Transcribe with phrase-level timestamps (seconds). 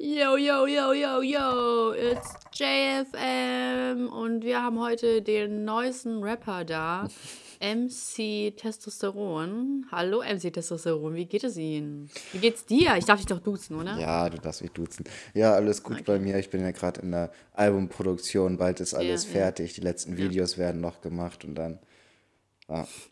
[0.00, 7.08] Yo, yo, yo, yo, yo, it's JFM und wir haben heute den neuesten Rapper da,
[7.60, 9.86] MC Testosteron.
[9.90, 12.08] Hallo MC Testosteron, wie geht es Ihnen?
[12.32, 12.96] Wie geht's dir?
[12.96, 13.98] Ich darf dich doch duzen, oder?
[13.98, 15.04] Ja, du darfst mich duzen.
[15.34, 16.38] Ja, alles gut bei mir.
[16.38, 19.34] Ich bin ja gerade in der Albumproduktion, bald ist alles Ja, ja.
[19.38, 19.72] fertig.
[19.74, 21.80] Die letzten Videos werden noch gemacht und dann.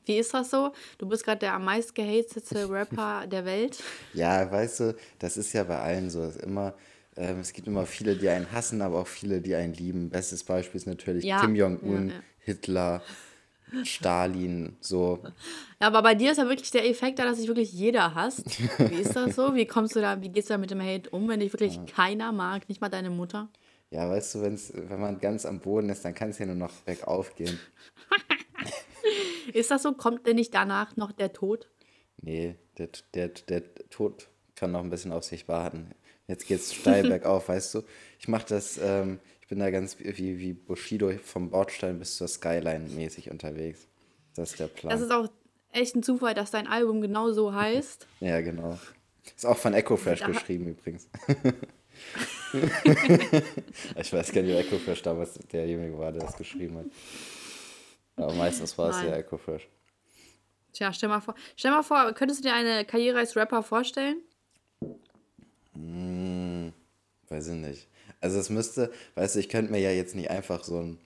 [0.04, 0.72] Wie ist das so?
[0.98, 3.82] Du bist gerade der am meist gehatete Rapper der Welt.
[4.12, 6.22] Ja, weißt du, das ist ja bei allen so.
[6.22, 6.74] Es, immer,
[7.16, 10.10] ähm, es gibt immer viele, die einen hassen, aber auch viele, die einen lieben.
[10.10, 12.14] Bestes Beispiel ist natürlich Ja, Kim Jong-un, ja.
[12.40, 13.02] Hitler,
[13.82, 15.20] Stalin, so.
[15.80, 18.44] Ja, aber bei dir ist ja wirklich der Effekt da, dass sich wirklich jeder hasst.
[18.78, 19.54] Wie ist das so?
[19.54, 21.80] Wie kommst du da, wie gehst du da mit dem Hate um, wenn dich wirklich
[21.86, 23.48] keiner mag, nicht mal deine Mutter?
[23.90, 26.56] Ja, weißt du, wenn's, wenn man ganz am Boden ist, dann kann es ja nur
[26.56, 27.58] noch bergauf gehen.
[29.52, 29.92] Ist das so?
[29.92, 31.68] Kommt denn nicht danach noch der Tod?
[32.20, 35.92] Nee, der, der, der Tod kann noch ein bisschen auf sich warten.
[36.28, 37.82] Jetzt geht's steil bergauf, weißt du?
[38.18, 42.28] Ich mache das, ähm, ich bin da ganz wie, wie Bushido vom Bordstein bis zur
[42.28, 43.86] Skyline mäßig unterwegs.
[44.34, 44.90] Das ist der Plan.
[44.90, 45.28] Das ist auch
[45.72, 48.06] echt ein Zufall, dass dein Album genau so heißt.
[48.20, 48.78] ja, genau.
[49.36, 51.08] Ist auch von Ecofresh geschrieben übrigens.
[53.96, 56.86] ich weiß gar nicht, ob Ecofresh damals derjenige war, der das geschrieben hat.
[58.16, 59.68] Aber meistens war es ja Ecofresh.
[60.72, 64.22] Tja, stell mal vor, stell mal vor, könntest du dir eine Karriere als Rapper vorstellen?
[67.28, 67.88] Weiß ich nicht.
[68.20, 70.98] Also es müsste, weißt du, ich könnte mir ja jetzt nicht einfach so ein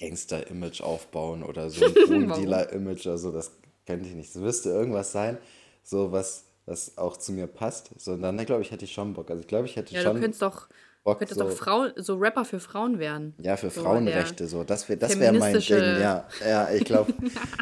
[0.00, 3.52] Gangster-Image aufbauen oder so ein Drogendealer-Image oder so, das
[3.86, 4.30] könnte ich nicht.
[4.30, 5.38] Es müsste irgendwas sein,
[5.82, 7.90] so was, was auch zu mir passt.
[7.98, 9.30] So, und dann glaube ich, hätte ich schon Bock.
[9.30, 10.68] Also ich glaube, ich hätte Ja, schon du könntest doch,
[11.04, 13.34] Bock, könntest so, doch Frauen, so Rapper für Frauen werden.
[13.38, 14.64] ja, für so Frauenrechte, so.
[14.64, 16.26] Das wäre das wär mein Ding, ja.
[16.44, 17.12] Ja, ich glaube.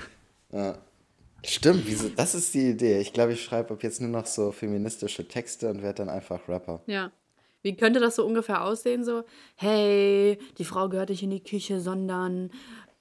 [0.53, 0.79] ja.
[1.45, 3.01] Stimmt, wieso, das ist die Idee.
[3.01, 6.49] Ich glaube, ich schreibe ab jetzt nur noch so feministische Texte und werde dann einfach
[6.49, 6.83] Rapper.
[6.87, 7.11] Ja.
[7.63, 9.05] Wie könnte das so ungefähr aussehen?
[9.05, 9.25] So,
[9.57, 12.51] hey, die Frau gehört nicht in die Küche, sondern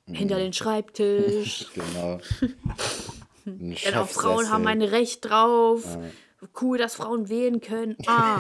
[0.06, 1.68] hinter den Schreibtisch.
[1.76, 2.20] Genau.
[3.46, 5.98] Denn auch Frauen haben ein Recht drauf.
[6.60, 7.96] Cool, dass Frauen wählen können.
[8.06, 8.40] Ah,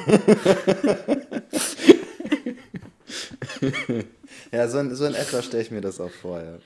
[4.52, 6.58] Ja, so in, so in etwa stelle ich mir das auch vor, ja.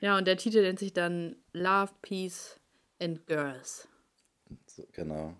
[0.00, 2.58] ja, und der Titel nennt sich dann Love, Peace
[3.00, 3.88] and Girls.
[4.66, 5.34] So, genau.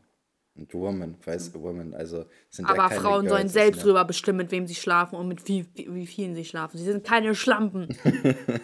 [0.54, 3.82] Und Woman, weißt du, Woman, also sind ja Aber keine Frauen sollen Girls, selbst das
[3.82, 6.78] sind drüber bestimmen, mit wem sie schlafen und mit wie, wie, wie vielen sie schlafen.
[6.78, 7.88] Sie sind keine Schlampen.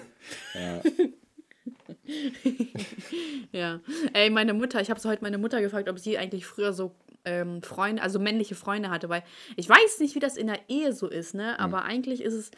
[3.53, 3.81] ja.
[4.13, 6.95] Ey, meine Mutter, ich habe so heute meine Mutter gefragt, ob sie eigentlich früher so
[7.25, 9.23] ähm, Freunde, also männliche Freunde hatte, weil
[9.57, 11.59] ich weiß nicht, wie das in der Ehe so ist, ne?
[11.59, 12.51] Aber eigentlich ist es,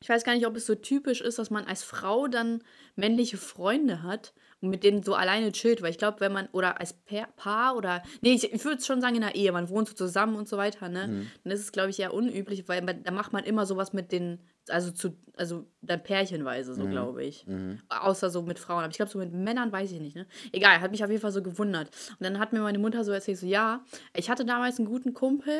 [0.00, 2.62] ich weiß gar nicht, ob es so typisch ist, dass man als Frau dann
[2.94, 6.80] männliche Freunde hat und mit denen so alleine chillt, weil ich glaube, wenn man, oder
[6.80, 9.88] als Pa- Paar oder, nee, ich, ich würde schon sagen in der Ehe, man wohnt
[9.88, 11.08] so zusammen und so weiter, ne,
[11.44, 14.12] dann ist es, glaube ich, eher unüblich, weil man, da macht man immer sowas mit
[14.12, 17.46] den, also zu, also dann pärchenweise, so glaube ich.
[17.88, 20.26] Außer so mit Frauen, aber ich glaube, so mit Männern weiß ich nicht, ne.
[20.52, 21.88] Egal, hat mich auf jeden Fall so gewundert.
[22.18, 23.84] Und dann hat mir meine Mutter so erzählt, so, ja,
[24.14, 25.58] ich hatte damals einen guten Kumpel,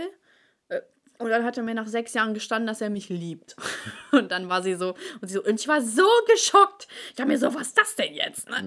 [1.19, 3.57] und dann hat er mir nach sechs Jahren gestanden, dass er mich liebt.
[4.13, 6.89] Und dann war sie so, und sie so, und ich war so geschockt.
[7.13, 8.49] Ich habe mir so, was ist das denn jetzt?
[8.49, 8.65] Ne?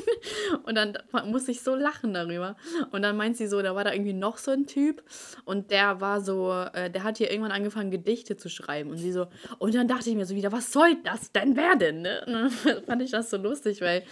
[0.64, 0.96] Und dann
[1.26, 2.56] musste ich so lachen darüber.
[2.92, 5.02] Und dann meint sie so, da war da irgendwie noch so ein Typ
[5.44, 8.90] und der war so, äh, der hat hier irgendwann angefangen, Gedichte zu schreiben.
[8.90, 9.26] Und sie so,
[9.58, 12.02] und dann dachte ich mir so wieder, was soll das denn werden?
[12.02, 12.22] Ne?
[12.26, 12.32] Und
[12.64, 14.04] dann fand ich das so lustig, weil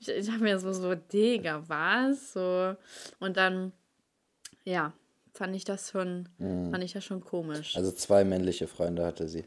[0.00, 2.34] ich, ich habe mir so, so, Digga, was?
[2.34, 2.76] So.
[3.18, 3.72] Und dann,
[4.64, 4.92] ja,
[5.32, 7.76] fand ich das schon, fand ich das schon komisch.
[7.76, 9.44] Also zwei männliche Freunde hatte sie.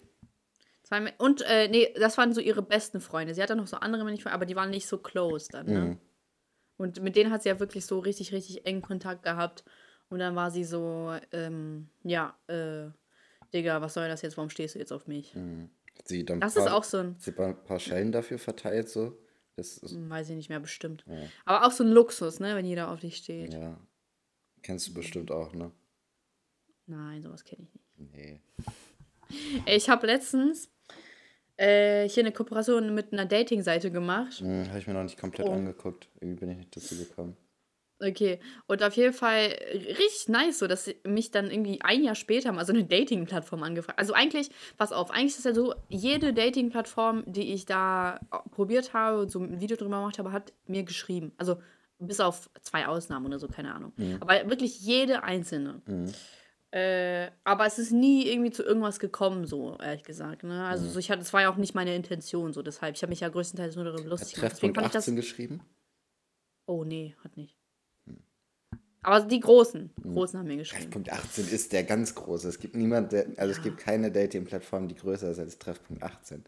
[0.83, 3.33] Zwei Und, äh, nee, das waren so ihre besten Freunde.
[3.33, 5.97] Sie hatte noch so andere männliche Freunde, aber die waren nicht so close dann, ne?
[6.77, 9.63] Und mit denen hat sie ja wirklich so richtig, richtig engen Kontakt gehabt.
[10.09, 12.89] Und dann war sie so, ähm, ja, äh,
[13.53, 14.35] Digga, was soll das jetzt?
[14.37, 15.35] Warum stehst du jetzt auf mich?
[15.97, 18.39] Hat Sie dann Das paar, ist auch so ein, hat Sie ein paar Schellen dafür
[18.39, 19.17] verteilt, so.
[19.55, 21.05] Das ist, weiß ich nicht mehr, bestimmt.
[21.45, 23.53] Aber auch so ein Luxus, ne, wenn jeder auf dich steht.
[23.53, 23.77] ja.
[24.61, 25.71] Kennst du bestimmt auch, ne?
[26.87, 28.13] Nein, sowas kenne ich nicht.
[28.13, 28.39] Nee.
[29.65, 30.69] Ich habe letztens
[31.57, 34.39] äh, hier eine Kooperation mit einer Dating-Seite gemacht.
[34.39, 35.51] Hm, Habe ich mir noch nicht komplett Oh.
[35.53, 36.09] angeguckt.
[36.19, 37.37] Irgendwie bin ich nicht dazu gekommen.
[38.03, 42.51] Okay, und auf jeden Fall richtig nice, so dass mich dann irgendwie ein Jahr später
[42.51, 43.99] mal so eine Dating-Plattform angefragt.
[43.99, 48.19] Also eigentlich, pass auf, eigentlich ist es ja so, jede Dating-Plattform, die ich da
[48.49, 51.31] probiert habe und so ein Video drüber gemacht habe, hat mir geschrieben.
[51.37, 51.57] Also
[52.01, 53.93] bis auf zwei Ausnahmen oder so, keine Ahnung.
[54.19, 55.81] Aber wirklich jede einzelne.
[56.71, 60.43] Äh, aber es ist nie irgendwie zu irgendwas gekommen, so ehrlich gesagt.
[60.43, 60.63] Ne?
[60.65, 62.95] Also so, ich hatte, es war ja auch nicht meine Intention, so deshalb.
[62.95, 64.53] Ich habe mich ja größtenteils nur darüber lustig gemacht.
[64.53, 65.03] Deswegen Treffpunkt fand ich das.
[65.03, 65.61] 18 geschrieben?
[66.67, 67.57] Oh nee, hat nicht.
[69.03, 70.83] Aber die großen, großen haben mir geschrieben.
[70.83, 72.47] Treffpunkt 18 ist der ganz große.
[72.47, 76.45] Es gibt niemand, der, also es gibt keine Dating-Plattform, die größer ist als Treffpunkt 18.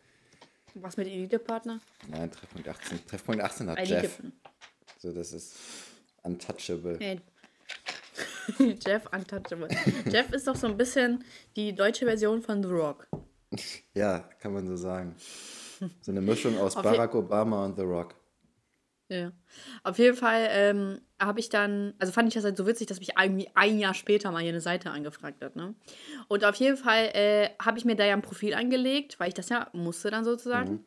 [0.75, 1.81] Was mit Elite-Partner?
[2.07, 3.05] Nein, Treffpunkt 18.
[3.07, 3.93] Treffpunkt 18 hat Elite.
[4.03, 4.21] Jeff.
[5.03, 5.53] So, das ist
[6.23, 6.97] untouchable.
[6.97, 7.19] Hey.
[8.87, 9.67] Jeff Untouchable.
[10.09, 11.25] Jeff ist doch so ein bisschen
[11.57, 13.07] die deutsche Version von The Rock.
[13.93, 15.15] Ja, kann man so sagen.
[16.01, 18.15] So eine Mischung aus Auf Barack Obama und The Rock.
[19.09, 19.31] Ja.
[19.83, 22.99] Auf jeden Fall ähm, habe ich dann, also fand ich das halt so witzig, dass
[22.99, 25.75] mich irgendwie ein Jahr später mal hier eine Seite angefragt hat, ne?
[26.29, 29.35] Und auf jeden Fall äh, habe ich mir da ja ein Profil angelegt, weil ich
[29.35, 30.85] das ja musste dann sozusagen.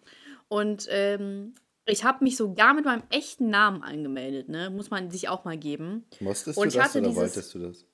[0.49, 1.55] Und ähm,
[1.87, 4.71] ich habe mich sogar mit meinem echten Namen angemeldet, ne?
[4.71, 6.05] Muss man sich auch mal geben.
[6.21, 7.85] Musstest Und du ich das hatte oder dieses- wolltest du das?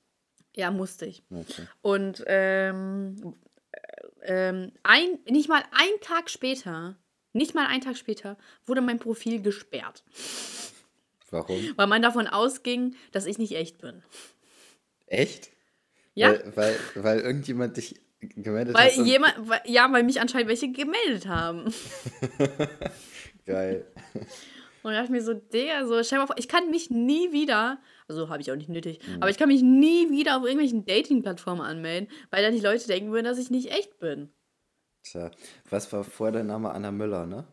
[0.55, 1.23] Ja, musste ich.
[1.31, 1.67] Okay.
[1.81, 3.35] Und ähm,
[4.23, 6.95] ähm, ein, nicht mal einen Tag später,
[7.33, 10.03] nicht mal einen Tag später, wurde mein Profil gesperrt.
[11.31, 11.73] Warum?
[11.75, 14.03] Weil man davon ausging, dass ich nicht echt bin.
[15.07, 15.49] Echt?
[16.13, 19.05] Ja, Weil, weil, weil irgendjemand dich gemeldet weil hat.
[19.05, 21.73] jemand, weil, ja, weil mich anscheinend welche gemeldet haben.
[23.45, 23.85] Geil.
[24.83, 27.31] Und da dachte ich mir so, der, so, stell mal vor, ich kann mich nie
[27.31, 29.21] wieder, also habe ich auch nicht nötig, Mhm.
[29.21, 33.11] aber ich kann mich nie wieder auf irgendwelchen Dating-Plattformen anmelden, weil dann die Leute denken
[33.11, 34.29] würden, dass ich nicht echt bin.
[35.03, 35.31] Tja,
[35.69, 37.45] was war vor der Name Anna Müller, ne?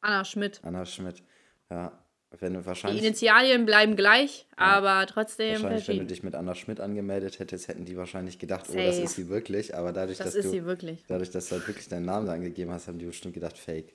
[0.00, 0.60] Anna Schmidt.
[0.62, 1.22] Anna Schmidt.
[1.70, 2.04] Ja,
[2.38, 6.54] wenn du Die wahrscheinlich, Initialien bleiben gleich, aber trotzdem wahrscheinlich wenn du dich mit Anna
[6.54, 9.04] Schmidt angemeldet hättest, hätten die wahrscheinlich gedacht, oh, das Safe.
[9.04, 9.74] ist sie wirklich.
[9.76, 10.60] Aber dadurch, Das dass du,
[11.08, 13.94] dadurch, dass du halt wirklich deinen Namen da angegeben hast, haben die bestimmt gedacht, fake.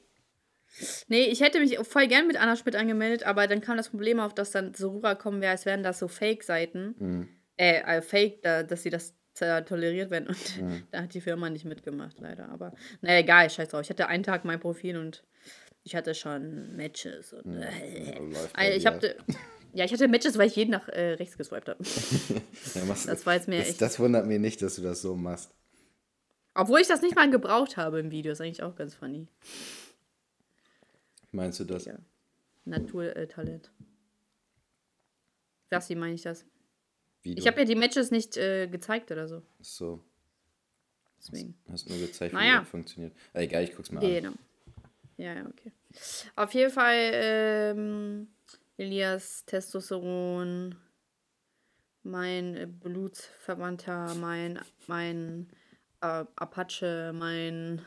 [1.07, 4.19] Nee, ich hätte mich voll gern mit Anna Schmidt angemeldet, aber dann kam das Problem
[4.19, 6.95] auf, dass dann so rüberkommen wäre, als wären das so Fake-Seiten.
[6.99, 7.29] Mhm.
[7.57, 10.27] Äh, äh, Fake, da, dass sie das äh, toleriert werden.
[10.27, 10.37] Und
[10.91, 12.49] da hat die Firma nicht mitgemacht, leider.
[12.49, 13.81] Aber naja, egal, scheiß drauf.
[13.81, 15.23] Ich hatte einen Tag mein Profil und
[15.83, 17.33] ich hatte schon Matches.
[17.33, 19.15] Und, äh, läuft bei ich hatte,
[19.73, 21.83] ja, ich hatte Matches, weil ich jeden nach äh, rechts geswiped habe.
[22.75, 25.15] Ja, Das war jetzt mir das, echt- das wundert mich nicht, dass du das so
[25.15, 25.49] machst.
[26.53, 28.31] Obwohl ich das nicht mal gebraucht habe im Video.
[28.31, 29.27] Ist eigentlich auch ganz funny.
[31.31, 31.85] Wie meinst du das?
[31.85, 31.97] Ja.
[32.65, 33.71] Naturtalent.
[35.69, 36.45] Was, wie meine ich das?
[37.23, 37.33] Wie?
[37.37, 39.41] Ich habe ja die Matches nicht äh, gezeigt oder so.
[39.59, 40.03] so,
[41.19, 41.55] Deswegen.
[41.69, 42.59] hast nur gezeigt, wie Naja.
[42.59, 43.13] das funktioniert.
[43.33, 43.99] Äh, egal, ich guck's an.
[43.99, 44.31] Genau.
[45.17, 45.71] Ja, ja, okay.
[46.35, 48.27] Auf jeden Fall ähm,
[48.77, 50.75] Elias Testosteron,
[52.03, 55.49] mein Blutsverwandter, mein, mein
[56.01, 57.81] äh, Apache, mein,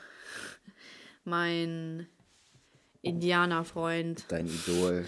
[1.24, 2.08] mein
[3.02, 4.24] Indianerfreund.
[4.28, 5.04] Dein Idol.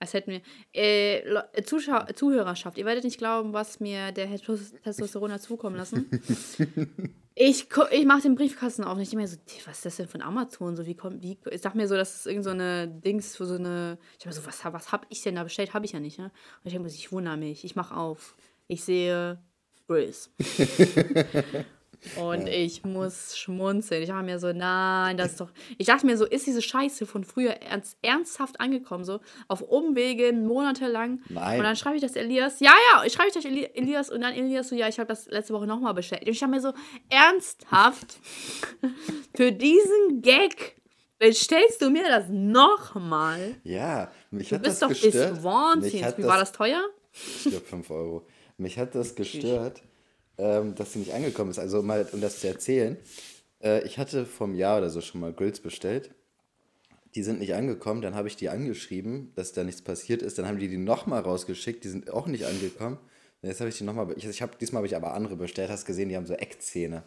[0.00, 0.40] Als hätten wir.
[0.74, 5.74] Äh, äh, Zuschau Zuhörerschaft, ihr werdet nicht glauben, was mir der Tes- Testosteron hat zukommen
[5.76, 6.08] lassen.
[7.34, 9.96] ich ich mache den Briefkasten auf und ich denke mir so, "Tch, was ist das
[9.96, 10.76] denn von Amazon?
[10.76, 13.44] So, wie kommt, wie, ich sag mir so, das ist irgend so eine Dings für
[13.46, 13.98] so eine.
[14.20, 15.74] Ich hab mir so, was, was hab ich denn da bestellt?
[15.74, 16.26] Habe ich ja nicht, ne?
[16.26, 18.36] Und ich denke mir, so, ich wundere mich, ich mache auf.
[18.68, 19.42] Ich sehe
[19.88, 20.30] Briss.
[22.16, 24.02] Und ich muss schmunzeln.
[24.02, 25.50] Ich dachte mir so, nein, das ist doch.
[25.78, 30.46] Ich dachte mir so, ist diese Scheiße von früher ernst, ernsthaft angekommen, so auf Umwegen,
[30.46, 31.20] monatelang.
[31.28, 31.58] Nein.
[31.58, 32.60] Und dann schreibe ich das Elias.
[32.60, 35.08] Ja, ja, ich schreibe ich das Eli Elias und dann Elias so, ja, ich habe
[35.08, 36.22] das letzte Woche nochmal bestellt.
[36.22, 36.72] Und ich dachte mir so,
[37.08, 38.18] ernsthaft?
[39.34, 40.76] Für diesen Gag
[41.18, 43.56] bestellst du mir das nochmal?
[43.64, 45.34] Ja, mich Du hat bist das doch gestört.
[45.34, 46.02] Mich Wahnsinns.
[46.04, 46.82] hat Wie war das teuer?
[47.12, 48.26] Ich glaube 5 Euro.
[48.56, 49.82] Mich hat das gestört,
[50.38, 51.58] ähm, dass sie nicht angekommen ist.
[51.58, 52.96] Also mal, um das zu erzählen,
[53.62, 56.10] äh, ich hatte vom Jahr oder so schon mal Grills bestellt.
[57.14, 60.38] Die sind nicht angekommen, dann habe ich die angeschrieben, dass da nichts passiert ist.
[60.38, 62.98] Dann haben die die nochmal rausgeschickt, die sind auch nicht angekommen.
[63.42, 65.70] Und Jetzt habe ich die nochmal, ich, ich hab, diesmal habe ich aber andere bestellt,
[65.70, 67.02] hast gesehen, die haben so Eckzähne.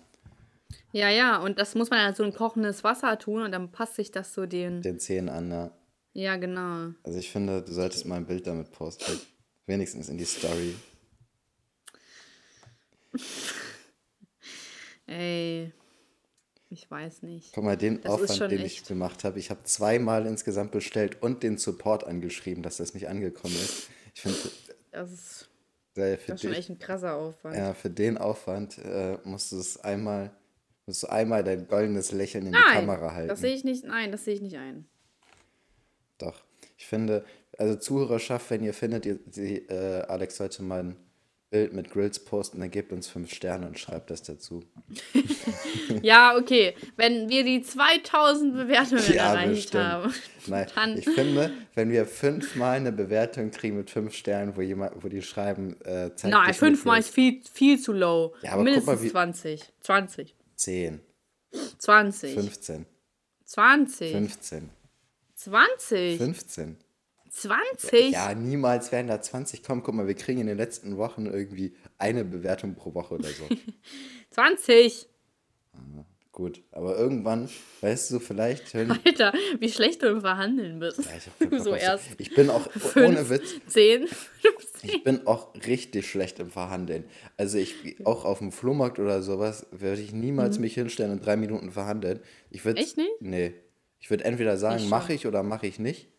[0.91, 3.96] Ja, ja, und das muss man ja so in kochendes Wasser tun und dann passt
[3.96, 4.82] sich das so den.
[4.82, 5.72] Den Zähnen an, ja.
[6.13, 6.94] Ja, genau.
[7.03, 9.20] Also ich finde, du solltest mal ein Bild damit posten.
[9.65, 10.75] Wenigstens in die Story.
[15.08, 15.72] Ey,
[16.70, 17.51] ich weiß nicht.
[17.53, 19.39] Guck mal, den Das Aufwand, den ich echt- gemacht habe.
[19.39, 23.89] Ich habe zweimal insgesamt bestellt und den Support angeschrieben, dass das nicht angekommen ist.
[24.13, 24.38] Ich finde,
[24.91, 25.50] Das ist,
[25.96, 27.58] äh, für, das ist schon echt ein krasser Aufwand.
[27.58, 30.32] ja, für den Aufwand äh, musst du es einmal,
[30.86, 33.30] musst du einmal dein goldenes Lächeln in die Nein, Kamera halten.
[33.30, 33.84] das sehe ich nicht.
[33.84, 34.86] Nein, das sehe ich nicht ein.
[36.18, 36.41] Doch.
[36.77, 37.25] Ich finde,
[37.58, 40.96] also Zuhörerschaft, wenn ihr findet, ihr, die, äh, Alex sollte mal ein
[41.51, 44.63] Bild mit Grills posten, dann gebt uns fünf Sterne und schreibt das dazu.
[46.01, 46.74] Ja, okay.
[46.96, 49.84] Wenn wir die 2000 Bewertungen Ja, erreicht bestimmt.
[49.84, 50.13] haben.
[50.48, 55.03] Nein, Dann- ich finde, wenn wir fünfmal eine Bewertung kriegen mit fünf Sternen, wo jemand,
[55.03, 58.34] wo die schreiben, äh, zeigt Nein, fünfmal ist viel, viel zu low.
[58.41, 59.74] Ja, aber guck Mindestens mal, wie- 20.
[59.81, 60.36] 20.
[60.55, 61.01] 10,
[61.77, 62.34] 20.
[62.34, 62.86] 15,
[63.46, 64.12] 20.
[64.13, 64.70] 15,
[65.36, 66.17] 20.
[66.17, 66.77] 15,
[67.32, 68.12] 20?
[68.12, 69.84] Ja, niemals werden da 20 kommen.
[69.84, 73.48] Guck mal, wir kriegen in den letzten Wochen irgendwie eine Bewertung pro Woche oder so.
[74.32, 75.08] 20!
[76.34, 77.50] Gut, aber irgendwann,
[77.82, 78.98] weißt du, vielleicht hören.
[79.06, 81.00] Alter, wie schlecht du im Verhandeln bist.
[81.00, 83.56] Ja, ich, hab so erst ich bin auch, fünf, ohne Witz.
[83.68, 84.90] 10, 15.
[84.90, 87.04] Ich bin auch richtig schlecht im Verhandeln.
[87.36, 90.62] Also ich, auch auf dem Flohmarkt oder sowas, würde ich niemals mhm.
[90.62, 92.22] mich hinstellen und drei Minuten verhandeln.
[92.50, 93.12] Ich würd, Echt nicht?
[93.20, 93.54] Nee.
[94.00, 96.11] Ich würde entweder sagen, mache ich oder mache ich nicht.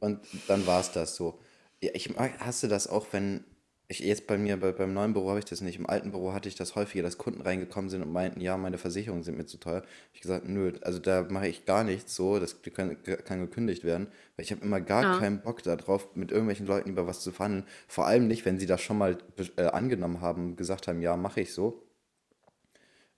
[0.00, 1.38] Und dann war es das so.
[1.82, 3.44] Ja, ich hasse das auch, wenn
[3.90, 5.76] ich jetzt bei mir, bei, beim neuen Büro habe ich das nicht.
[5.76, 8.78] Im alten Büro hatte ich das häufiger, dass Kunden reingekommen sind und meinten, ja, meine
[8.78, 9.82] Versicherungen sind mir zu teuer.
[10.12, 14.06] Ich gesagt, nö, also da mache ich gar nichts so, das kann, kann gekündigt werden,
[14.36, 15.18] weil ich habe immer gar ja.
[15.18, 17.66] keinen Bock darauf, mit irgendwelchen Leuten über was zu verhandeln.
[17.88, 19.18] Vor allem nicht, wenn sie das schon mal
[19.56, 21.82] äh, angenommen haben, gesagt haben, ja, mache ich so.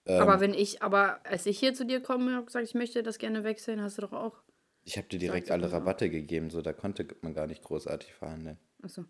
[0.07, 3.03] Ähm, aber wenn ich, aber als ich hier zu dir komme und gesagt, ich möchte
[3.03, 4.41] das gerne wechseln, hast du doch auch.
[4.83, 8.57] Ich habe dir direkt alle Rabatte gegeben, so da konnte man gar nicht großartig verhandeln.
[8.81, 9.05] Achso.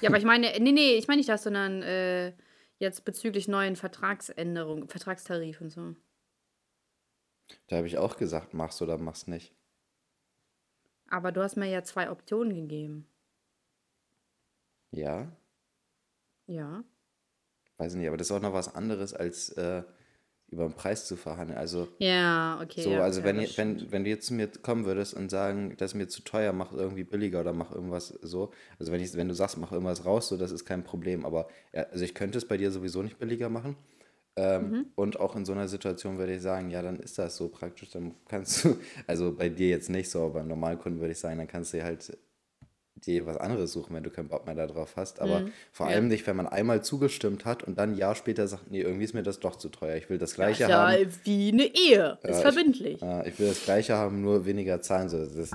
[0.00, 2.34] Ja, aber ich meine, nee, nee, ich meine nicht das, sondern äh,
[2.78, 5.94] jetzt bezüglich neuen Vertragsänderungen, Vertragstarif und so.
[7.68, 9.54] Da habe ich auch gesagt, mach's oder mach's nicht.
[11.08, 13.06] Aber du hast mir ja zwei Optionen gegeben.
[14.90, 15.30] Ja?
[16.46, 16.84] Ja.
[17.76, 19.82] Weiß nicht, aber das ist auch noch was anderes als äh,
[20.52, 21.58] über den Preis zu verhandeln.
[21.58, 22.82] Also, ja, okay.
[22.82, 25.74] So, ja, also ja, wenn, wenn, wenn du jetzt zu mir kommen würdest und sagen,
[25.78, 28.52] das ist mir zu teuer, mach irgendwie billiger oder mach irgendwas so.
[28.78, 31.24] Also wenn, ich, wenn du sagst, mach irgendwas raus, so, das ist kein Problem.
[31.24, 33.76] Aber ja, also ich könnte es bei dir sowieso nicht billiger machen.
[34.36, 34.86] Ähm, mhm.
[34.94, 37.90] Und auch in so einer Situation würde ich sagen, ja, dann ist das so praktisch.
[37.90, 41.38] Dann kannst du, also bei dir jetzt nicht so, aber beim Normalkunden würde ich sagen,
[41.38, 42.16] dann kannst du halt
[43.06, 45.20] dir was anderes suchen, wenn du keinen Bock mehr darauf hast.
[45.20, 45.52] Aber mhm.
[45.72, 46.10] vor allem ja.
[46.10, 49.14] nicht, wenn man einmal zugestimmt hat und dann ein Jahr später sagt, nee, irgendwie ist
[49.14, 49.96] mir das doch zu teuer.
[49.96, 51.02] Ich will das Gleiche ja, haben.
[51.02, 52.18] Ja, wie eine Ehe.
[52.22, 52.94] Ist ja, verbindlich.
[52.96, 55.08] Ich, ja, ich will das Gleiche haben, nur weniger zahlen.
[55.08, 55.50] So, das,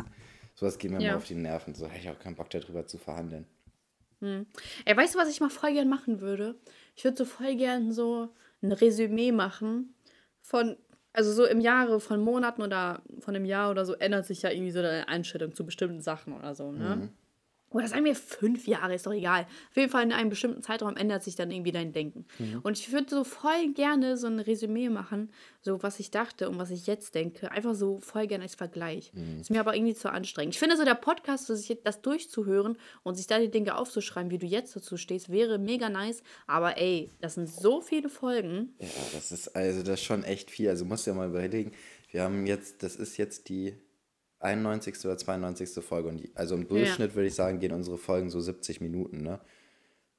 [0.56, 1.10] sowas geht mir ja.
[1.10, 1.74] immer auf die Nerven.
[1.74, 3.46] So, hätte ich auch keinen Bock darüber zu verhandeln.
[4.20, 4.48] Hm.
[4.86, 6.56] Ey, weißt du, was ich mal voll gern machen würde?
[6.96, 8.30] Ich würde so voll gern so
[8.62, 9.94] ein Resümee machen
[10.42, 10.75] von,
[11.13, 14.50] also so im Jahre von Monaten oder von einem Jahr oder so ändert sich ja
[14.50, 16.96] irgendwie so deine Einstellung zu bestimmten Sachen oder so, ne?
[16.96, 17.10] Mhm.
[17.70, 19.46] Oder sagen wir fünf Jahre, ist doch egal.
[19.70, 22.26] Auf jeden Fall in einem bestimmten Zeitraum ändert sich dann irgendwie dein Denken.
[22.40, 22.62] Mhm.
[22.64, 25.32] Und ich würde so voll gerne so ein Resümee machen,
[25.62, 27.52] so was ich dachte und was ich jetzt denke.
[27.52, 29.12] Einfach so voll gerne als Vergleich.
[29.14, 29.42] Mhm.
[29.42, 30.56] Ist mir aber irgendwie zu anstrengend.
[30.56, 34.38] Ich finde so der Podcast, sich das durchzuhören und sich da die Dinge aufzuschreiben, wie
[34.38, 36.24] du jetzt dazu stehst, wäre mega nice.
[36.48, 38.76] Aber ey, das sind so viele Folgen.
[38.80, 40.70] Ja, das ist also das ist schon echt viel.
[40.70, 41.74] Also musst du ja mal überlegen.
[42.10, 43.76] Wir haben jetzt, das ist jetzt die
[44.39, 45.06] 91.
[45.06, 45.84] oder 92.
[45.84, 46.10] Folge.
[46.10, 47.15] Und also im Durchschnitt ja.
[47.15, 49.39] würde ich sagen, gehen unsere Folgen so 70 Minuten, ne?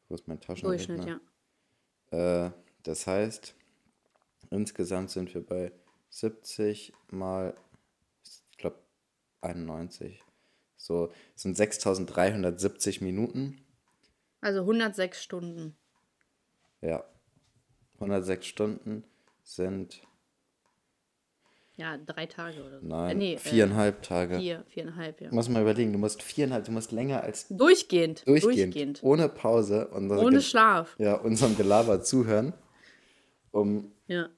[0.09, 0.97] Wo ist mein Taschenrechner?
[0.97, 1.21] Durchschnitt,
[2.13, 2.47] ja.
[2.47, 2.51] Äh,
[2.83, 3.55] das heißt,
[4.51, 5.73] insgesamt sind wir bei
[6.11, 7.55] 70 mal,
[8.25, 8.79] ich glaube,
[9.43, 10.23] 91.
[10.77, 13.61] So, sind 6370 Minuten.
[14.41, 15.77] Also 106 Stunden.
[16.81, 17.05] Ja.
[17.95, 19.05] 106 Stunden
[19.43, 20.03] sind
[21.79, 22.87] ja, drei Tage oder so.
[22.87, 24.39] Nein, äh, nee, äh, viereinhalb äh, Tage.
[24.39, 25.29] Vier, viereinhalb, ja.
[25.31, 27.47] Muss mal überlegen, du musst viereinhalb, du musst länger als.
[27.49, 28.27] Durchgehend.
[28.27, 28.75] Durchgehend.
[28.75, 29.03] durchgehend.
[29.03, 29.89] Ohne Pause.
[29.93, 30.97] Ohne Schlaf.
[30.99, 32.53] Ja, unserem Gelaber zuhören,
[33.53, 34.29] um ja.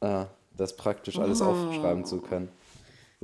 [0.00, 0.26] äh,
[0.56, 1.46] das praktisch alles oh.
[1.46, 2.48] aufschreiben zu können.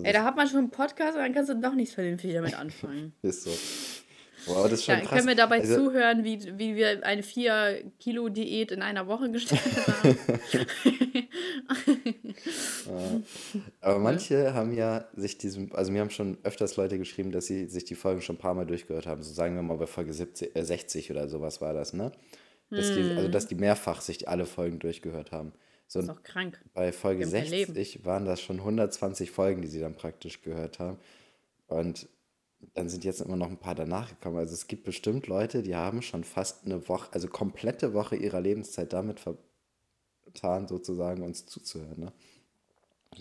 [0.01, 2.57] Ey, da hat man schon einen Podcast und dann kannst du doch nichts vernünftig damit
[2.57, 3.13] anfangen.
[3.23, 3.51] Ist so.
[4.47, 5.11] Wow, das ist schon ja, krass.
[5.11, 10.19] Können wir dabei also, zuhören, wie, wie wir eine 4-Kilo-Diät in einer Woche gestartet haben?
[13.87, 17.67] Aber manche haben ja sich diesem, also mir haben schon öfters Leute geschrieben, dass sie
[17.67, 19.23] sich die Folgen schon ein paar Mal durchgehört haben.
[19.23, 22.11] So sagen wir mal bei Folge 70, äh, 60 oder sowas war das, ne?
[22.69, 22.97] Dass hm.
[22.97, 25.53] die, also dass die mehrfach sich alle Folgen durchgehört haben.
[25.87, 26.61] So, das ist auch krank.
[26.75, 30.99] Bei Folge 60 waren das schon 120 Folgen, die sie dann praktisch gehört haben.
[31.69, 32.09] Und
[32.75, 34.39] dann sind jetzt immer noch ein paar danach gekommen.
[34.39, 38.41] Also es gibt bestimmt Leute, die haben schon fast eine Woche, also komplette Woche ihrer
[38.41, 42.01] Lebenszeit damit vertan, sozusagen uns zuzuhören.
[42.01, 42.13] Ne?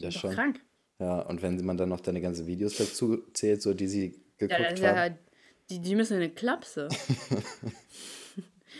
[0.01, 0.59] Das ist schon krank.
[0.99, 4.79] Ja, und wenn man dann noch deine ganzen Videos dazu zählt, so die sie geguckt
[4.79, 5.11] ja, haben.
[5.11, 5.17] Ja,
[5.69, 6.87] die, die müssen eine Klapse.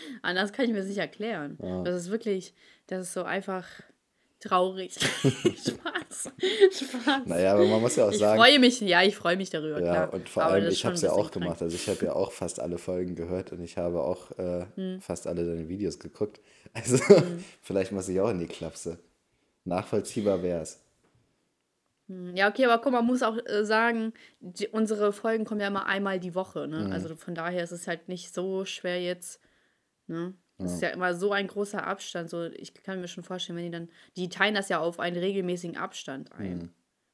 [0.22, 1.58] Anders kann ich mir sicher erklären.
[1.62, 1.82] Ja.
[1.82, 2.54] Das ist wirklich,
[2.86, 3.66] das ist so einfach
[4.40, 4.94] traurig.
[4.94, 6.30] Spaß.
[6.70, 7.26] Spaß.
[7.26, 8.38] Naja, aber man muss ja auch ich sagen.
[8.38, 9.80] Ich freue mich, ja, ich freue mich darüber.
[9.80, 10.14] Ja, klar.
[10.14, 11.60] und vor aber allem, ich habe es ja auch gemacht.
[11.62, 15.00] Also, ich habe ja auch fast alle Folgen gehört und ich habe auch äh, hm.
[15.00, 16.40] fast alle deine Videos geguckt.
[16.72, 17.44] Also, hm.
[17.62, 18.98] vielleicht muss ich auch in die Klapse.
[19.64, 20.85] Nachvollziehbar wäre es.
[22.08, 25.68] Hm, ja, okay, aber guck, man muss auch äh, sagen, die, unsere Folgen kommen ja
[25.68, 26.68] immer einmal die Woche.
[26.68, 26.86] Ne?
[26.86, 26.92] Mhm.
[26.92, 29.40] Also von daher ist es halt nicht so schwer jetzt.
[30.06, 30.34] Ne?
[30.58, 30.74] Das ja.
[30.74, 32.30] ist ja immer so ein großer Abstand.
[32.30, 35.16] So, ich kann mir schon vorstellen, wenn die dann, die teilen das ja auf einen
[35.16, 36.58] regelmäßigen Abstand ein.
[36.58, 36.70] Mhm.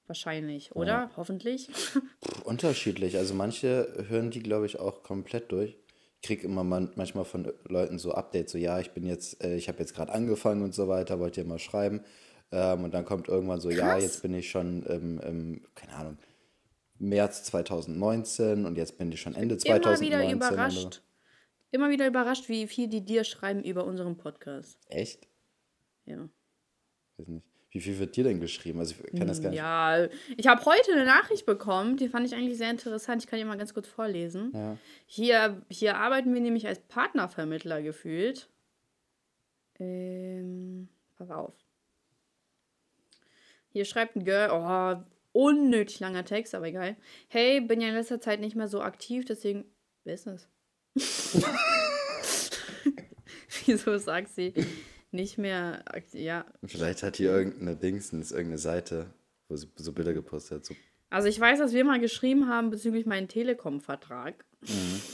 [0.07, 0.93] Wahrscheinlich, oder?
[0.93, 1.11] Ja.
[1.17, 1.71] Hoffentlich.
[2.45, 3.17] Unterschiedlich.
[3.17, 5.79] Also manche hören die, glaube ich, auch komplett durch.
[6.17, 9.57] Ich kriege immer man, manchmal von Leuten so Updates, so ja, ich bin jetzt, äh,
[9.57, 12.03] ich habe jetzt gerade angefangen und so weiter, wollt ihr mal schreiben.
[12.53, 13.79] Ähm, und dann kommt irgendwann so, Krass.
[13.79, 16.19] ja, jetzt bin ich schon im, im, keine Ahnung,
[16.99, 20.07] März 2019 und jetzt bin ich schon Ende 2019.
[20.07, 21.03] Immer wieder überrascht.
[21.71, 24.79] Immer wieder überrascht, wie viel die dir schreiben über unseren Podcast.
[24.89, 25.27] Echt?
[26.05, 26.29] Ja.
[27.17, 27.47] Weiß nicht.
[27.71, 28.81] Wie viel wird dir denn geschrieben?
[28.81, 29.59] Also ich kann das gar nicht.
[29.59, 30.07] Ja,
[30.37, 33.23] ich habe heute eine Nachricht bekommen, die fand ich eigentlich sehr interessant.
[33.23, 34.53] Ich kann die mal ganz kurz vorlesen.
[34.55, 34.77] Ja.
[35.07, 38.51] Hier, hier arbeiten wir nämlich als Partnervermittler gefühlt.
[39.79, 41.55] Ähm, pass auf.
[43.73, 45.03] Hier schreibt ein Girl, oh,
[45.33, 46.97] unnötig langer Text, aber egal.
[47.29, 49.65] Hey, bin ja in letzter Zeit nicht mehr so aktiv, deswegen.
[50.05, 50.49] Wer ist das?
[53.67, 54.53] Wieso sagt sie
[55.11, 56.21] nicht mehr aktiv?
[56.21, 56.45] Ja.
[56.65, 59.15] Vielleicht hat hier irgendeine Dingsens, irgendeine Seite,
[59.49, 60.65] wo sie so Bilder gepostet hat.
[60.67, 60.75] So.
[61.09, 64.45] Also ich weiß, dass wir mal geschrieben haben bezüglich meinen Telekom-Vertrag.
[64.63, 65.01] Mhm.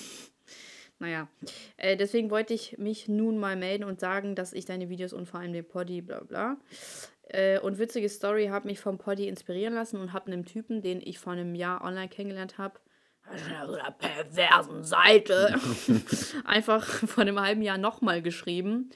[1.01, 1.29] Naja,
[1.77, 5.29] äh, deswegen wollte ich mich nun mal melden und sagen, dass ich deine Videos und
[5.29, 6.57] vor allem den Poddy, bla bla,
[7.29, 11.01] äh, und witzige Story, habe mich vom Poddy inspirieren lassen und habe einem Typen, den
[11.01, 12.79] ich vor einem Jahr online kennengelernt habe,
[13.67, 15.55] so einer perversen Seite,
[16.45, 18.91] einfach vor einem halben Jahr nochmal geschrieben.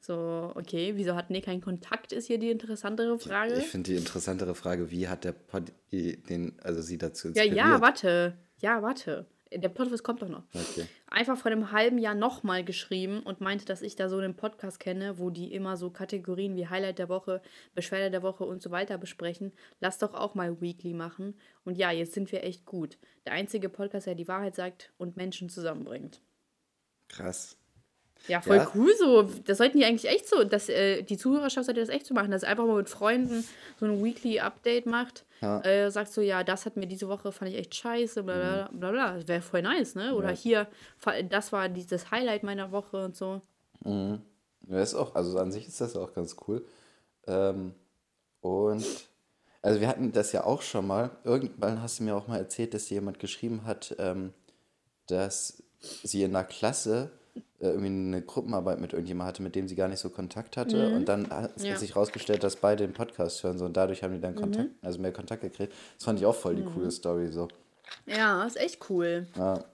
[0.00, 3.54] So, okay, wieso hat Nick keinen Kontakt, ist hier die interessantere Frage.
[3.54, 7.56] Ich finde die interessantere Frage, wie hat der Poddy den, also sie dazu inspiriert?
[7.56, 8.38] Ja, ja, warte.
[8.60, 9.26] Ja, warte.
[9.52, 10.44] Der Plotwist kommt doch noch.
[10.54, 10.86] Okay.
[11.08, 14.78] Einfach vor einem halben Jahr nochmal geschrieben und meinte, dass ich da so einen Podcast
[14.78, 17.42] kenne, wo die immer so Kategorien wie Highlight der Woche,
[17.74, 19.52] Beschwerde der Woche und so weiter besprechen.
[19.80, 21.36] Lass doch auch mal Weekly machen.
[21.64, 22.98] Und ja, jetzt sind wir echt gut.
[23.26, 26.20] Der einzige Podcast, der die Wahrheit sagt und Menschen zusammenbringt.
[27.08, 27.59] Krass.
[28.28, 28.70] Ja, voll ja.
[28.74, 29.22] cool so.
[29.46, 32.30] Das sollten die eigentlich echt so, dass äh, die Zuhörerschaft sollte das echt so machen,
[32.30, 33.44] dass einfach mal mit Freunden
[33.78, 35.24] so ein Weekly Update macht.
[35.40, 35.60] Ja.
[35.62, 38.68] Äh, sagst so, ja, das hat mir diese Woche, fand ich echt scheiße, bla bla
[38.70, 38.78] mhm.
[38.78, 38.90] bla.
[38.90, 39.14] bla.
[39.14, 40.14] Das wäre voll nice, ne?
[40.14, 40.36] Oder ja.
[40.36, 40.66] hier,
[41.28, 43.40] das war das Highlight meiner Woche und so.
[43.84, 44.20] Mhm.
[44.68, 46.64] Ja, ist auch, also an sich ist das auch ganz cool.
[47.26, 47.74] Ähm,
[48.40, 48.84] und
[49.62, 51.10] also wir hatten das ja auch schon mal.
[51.24, 54.32] Irgendwann hast du mir auch mal erzählt, dass dir jemand geschrieben hat, ähm,
[55.06, 57.10] dass sie in der Klasse
[57.58, 60.88] irgendwie eine Gruppenarbeit mit irgendjemandem hatte, mit dem sie gar nicht so Kontakt hatte.
[60.88, 60.96] Mhm.
[60.96, 61.76] Und dann hat ja.
[61.76, 64.78] sich herausgestellt, dass beide den Podcast hören so, und dadurch haben die dann Kontakt, mhm.
[64.82, 65.72] also mehr Kontakt gekriegt.
[65.96, 66.74] Das fand ich auch voll die mhm.
[66.74, 67.48] coole Story so.
[68.06, 69.26] Ja, ist echt cool.
[69.36, 69.64] Ja.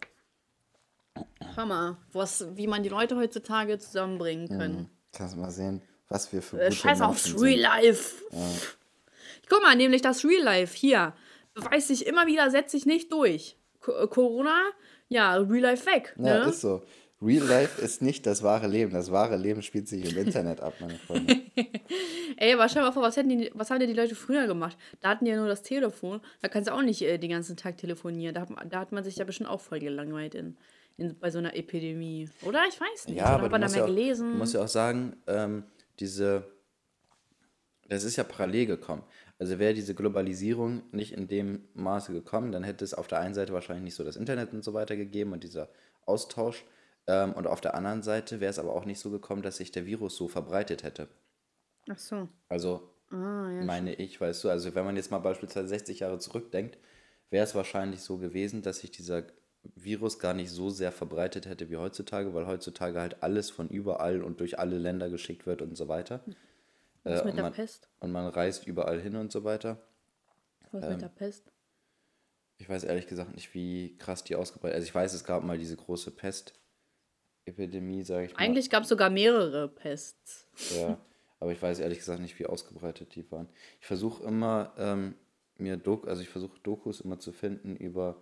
[1.57, 4.73] Hammer, was, wie man die Leute heutzutage zusammenbringen kann.
[4.73, 4.87] Mhm.
[5.12, 8.23] Kannst du mal sehen, was wir für äh, Scheiß aufs Real Life.
[8.33, 8.51] Ja.
[9.49, 11.14] Guck mal, nämlich das Real Life hier
[11.57, 13.57] beweist sich immer wieder, setzt sich nicht durch.
[13.87, 14.57] Äh, Corona,
[15.09, 16.14] ja, Real Life weg.
[16.19, 16.51] Ja, ne?
[16.51, 16.83] ist so.
[17.22, 18.92] Real Life ist nicht das wahre Leben.
[18.92, 21.40] Das wahre Leben spielt sich im Internet ab, meine Freunde.
[22.37, 24.76] Ey, aber stell mal vor, was, hätten die, was haben denn die Leute früher gemacht?
[25.00, 26.20] Da hatten die ja nur das Telefon.
[26.42, 28.35] Da kannst du auch nicht äh, den ganzen Tag telefonieren.
[28.35, 30.59] Da hat, da hat man sich ja bestimmt auch voll gelangweilt in,
[30.98, 32.29] in, bei so einer Epidemie.
[32.42, 32.64] Oder?
[32.68, 33.16] Ich weiß nicht.
[33.16, 34.33] Ja, aber hat man da mehr ja auch, gelesen?
[34.33, 35.64] Du musst ja auch sagen, ähm,
[35.98, 36.44] diese.
[37.88, 39.05] Das ist ja parallel gekommen.
[39.38, 43.35] Also wäre diese Globalisierung nicht in dem Maße gekommen, dann hätte es auf der einen
[43.35, 45.68] Seite wahrscheinlich nicht so das Internet und so weiter gegeben und dieser
[46.05, 46.64] Austausch.
[47.07, 49.71] Ähm, und auf der anderen Seite wäre es aber auch nicht so gekommen, dass sich
[49.71, 51.09] der Virus so verbreitet hätte.
[51.88, 52.29] Ach so.
[52.49, 54.01] Also ah, ja, meine schon.
[54.01, 56.79] ich, weißt du, also wenn man jetzt mal beispielsweise 60 Jahre zurückdenkt,
[57.31, 59.25] wäre es wahrscheinlich so gewesen, dass sich dieser
[59.75, 64.23] Virus gar nicht so sehr verbreitet hätte wie heutzutage, weil heutzutage halt alles von überall
[64.23, 66.21] und durch alle Länder geschickt wird und so weiter.
[67.05, 67.88] Was äh, mit der man, Pest?
[68.01, 69.81] Und man reist überall hin und so weiter.
[70.73, 71.53] Was ähm, mit der Pest?
[72.59, 75.59] Ich weiß ehrlich gesagt nicht, wie krass die ausgebreitet Also ich weiß, es gab mal
[75.59, 76.55] diese große Pest
[77.46, 78.40] Epidemie, sage ich mal.
[78.40, 80.46] Eigentlich gab es sogar mehrere Pests.
[80.76, 80.98] Ja,
[81.40, 83.48] aber ich weiß ehrlich gesagt nicht, wie ausgebreitet die waren.
[83.80, 85.14] Ich versuche immer, ähm,
[85.56, 88.16] mir Dok also ich versuche Dokus immer zu finden über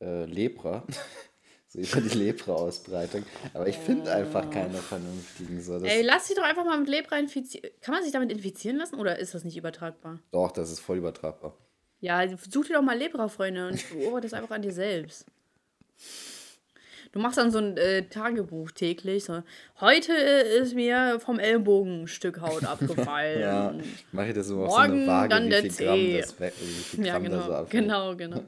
[0.00, 0.84] äh, Lepra.
[1.68, 3.24] so über die Lepra-Ausbreitung.
[3.54, 5.60] Aber ich finde einfach keine vernünftigen.
[5.60, 7.70] So, Ey, lass dich doch einfach mal mit Lepra infizieren.
[7.80, 10.18] Kann man sich damit infizieren lassen oder ist das nicht übertragbar?
[10.32, 11.56] Doch, das ist voll übertragbar.
[12.00, 15.26] Ja, such dir doch mal Lepra-Freunde und beobachte das einfach an dir selbst.
[17.12, 19.24] Du machst dann so ein äh, Tagebuch täglich.
[19.24, 19.42] So,
[19.80, 23.40] Heute ist mir vom Ellbogen ein Stück Haut abgefallen.
[23.40, 23.74] ja,
[24.12, 27.04] mache ich das so auf so eine Waage, dann wie viel Gramm, das, wie viel
[27.04, 27.66] Gramm ja, genau, da so.
[27.70, 28.44] Genau, genau.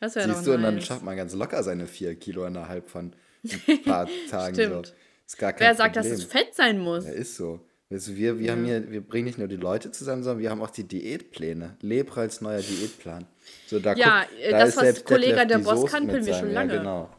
[0.00, 0.48] Das Siehst du, nice.
[0.48, 3.12] und dann schafft man ganz locker seine vier Kilo innerhalb von
[3.44, 4.54] ein paar Tagen.
[4.54, 4.86] Stimmt.
[4.86, 4.92] So.
[5.26, 6.10] Ist gar kein Wer sagt, Problem.
[6.12, 7.04] dass es Fett sein muss?
[7.04, 7.60] Ja, ist so.
[7.90, 10.62] Also wir, wir, haben hier, wir bringen nicht nur die Leute zusammen, sondern wir haben
[10.62, 11.76] auch die Diätpläne.
[11.80, 13.26] Lepra als neuer Diätplan.
[13.66, 16.74] So, da ja, guckt, da das, was Kollege der Boss kann, können wir schon lange.
[16.74, 17.10] Ja, genau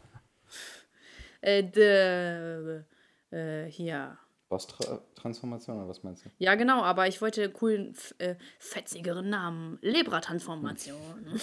[1.41, 2.84] äh, de,
[3.32, 4.17] äh, hier,
[4.49, 6.30] Boss-Transformation oder was meinst du?
[6.39, 9.78] Ja, genau, aber ich wollte einen coolen, äh, fetzigeren Namen.
[9.82, 11.39] Lebra-Transformation.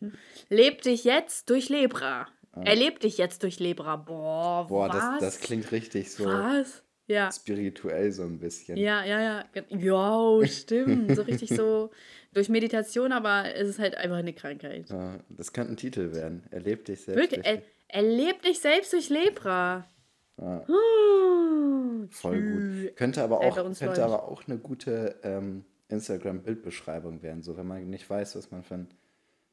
[0.48, 2.26] Leb dich jetzt durch Lebra.
[2.52, 2.62] Ah.
[2.62, 3.96] Erleb dich jetzt durch Lebra.
[3.96, 4.94] Boah, Boah, was?
[4.94, 6.24] Das, das klingt richtig so.
[6.24, 6.82] Was?
[7.06, 7.30] Ja.
[7.30, 8.76] Spirituell so ein bisschen.
[8.78, 9.44] Ja, ja, ja.
[9.68, 11.14] Ja, stimmt.
[11.14, 11.90] so richtig so
[12.34, 14.88] durch Meditation, aber es ist halt einfach eine Krankheit.
[14.88, 16.44] Ja, das könnte ein Titel werden.
[16.50, 17.32] Erleb dich selbst.
[17.32, 19.88] Wirklich, erleb dich selbst durch Lepra.
[20.36, 20.64] Ja.
[20.68, 22.96] Oh, Voll gut.
[22.96, 27.42] Könnte aber auch, könnte aber auch eine gute ähm, Instagram-Bildbeschreibung werden.
[27.42, 28.94] So, wenn man nicht weiß, was man für einen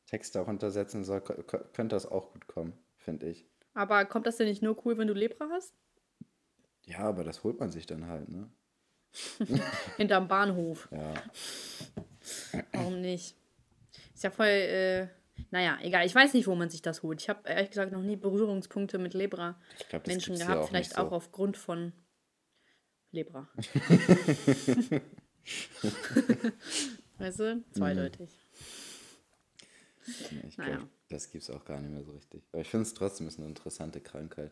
[0.05, 3.47] Text darunter setzen soll, könnte das auch gut kommen, finde ich.
[3.73, 5.73] Aber kommt das denn nicht nur cool, wenn du Lepra hast?
[6.85, 8.49] Ja, aber das holt man sich dann halt, ne?
[9.97, 10.87] Hinterm Bahnhof.
[10.91, 11.13] Ja.
[12.73, 13.35] Warum nicht?
[14.13, 15.07] Ist ja voll, äh,
[15.51, 16.05] naja, egal.
[16.05, 17.21] Ich weiß nicht, wo man sich das holt.
[17.21, 20.59] Ich habe ehrlich gesagt noch nie Berührungspunkte mit Lebra-Menschen gehabt.
[20.59, 21.01] Auch vielleicht so.
[21.01, 21.91] auch aufgrund von
[23.11, 23.49] Lebra.
[27.17, 27.63] weißt du?
[27.71, 28.29] Zweideutig.
[30.31, 30.77] Ja, ich naja.
[30.77, 32.43] glaube, das gibt es auch gar nicht mehr so richtig.
[32.51, 34.51] Aber ich finde es trotzdem ist eine interessante Krankheit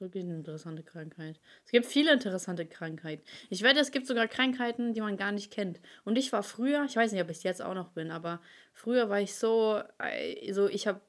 [0.00, 1.40] wirklich eine interessante Krankheit.
[1.64, 3.22] Es gibt viele interessante Krankheiten.
[3.50, 5.80] Ich wette, es gibt sogar Krankheiten, die man gar nicht kennt.
[6.04, 8.40] Und ich war früher, ich weiß nicht, ob ich es jetzt auch noch bin, aber
[8.72, 11.00] früher war ich so, äh, so ich habe,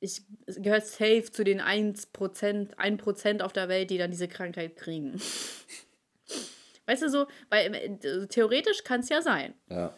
[0.00, 5.20] ich gehört safe zu den 1%, 1% auf der Welt, die dann diese Krankheit kriegen.
[6.86, 9.54] weißt du so, weil äh, theoretisch kann es ja sein.
[9.68, 9.94] Ja.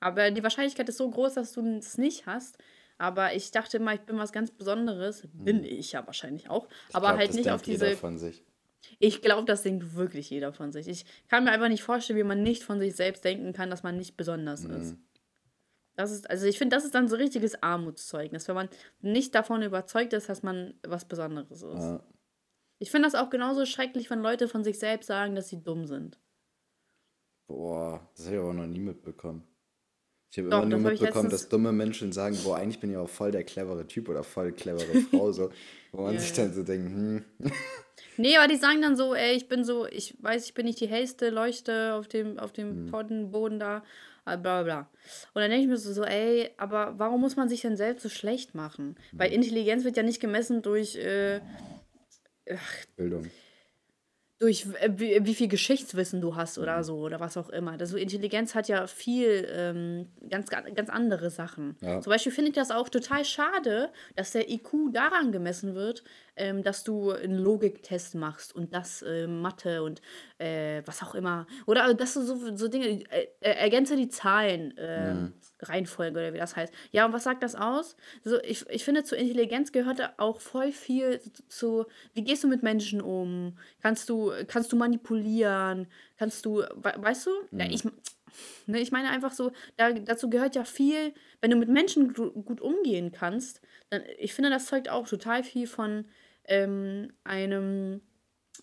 [0.00, 2.58] Aber die Wahrscheinlichkeit ist so groß, dass du es nicht hast.
[2.98, 5.26] Aber ich dachte immer, ich bin was ganz Besonderes.
[5.32, 5.64] Bin hm.
[5.64, 6.66] ich ja wahrscheinlich auch.
[6.88, 7.86] Ich aber glaub, halt nicht auf diese.
[7.86, 8.44] Jeder von sich.
[8.98, 10.88] Ich glaube, das denkt wirklich jeder von sich.
[10.88, 13.82] Ich kann mir einfach nicht vorstellen, wie man nicht von sich selbst denken kann, dass
[13.82, 14.76] man nicht besonders mhm.
[14.76, 14.96] ist.
[15.96, 18.68] Das ist, also ich finde, das ist dann so richtiges Armutszeugnis, wenn man
[19.00, 21.82] nicht davon überzeugt ist, dass man was Besonderes ist.
[21.82, 22.04] Ja.
[22.78, 25.86] Ich finde das auch genauso schrecklich, wenn Leute von sich selbst sagen, dass sie dumm
[25.86, 26.20] sind.
[27.48, 29.47] Boah, das habe ich aber noch nie mitbekommen.
[30.30, 33.30] Ich habe immer nur mitbekommen, dass dumme Menschen sagen, boah, eigentlich bin ich auch voll
[33.30, 35.50] der clevere Typ oder voll clevere Frau, so,
[35.92, 37.24] wo man ja, sich dann so denkt, hm.
[38.18, 40.80] Nee, aber die sagen dann so, ey, ich bin so, ich weiß, ich bin nicht
[40.80, 42.86] die hellste Leuchte auf dem, auf dem hm.
[42.90, 43.82] Poddenboden da,
[44.24, 44.90] bla bla bla.
[45.32, 48.02] Und dann denke ich mir so, so, ey, aber warum muss man sich denn selbst
[48.02, 48.96] so schlecht machen?
[49.10, 49.18] Hm.
[49.18, 51.40] Weil Intelligenz wird ja nicht gemessen durch äh,
[52.52, 53.30] ach, Bildung
[54.38, 56.82] durch äh, wie, wie, viel Geschichtswissen du hast oder mhm.
[56.84, 57.72] so oder was auch immer.
[57.78, 61.76] Also Intelligenz hat ja viel ähm, ganz, ganz andere Sachen.
[61.80, 62.00] Ja.
[62.00, 66.04] Zum Beispiel finde ich das auch total schade, dass der IQ daran gemessen wird,
[66.38, 70.00] ähm, dass du einen Logiktest machst und das äh, Mathe und
[70.38, 71.46] äh, was auch immer.
[71.66, 75.32] Oder dass du so, so Dinge, äh, ergänze die Zahlen, äh, mhm.
[75.60, 76.72] Reihenfolge oder wie das heißt.
[76.92, 77.96] Ja, und was sagt das aus?
[78.24, 82.62] So, ich, ich finde, zur Intelligenz gehört auch voll viel zu, wie gehst du mit
[82.62, 83.58] Menschen um?
[83.82, 85.88] Kannst du, kannst du manipulieren?
[86.16, 87.30] Kannst du, weißt du?
[87.50, 87.60] Mhm.
[87.60, 87.84] Ja, ich,
[88.66, 92.60] ne, ich meine einfach so, da, dazu gehört ja viel, wenn du mit Menschen gut
[92.60, 96.04] umgehen kannst, dann, ich finde, das zeugt auch total viel von
[96.48, 98.00] ähm, einem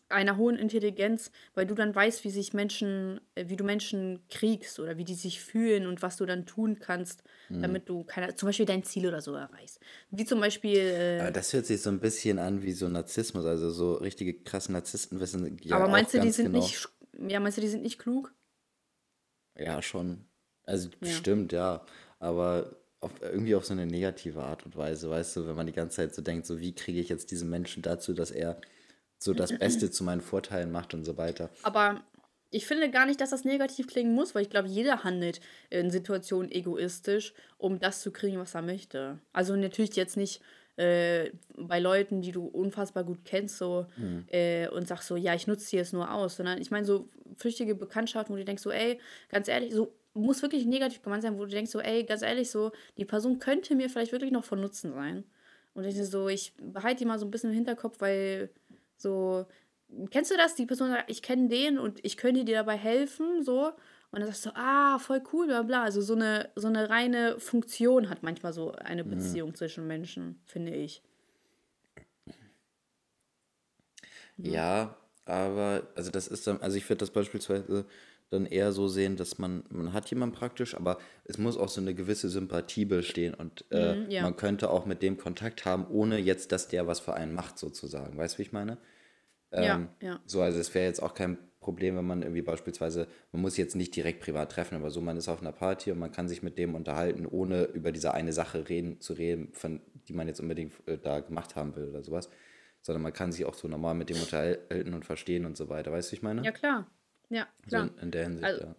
[0.10, 4.80] einer hohen Intelligenz, weil du dann weißt, wie sich Menschen, äh, wie du Menschen kriegst
[4.80, 7.62] oder wie die sich fühlen und was du dann tun kannst, mhm.
[7.62, 9.80] damit du keine, zum Beispiel dein Ziel oder so erreichst.
[10.12, 10.78] Wie zum Beispiel.
[10.78, 14.72] Äh, das hört sich so ein bisschen an wie so Narzissmus, also so richtige krasse
[14.72, 16.60] Narzissten wissen ja Aber meinst du, die sind genau.
[16.60, 16.88] nicht,
[17.28, 18.34] ja, meinst du, die sind nicht klug?
[19.58, 20.26] Ja, schon.
[20.64, 21.12] Also ja.
[21.12, 21.86] stimmt, ja.
[22.20, 25.74] Aber auf, irgendwie auf so eine negative Art und Weise, weißt du, wenn man die
[25.74, 28.60] ganze Zeit so denkt, so wie kriege ich jetzt diesen Menschen dazu, dass er
[29.18, 31.50] so das Beste zu meinen Vorteilen macht und so weiter.
[31.64, 32.04] Aber
[32.52, 35.40] ich finde gar nicht, dass das negativ klingen muss, weil ich glaube, jeder handelt
[35.70, 39.20] in Situationen egoistisch, um das zu kriegen, was er möchte.
[39.34, 40.42] Also natürlich jetzt nicht
[40.78, 44.26] äh, bei Leuten, die du unfassbar gut kennst, so mhm.
[44.28, 47.10] äh, und sagst so, ja, ich nutze sie jetzt nur aus, sondern ich meine so
[47.38, 51.38] flüchtige Bekanntschaften, wo du denkst so, ey, ganz ehrlich, so muss wirklich negativ gemeint sein,
[51.38, 54.46] wo du denkst so, ey, ganz ehrlich, so, die Person könnte mir vielleicht wirklich noch
[54.46, 55.24] von Nutzen sein.
[55.74, 58.50] Und ich so, ich behalte die mal so ein bisschen im Hinterkopf, weil
[58.98, 59.46] so,
[60.10, 60.56] kennst du das?
[60.56, 63.74] Die Person sagt, ich kenne den und ich könnte dir dabei helfen, so.
[64.12, 65.84] Und dann sagst du, ah, voll cool, bla bla.
[65.84, 69.10] Also so eine, so eine reine Funktion hat manchmal so eine mhm.
[69.10, 69.56] Beziehung mhm.
[69.56, 71.04] zwischen Menschen, finde ich.
[74.38, 77.86] Ja, aber, also das ist dann, also ich würde das beispielsweise
[78.30, 81.80] dann eher so sehen, dass man, man hat jemanden praktisch, aber es muss auch so
[81.80, 84.24] eine gewisse Sympathie bestehen und äh, mhm, ja.
[84.24, 87.58] man könnte auch mit dem Kontakt haben, ohne jetzt, dass der was für einen macht,
[87.58, 88.18] sozusagen.
[88.18, 88.78] Weißt du, wie ich meine?
[89.52, 90.20] Ähm, ja, ja.
[90.26, 93.76] So, also es wäre jetzt auch kein Problem, wenn man irgendwie beispielsweise, man muss jetzt
[93.76, 96.44] nicht direkt privat treffen, aber so, man ist auf einer Party und man kann sich
[96.44, 100.40] mit dem unterhalten, ohne über diese eine Sache reden, zu reden, von die man jetzt
[100.40, 102.30] unbedingt äh, da gemacht haben will oder sowas.
[102.82, 105.92] sondern man kann sich auch so normal mit dem unterhalten und verstehen und so weiter.
[105.92, 106.44] Weißt du, ich meine?
[106.44, 106.86] Ja, klar.
[107.30, 107.88] Ja, klar.
[107.96, 108.76] So in, der Hinsicht, Also- ja.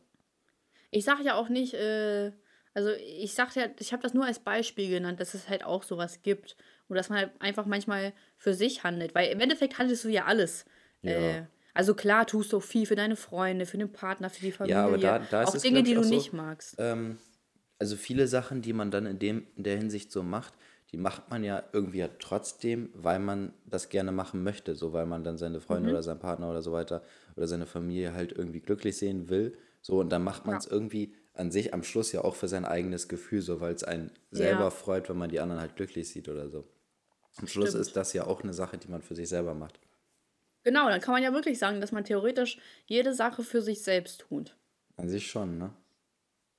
[0.90, 2.32] Ich sage ja auch nicht, äh,
[2.72, 5.82] also ich sag ja, ich habe das nur als Beispiel genannt, dass es halt auch
[5.82, 6.56] sowas gibt.
[6.88, 9.14] Und dass man halt einfach manchmal für sich handelt.
[9.14, 10.64] Weil im Endeffekt handelst du ja alles.
[11.02, 11.10] Ja.
[11.12, 14.52] Äh, also klar tust du auch viel für deine Freunde, für den Partner, für die
[14.52, 14.76] Familie.
[14.76, 16.76] Ja, aber da- da ist auch es, Dinge, glaub die du auch so, nicht magst.
[16.78, 17.18] Ähm,
[17.78, 20.54] also viele Sachen, die man dann in, dem, in der Hinsicht so macht,
[20.92, 24.74] die macht man ja irgendwie ja trotzdem, weil man das gerne machen möchte.
[24.74, 25.76] So, weil man dann seine Mhm.
[25.76, 27.02] Freunde oder seinen Partner oder so weiter
[27.36, 29.56] oder seine Familie halt irgendwie glücklich sehen will.
[29.82, 32.64] So, und dann macht man es irgendwie an sich am Schluss ja auch für sein
[32.64, 34.70] eigenes Gefühl, so, weil es einen selber Ja.
[34.70, 36.64] freut, wenn man die anderen halt glücklich sieht oder so.
[37.36, 37.74] Am Schluss Stimmt.
[37.74, 39.80] ist das ja auch eine Sache, die man für sich selber macht.
[40.64, 44.20] Genau, dann kann man ja wirklich sagen, dass man theoretisch jede Sache für sich selbst
[44.20, 44.54] tut.
[44.98, 45.74] An sich schon, ne?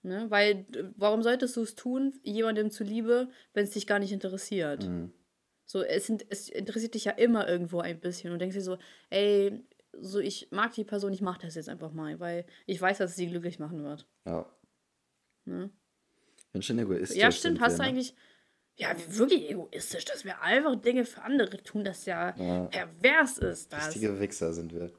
[0.07, 0.25] Ne?
[0.29, 0.65] Weil,
[0.95, 4.87] warum solltest du es tun, jemandem zuliebe, wenn es dich gar nicht interessiert?
[4.87, 5.11] Mhm.
[5.65, 8.77] So, es, sind, es interessiert dich ja immer irgendwo ein bisschen und denkst dir so,
[9.09, 9.61] ey,
[9.99, 13.11] so ich mag die Person, ich mach das jetzt einfach mal, weil ich weiß, dass
[13.11, 14.07] es sie glücklich machen wird.
[14.25, 14.45] Ja.
[15.45, 15.69] Ne?
[16.53, 17.17] Bin schon egoistisch.
[17.17, 17.89] Ja, stimmt, hast du ne?
[17.89, 18.15] eigentlich.
[18.77, 22.65] Ja, wirklich egoistisch, dass wir einfach Dinge für andere tun, das ja, Ja.
[22.67, 23.73] pervers ist.
[23.73, 23.87] Das.
[23.87, 24.91] Richtige Wichser sind wir.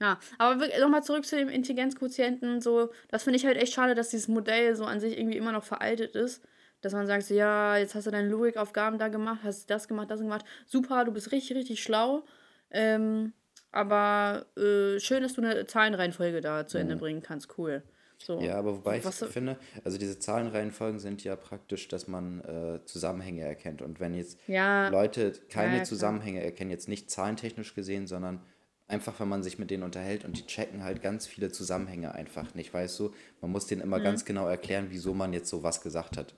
[0.00, 2.60] Ja, aber nochmal zurück zu dem Intelligenzquotienten.
[2.60, 5.52] So, das finde ich halt echt schade, dass dieses Modell so an sich irgendwie immer
[5.52, 6.42] noch veraltet ist.
[6.80, 10.10] Dass man sagt, so, ja, jetzt hast du deine Logikaufgaben da gemacht, hast das gemacht,
[10.10, 10.46] das gemacht.
[10.66, 12.24] Super, du bist richtig, richtig schlau.
[12.70, 13.34] Ähm,
[13.70, 17.58] aber äh, schön, dass du eine Zahlenreihenfolge da zu Ende bringen kannst.
[17.58, 17.82] Cool.
[18.16, 18.40] So.
[18.40, 23.42] Ja, aber wobei ich finde, also diese Zahlenreihenfolgen sind ja praktisch, dass man äh, Zusammenhänge
[23.42, 23.82] erkennt.
[23.82, 24.88] Und wenn jetzt Ja.
[24.88, 25.84] Leute keine Ja, ja.
[25.84, 28.40] Zusammenhänge erkennen, jetzt nicht zahlentechnisch gesehen, sondern
[28.90, 32.54] einfach, wenn man sich mit denen unterhält und die checken halt ganz viele Zusammenhänge einfach
[32.54, 33.12] nicht, weißt du?
[33.40, 34.04] Man muss denen immer Mhm.
[34.04, 36.34] ganz genau erklären, wieso man jetzt so was gesagt hat.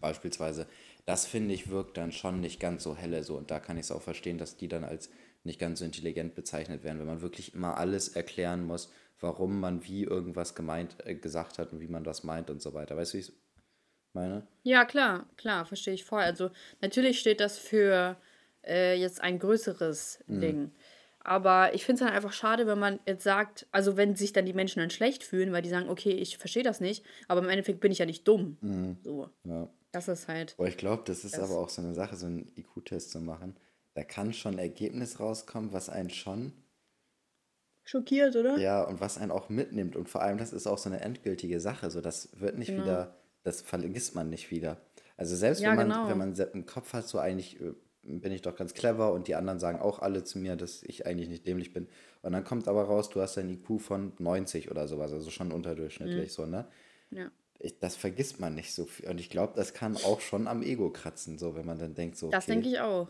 [0.00, 0.66] Beispielsweise.
[1.06, 3.36] Das finde ich wirkt dann schon nicht ganz so helle so.
[3.36, 5.10] Und da kann ich es auch verstehen, dass die dann als
[5.44, 9.84] nicht ganz so intelligent bezeichnet werden, wenn man wirklich immer alles erklären muss, warum man
[9.84, 12.96] wie irgendwas gemeint, äh, gesagt hat und wie man das meint und so weiter.
[12.96, 13.34] Weißt du, wie ich es
[14.12, 14.46] meine?
[14.62, 16.20] Ja, klar, klar, verstehe ich voll.
[16.22, 18.16] Also natürlich steht das für
[18.64, 20.70] äh, jetzt ein größeres Ding.
[21.30, 24.46] Aber ich finde es dann einfach schade, wenn man jetzt sagt, also wenn sich dann
[24.46, 27.48] die Menschen dann schlecht fühlen, weil die sagen, okay, ich verstehe das nicht, aber im
[27.48, 28.56] Endeffekt bin ich ja nicht dumm.
[29.04, 29.68] So, Ja.
[29.92, 30.56] das ist halt.
[30.56, 33.20] Boah, ich glaube, das ist Das- aber auch so eine Sache, so einen IQ-Test zu
[33.20, 33.56] machen.
[33.94, 36.52] Da kann schon ein Ergebnis rauskommen, was einen schon,
[37.84, 38.58] Schockiert, oder?
[38.58, 39.94] ja, und was einen auch mitnimmt.
[39.96, 41.90] Und vor allem, das ist auch so eine endgültige Sache.
[41.92, 44.80] So, das wird nicht wieder, das vergisst man nicht wieder.
[45.16, 46.08] Also selbst Ja, wenn man, genau.
[46.08, 49.34] wenn man im Kopf hat, so eigentlich äh, bin ich doch ganz clever und die
[49.34, 51.88] anderen sagen auch alle zu mir, dass ich eigentlich nicht dämlich bin.
[52.22, 55.52] Und dann kommt aber raus, du hast ein IQ von 90 oder sowas, also schon
[55.52, 56.66] unterdurchschnittlich so, ne?
[57.10, 57.30] Ja.
[57.58, 59.08] Ich, das vergisst man nicht so viel.
[59.08, 62.16] Und ich glaube, das kann auch schon am Ego kratzen, so, wenn man dann denkt,
[62.16, 63.08] so, Das okay, denke ich auch.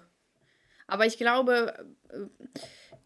[0.89, 1.73] Aber ich glaube,
[2.09, 2.19] äh,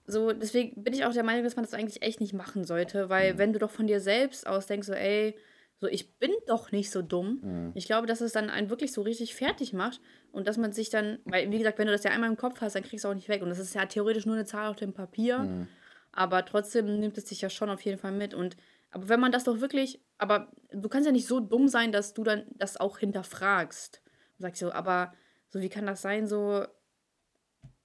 [0.06, 3.10] so, deswegen bin ich auch der Meinung, dass man das eigentlich echt nicht machen sollte,
[3.10, 5.36] weil wenn du doch von dir selbst aus denkst, so, ey,
[5.80, 7.72] so, ich bin doch nicht so dumm.
[7.74, 10.00] Ich glaube, dass es dann einen wirklich so richtig fertig macht
[10.32, 12.60] und dass man sich dann, weil, wie gesagt, wenn du das ja einmal im Kopf
[12.60, 13.42] hast, dann kriegst du auch nicht weg.
[13.42, 15.66] Und das ist ja theoretisch nur eine Zahl auf dem Papier,
[16.12, 18.34] aber trotzdem nimmt es dich ja schon auf jeden Fall mit.
[18.34, 18.56] Und,
[18.92, 22.14] aber wenn man das doch wirklich, aber du kannst ja nicht so dumm sein, dass
[22.14, 24.00] du dann das auch hinterfragst.
[24.38, 25.12] Und sagst so, aber
[25.48, 26.64] so, wie kann das sein, so,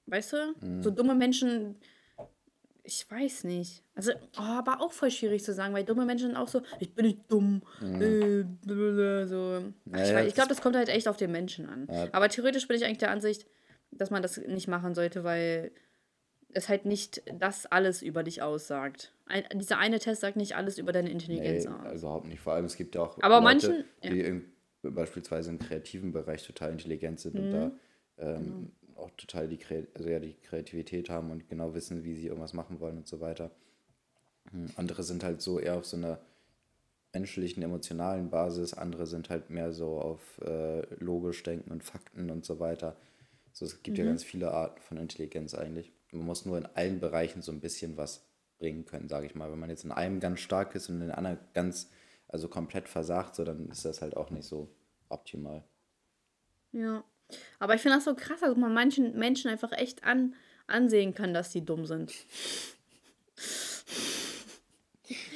[0.06, 1.80] weißt du, so dumme Menschen,
[2.90, 3.84] ich weiß nicht.
[3.94, 7.06] Also, oh, aber auch voll schwierig zu sagen, weil dumme Menschen auch so, ich bin
[7.06, 7.62] nicht dumm.
[7.82, 9.64] Äh, blablabla, so.
[9.92, 11.88] Ach, Ja, ich ich glaube, das- kommt halt echt auf den Menschen an.
[11.92, 12.08] Ja.
[12.12, 13.46] Aber theoretisch bin ich eigentlich der Ansicht,
[13.92, 15.72] dass man das nicht machen sollte, weil
[16.52, 19.14] es halt nicht das alles über dich aussagt.
[19.28, 21.86] Ein, dieser eine Test sagt nicht alles über deine Intelligenz Nee, aus.
[21.86, 22.40] also überhaupt nicht.
[22.40, 24.10] Vor allem, es gibt ja auch Aber Leute, manchen- ja.
[24.10, 24.46] die im,
[24.82, 27.52] beispielsweise im kreativen Bereich total intelligent sind und Mhm.
[27.52, 27.72] da
[28.18, 28.44] ähm,
[28.82, 28.89] Genau.
[29.00, 29.60] Auch total die,
[29.96, 33.20] also ja, die Kreativität haben und genau wissen, wie sie irgendwas machen wollen und so
[33.22, 33.52] weiter.
[34.52, 36.20] Hm, Andere sind halt so eher auf so einer
[37.14, 42.46] menschlichen, emotionalen Basis, andere sind halt mehr so auf äh, logisch denken und Fakten und
[42.46, 42.96] so weiter.
[43.54, 44.06] So, es gibt ja Mhm.
[44.06, 45.92] ganz viele Arten von Intelligenz eigentlich.
[46.12, 48.26] Man muss nur in allen Bereichen so ein bisschen was
[48.60, 49.52] bringen können, sage ich mal.
[49.52, 51.90] Wenn man jetzt in einem ganz stark ist und in den anderen ganz,
[52.28, 54.70] also komplett versagt, so, dann ist das halt auch nicht so
[55.10, 55.64] optimal.
[56.72, 57.04] Ja.
[57.60, 60.36] Aber ich finde das so krass, dass man manchen Menschen einfach echt an,
[60.68, 62.14] ansehen kann, dass die dumm sind.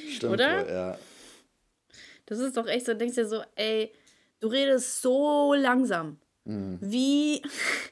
[0.08, 0.72] Stimmt Oder?
[0.72, 0.98] ja.
[2.26, 3.92] Das ist doch echt so, du denkst dir so, ey,
[4.40, 6.18] du redest so langsam.
[6.46, 7.40] Wie,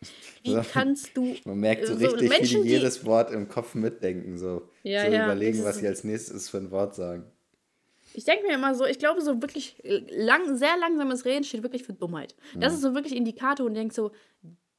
[0.43, 0.62] wie So.
[0.71, 1.37] kannst du.
[1.45, 5.07] Man merkt so so richtig, Menschen, wie die jedes Wort im Kopf mitdenken, so, Ja,
[5.07, 7.25] so ja, überlegen, was sie als nächstes für ein Wort sagen.
[8.14, 9.77] Ich denke mir immer so, ich glaube, so wirklich
[10.09, 12.35] lang, sehr langsames Reden steht wirklich für Dummheit.
[12.55, 14.12] Das ist so wirklich Indikator und denkst so,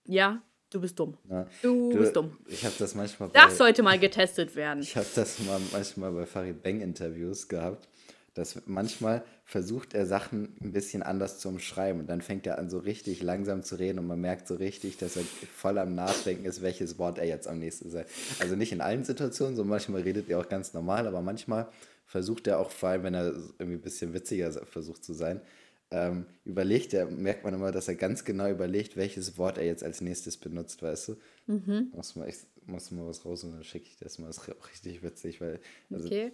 [0.06, 0.42] ja,
[0.74, 1.16] Du bist dumm.
[1.30, 1.46] Ja.
[1.62, 2.36] Du, Du, bist dumm.
[2.48, 4.82] Ich habe das manchmal Das sollte mal getestet werden.
[4.82, 7.88] Ich habe das mal manchmal bei Farid Bang Interviews gehabt,
[8.34, 12.72] dass manchmal versucht er Sachen ein bisschen anders zu umschreiben und dann fängt er an
[12.72, 15.22] so richtig langsam zu reden und man merkt so richtig, dass er
[15.56, 18.10] voll am Nachdenken ist, welches Wort er jetzt am nächsten sagt.
[18.40, 21.68] Also nicht in allen Situationen, so manchmal redet er auch ganz normal, aber manchmal
[22.14, 23.26] versucht er auch, vor allem wenn er
[23.58, 25.42] irgendwie ein bisschen witziger versucht zu sein,
[25.90, 29.84] ähm, überlegt er, merkt man immer, dass er ganz genau überlegt, welches Wort er jetzt
[29.84, 31.16] als nächstes benutzt, weißt du?
[31.48, 31.92] Mhm.
[31.92, 34.28] Muss mal, ich muss mal was raus und dann schicke ich das mal.
[34.28, 36.32] Das ist auch richtig witzig, weil also, Okay.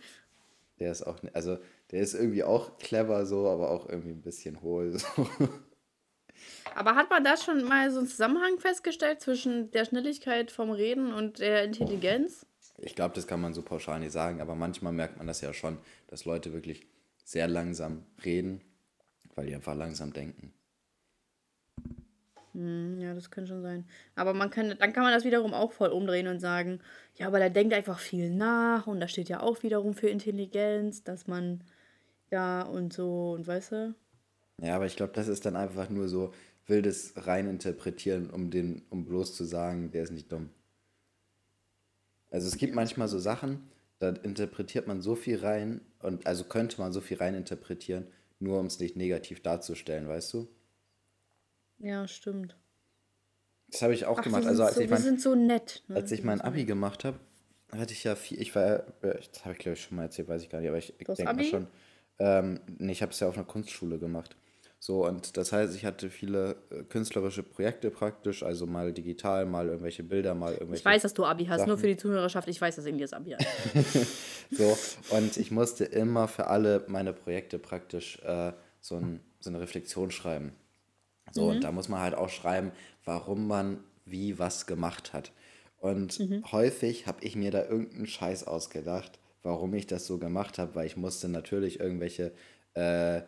[0.81, 1.57] der ist auch, also
[1.91, 4.99] der ist irgendwie auch clever so, aber auch irgendwie ein bisschen hohl.
[5.15, 5.49] So.
[6.75, 11.13] Aber hat man da schon mal so einen Zusammenhang festgestellt zwischen der Schnelligkeit vom Reden
[11.13, 12.45] und der Intelligenz?
[12.81, 15.53] Ich glaube, das kann man so pauschal nicht sagen, aber manchmal merkt man das ja
[15.53, 16.87] schon, dass Leute wirklich
[17.23, 18.61] sehr langsam reden,
[19.35, 20.53] weil die einfach langsam denken.
[22.53, 23.85] Hm, ja, das kann schon sein.
[24.15, 26.79] Aber man kann, dann kann man das wiederum auch voll umdrehen und sagen,
[27.15, 31.03] ja, aber der denkt einfach viel nach und da steht ja auch wiederum für Intelligenz,
[31.03, 31.63] dass man,
[32.31, 33.95] ja, und so, und weißt du?
[34.61, 36.33] Ja, aber ich glaube, das ist dann einfach nur so
[36.65, 40.49] wildes reininterpretieren, um den, um bloß zu sagen, der ist nicht dumm.
[42.31, 46.79] Also es gibt manchmal so Sachen, da interpretiert man so viel rein und also könnte
[46.79, 48.07] man so viel reininterpretieren,
[48.39, 50.47] nur um es nicht negativ darzustellen, weißt du?
[51.79, 52.55] Ja, stimmt.
[53.71, 54.43] Das habe ich auch Ach, gemacht.
[54.43, 55.83] wir Also sind, als so, ich wir mein, sind so nett.
[55.87, 55.95] Ne?
[55.95, 57.19] als ich mein Abi gemacht habe,
[57.71, 60.27] hatte ich ja viel, ich war, äh, das habe ich glaube ich schon mal erzählt,
[60.27, 61.67] weiß ich gar nicht, aber ich, ich denke mal schon.
[62.19, 64.35] Ähm, nee, ich habe es ja auf einer Kunstschule gemacht.
[64.81, 69.67] So, und das heißt, ich hatte viele äh, künstlerische Projekte praktisch, also mal digital, mal
[69.67, 70.79] irgendwelche Bilder, mal irgendwelche.
[70.79, 71.79] Ich weiß, dass du Abi hast, nur Sachen.
[71.79, 72.47] für die Zuhörerschaft.
[72.47, 73.45] Ich weiß, dass Elias Abi hat.
[74.51, 74.75] So,
[75.11, 80.09] und ich musste immer für alle meine Projekte praktisch äh, so, ein, so eine Reflexion
[80.09, 80.53] schreiben.
[81.31, 82.71] So, und da muss man halt auch schreiben,
[83.05, 85.31] warum man wie was gemacht hat.
[85.77, 86.19] Und
[86.51, 90.87] häufig habe ich mir da irgendeinen Scheiß ausgedacht, warum ich das so gemacht habe, weil
[90.87, 92.31] ich musste natürlich irgendwelche,
[92.73, 93.21] äh,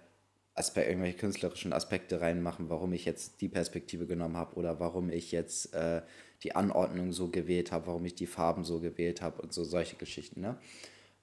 [0.54, 5.32] Aspe irgendwelche künstlerischen Aspekte reinmachen, warum ich jetzt die Perspektive genommen habe oder warum ich
[5.32, 6.02] jetzt äh,
[6.44, 9.96] die Anordnung so gewählt habe, warum ich die Farben so gewählt habe und so solche
[9.96, 10.42] Geschichten.
[10.42, 10.58] Ne?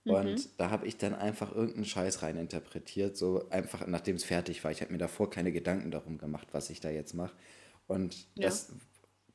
[0.04, 4.64] Und da habe ich dann einfach irgendeinen Scheiß rein interpretiert, so einfach nachdem es fertig
[4.64, 4.70] war.
[4.70, 7.36] Ich habe mir davor keine Gedanken darum gemacht, was ich da jetzt mache.
[7.86, 8.46] Und Ja.
[8.46, 8.72] das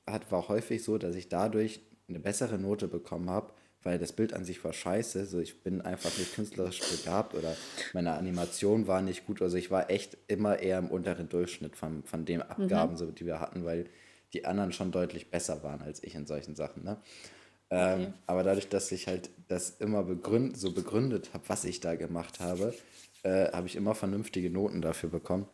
[0.08, 3.54] hat, war häufig so, dass ich dadurch eine bessere Note bekommen habe,
[3.84, 5.26] weil das Bild an sich war scheiße.
[5.26, 7.56] So, ich bin einfach nicht künstlerisch begabt oder
[7.94, 9.42] meine Animation war nicht gut.
[9.42, 13.26] Also ich war echt immer eher im unteren Durchschnitt von, von den Abgaben, so, die
[13.26, 13.86] wir hatten, weil
[14.34, 16.84] die anderen schon deutlich besser waren als ich in solchen Sachen.
[16.84, 16.98] Ne?
[17.70, 21.96] Ähm, aber dadurch, dass ich halt das immer begründ, so begründet habe, was ich da
[21.96, 22.74] gemacht habe,
[23.24, 25.48] äh, habe ich immer vernünftige Noten dafür bekommen.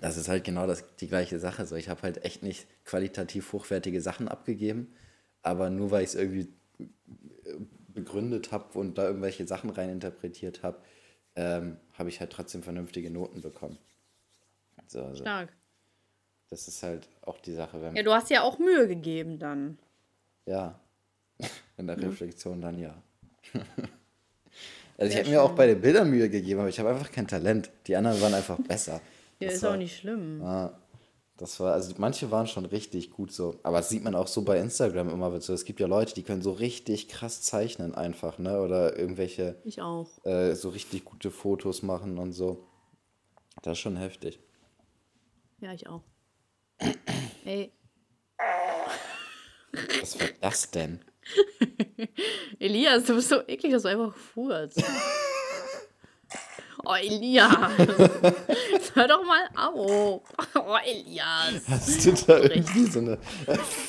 [0.00, 1.66] Das ist halt genau das, die gleiche Sache.
[1.66, 4.94] So, ich habe halt echt nicht qualitativ hochwertige Sachen abgegeben,
[5.42, 6.48] aber nur weil ich es irgendwie
[7.94, 10.78] begründet habe und da irgendwelche Sachen rein interpretiert habe,
[11.36, 13.78] ähm, habe ich halt trotzdem vernünftige Noten bekommen.
[14.86, 15.50] So, also, Stark.
[16.50, 19.78] das ist halt auch die Sache, wenn Ja, du hast ja auch Mühe gegeben dann.
[20.46, 20.78] Ja.
[21.78, 22.94] In der Reflexion dann ja.
[23.54, 27.10] also ich Sehr habe mir auch bei den Bildern Mühe gegeben, aber ich habe einfach
[27.10, 27.70] kein Talent.
[27.86, 29.00] Die anderen waren einfach besser.
[29.40, 30.40] Ja, Das ist war- auch nicht schlimm.
[30.40, 30.78] Ja,
[31.42, 33.58] das war, also manche waren schon richtig gut so.
[33.64, 35.38] Aber das sieht man auch so bei Instagram immer.
[35.40, 38.60] So, es gibt ja Leute, die können so richtig krass zeichnen einfach, ne?
[38.62, 40.08] Oder irgendwelche Ich auch.
[40.24, 42.66] äh, so richtig gute Fotos machen und so.
[43.62, 44.38] Das ist schon heftig.
[45.60, 46.02] Ja, ich auch.
[47.44, 47.72] Ey,
[50.00, 51.04] Was war das denn?
[52.58, 54.82] Elias, du bist so eklig, dass du einfach furzt.
[56.84, 57.50] Oh, Elias.
[58.94, 60.22] Hör doch mal auf.
[60.54, 61.62] Oh, Elias.
[61.68, 63.18] Hast du da irgendwie so eine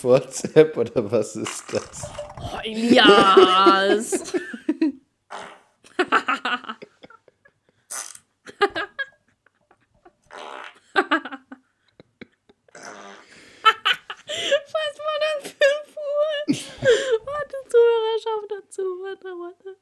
[0.02, 2.08] WhatsApp oder was ist das?
[2.40, 4.34] Oh, Elias.
[14.34, 16.36] Was war das für ein Fuhr?
[17.26, 18.82] Warte, Zuhörerschaft dazu.
[19.04, 19.78] Warte, warte.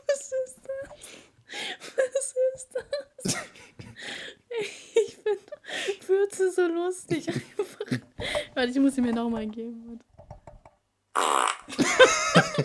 [0.00, 0.88] Was ist das?
[1.96, 3.36] Was ist das?
[4.94, 7.28] Ich finde Würze so lustig.
[7.28, 8.00] Einfach.
[8.60, 10.00] Warte, ich muss sie mir nochmal geben.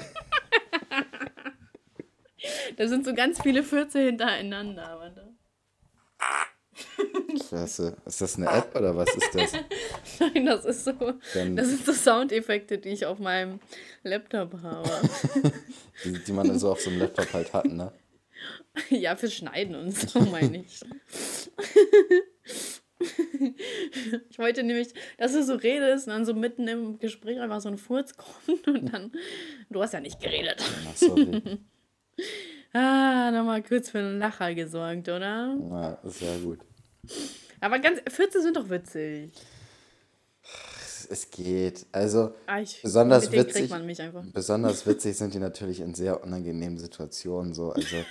[2.77, 4.97] Da sind so ganz viele Fürze hintereinander.
[4.99, 5.33] Warte.
[7.47, 7.95] Klasse.
[8.05, 9.53] Ist das eine App oder was ist das?
[10.19, 10.91] Nein, das ist so.
[11.33, 13.59] Dann- Das sind so Soundeffekte, die ich auf meinem
[14.03, 14.89] Laptop habe.
[16.03, 17.93] Die, die man so auf so einem Laptop halt hat, ne?
[18.89, 20.81] Ja, fürs Schneiden und so meine ich.
[24.29, 27.69] Ich wollte nämlich, dass du so redest und dann so mitten im Gespräch einfach so
[27.69, 29.11] ein Furz kommt und dann.
[29.69, 30.63] Du hast ja nicht geredet.
[30.87, 31.41] Ach, sorry.
[32.73, 35.57] ah, nochmal kurz für einen Lacher gesorgt, oder?
[35.71, 36.59] Ja, sehr gut.
[37.59, 38.01] Aber ganz.
[38.09, 39.31] Fürze sind doch witzig.
[41.09, 41.85] Es geht.
[41.91, 43.71] Also, ah, ich, besonders witzig.
[44.33, 47.71] Besonders witzig sind die natürlich in sehr unangenehmen Situationen so.
[47.71, 47.97] Also.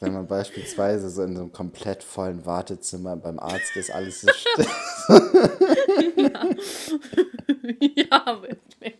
[0.00, 4.34] Wenn man beispielsweise so in so einem komplett vollen Wartezimmer beim Arzt ist, alles ist
[4.34, 4.66] still.
[6.16, 6.48] ja.
[7.96, 8.94] ja, wirklich.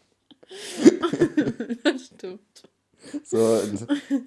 [1.83, 2.69] das stimmt.
[3.25, 3.61] So,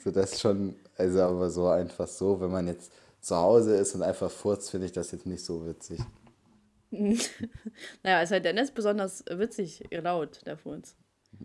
[0.03, 4.01] so das schon, also aber so einfach so, wenn man jetzt zu Hause ist und
[4.01, 5.99] einfach furzt, finde ich das jetzt nicht so witzig.
[6.91, 10.95] naja, es ist halt Dennis besonders witzig laut, der Furz.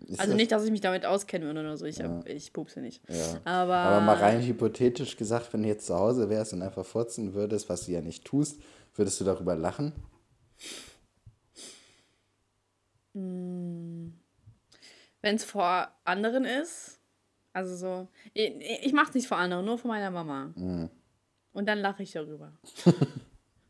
[0.07, 1.85] Ist also nicht, dass ich mich damit auskenne oder so.
[1.85, 2.21] Ich, ja.
[2.25, 3.01] ich pupse nicht.
[3.09, 3.41] Ja.
[3.43, 7.33] Aber, Aber mal rein hypothetisch gesagt, wenn du jetzt zu Hause wärst und einfach furzen
[7.33, 8.61] würdest, was du ja nicht tust,
[8.95, 9.93] würdest du darüber lachen?
[13.13, 14.13] Hm.
[15.21, 16.99] Wenn es vor anderen ist,
[17.53, 20.53] also so, ich, ich mache es nicht vor anderen, nur vor meiner Mama.
[20.55, 20.89] Mhm.
[21.51, 22.53] Und dann lache ich darüber.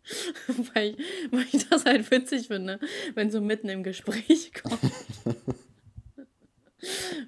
[0.74, 2.80] weil, ich, weil ich das halt witzig finde,
[3.16, 4.80] wenn so mitten im Gespräch kommt.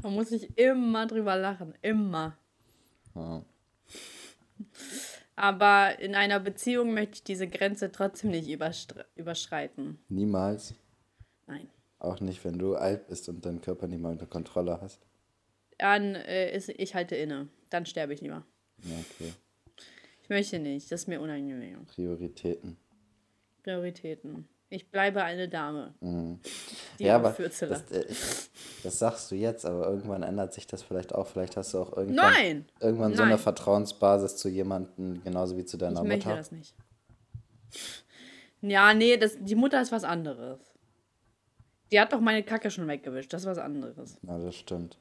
[0.04, 1.74] Man muss sich immer drüber lachen.
[1.82, 2.38] Immer.
[3.16, 3.44] Ja.
[5.36, 8.50] Aber in einer Beziehung möchte ich diese Grenze trotzdem nicht
[9.16, 10.00] überschreiten.
[10.10, 10.76] Niemals.
[11.48, 11.68] Nein.
[12.00, 15.06] Auch nicht, wenn du alt bist und deinen Körper nicht mal unter Kontrolle hast.
[15.78, 17.48] Dann äh, ist ich halte inne.
[17.70, 18.46] Dann sterbe ich lieber.
[18.84, 19.34] Ja, okay.
[20.24, 20.92] Ich möchte nicht.
[20.92, 21.86] Das ist mir unangenehm.
[21.86, 22.78] Prioritäten.
[23.64, 24.48] Prioritäten.
[24.74, 25.94] Ich bleibe eine Dame.
[26.00, 26.40] Mhm.
[26.98, 28.06] ja, aber das, äh,
[28.84, 31.28] das, sagst du jetzt, aber irgendwann ändert sich das vielleicht auch.
[31.28, 32.66] Vielleicht hast du auch irgendwann, Nein.
[32.80, 36.16] irgendwann so eine Vertrauensbasis zu jemandem, genauso wie zu deiner ich Mutter.
[36.16, 36.76] Ich möchte das nicht.
[38.62, 40.62] Ja, nee, das, die Mutter ist was anderes.
[41.92, 43.34] Die hat doch meine Kacke schon weggewischt.
[43.34, 44.20] Das ist was anderes.
[44.22, 44.98] Ja, das stimmt.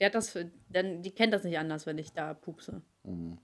[0.00, 0.36] Die hat das,
[0.68, 2.82] denn die kennt das nicht anders, wenn ich da pupse.
[3.04, 3.38] Mhm.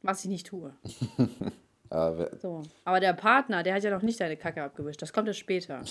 [0.00, 0.74] Was ich nicht tue.
[1.92, 2.62] Aber, so.
[2.86, 5.02] Aber der Partner, der hat ja noch nicht deine Kacke abgewischt.
[5.02, 5.82] Das kommt erst später.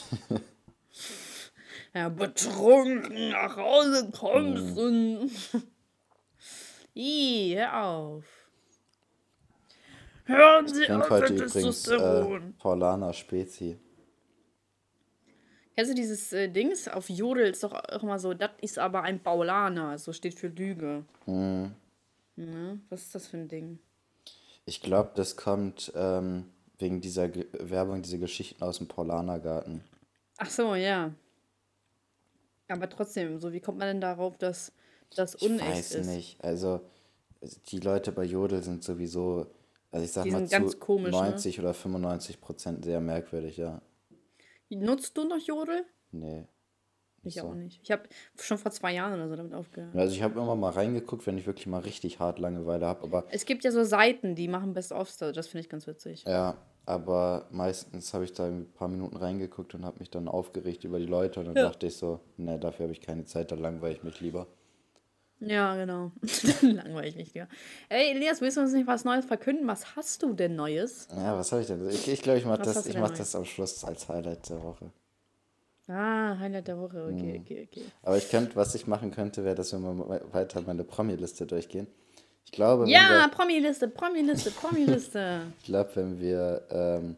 [1.93, 4.77] ja, betrunken nach Hause kommst mhm.
[4.77, 5.31] und.
[6.95, 8.25] Ih, hör auf.
[10.25, 13.77] Hören Sie auf heute übrigens äh, Paulana Spezi.
[15.75, 16.87] Kennst du dieses äh, Dings?
[16.87, 20.47] Auf Jodel ist doch auch immer so, das ist aber ein Paulaner, so steht für
[20.47, 21.05] Lüge.
[21.27, 21.75] Mhm.
[22.37, 23.79] Ja, was ist das für ein Ding?
[24.65, 29.83] Ich glaube, das kommt ähm, wegen dieser Ge Werbung, diese Geschichten aus dem Paulanergarten.
[30.37, 31.13] Ach so, ja.
[32.67, 34.71] Aber trotzdem, so wie kommt man denn darauf, dass
[35.15, 35.91] das unecht ist?
[35.91, 36.43] Ich weiß nicht.
[36.43, 36.81] Also
[37.69, 39.47] die Leute bei Jodel sind sowieso,
[39.91, 41.63] also ich sag die mal zu komisch, 90 ne?
[41.63, 43.81] oder 95 Prozent sehr merkwürdig, ja.
[44.69, 45.85] Nutzt du noch Jodel?
[46.11, 46.45] Nee.
[47.23, 47.43] Ich so.
[47.43, 47.79] auch nicht.
[47.83, 48.03] Ich habe
[48.39, 49.95] schon vor zwei Jahren oder so damit aufgehört.
[49.95, 53.03] Also ich habe immer mal reingeguckt, wenn ich wirklich mal richtig hart Langeweile habe.
[53.03, 56.23] Aber es gibt ja so Seiten, die machen Best-ofs, das finde ich ganz witzig.
[56.27, 60.83] Ja, aber meistens habe ich da ein paar Minuten reingeguckt und habe mich dann aufgeregt
[60.83, 61.63] über die Leute und dann ja.
[61.63, 64.47] dachte ich so, ne, dafür habe ich keine Zeit, da langweile ich mich lieber.
[65.39, 66.11] Ja, genau.
[66.61, 67.47] langweile ich mich lieber.
[67.89, 69.67] Ey, Elias, willst du uns nicht was Neues verkünden?
[69.67, 71.07] Was hast du denn Neues?
[71.15, 71.87] Ja, was habe ich denn?
[71.89, 74.91] Ich glaube, ich, glaub, ich mache das, mach das am Schluss als Highlight der Woche.
[75.87, 77.41] Ah, Highlight der Woche, okay, mhm.
[77.41, 77.85] okay, okay.
[78.03, 81.87] Aber ich könnte, was ich machen könnte, wäre, dass wir mal weiter meine Promi-Liste durchgehen.
[82.45, 85.41] Ich glaube, Ja, Promi-Liste, Promi-Liste, Promi-Liste.
[85.59, 87.17] ich glaube, wenn wir ähm,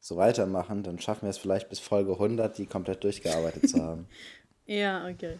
[0.00, 4.06] so weitermachen, dann schaffen wir es vielleicht bis Folge 100, die komplett durchgearbeitet zu haben.
[4.66, 5.36] Ja, okay.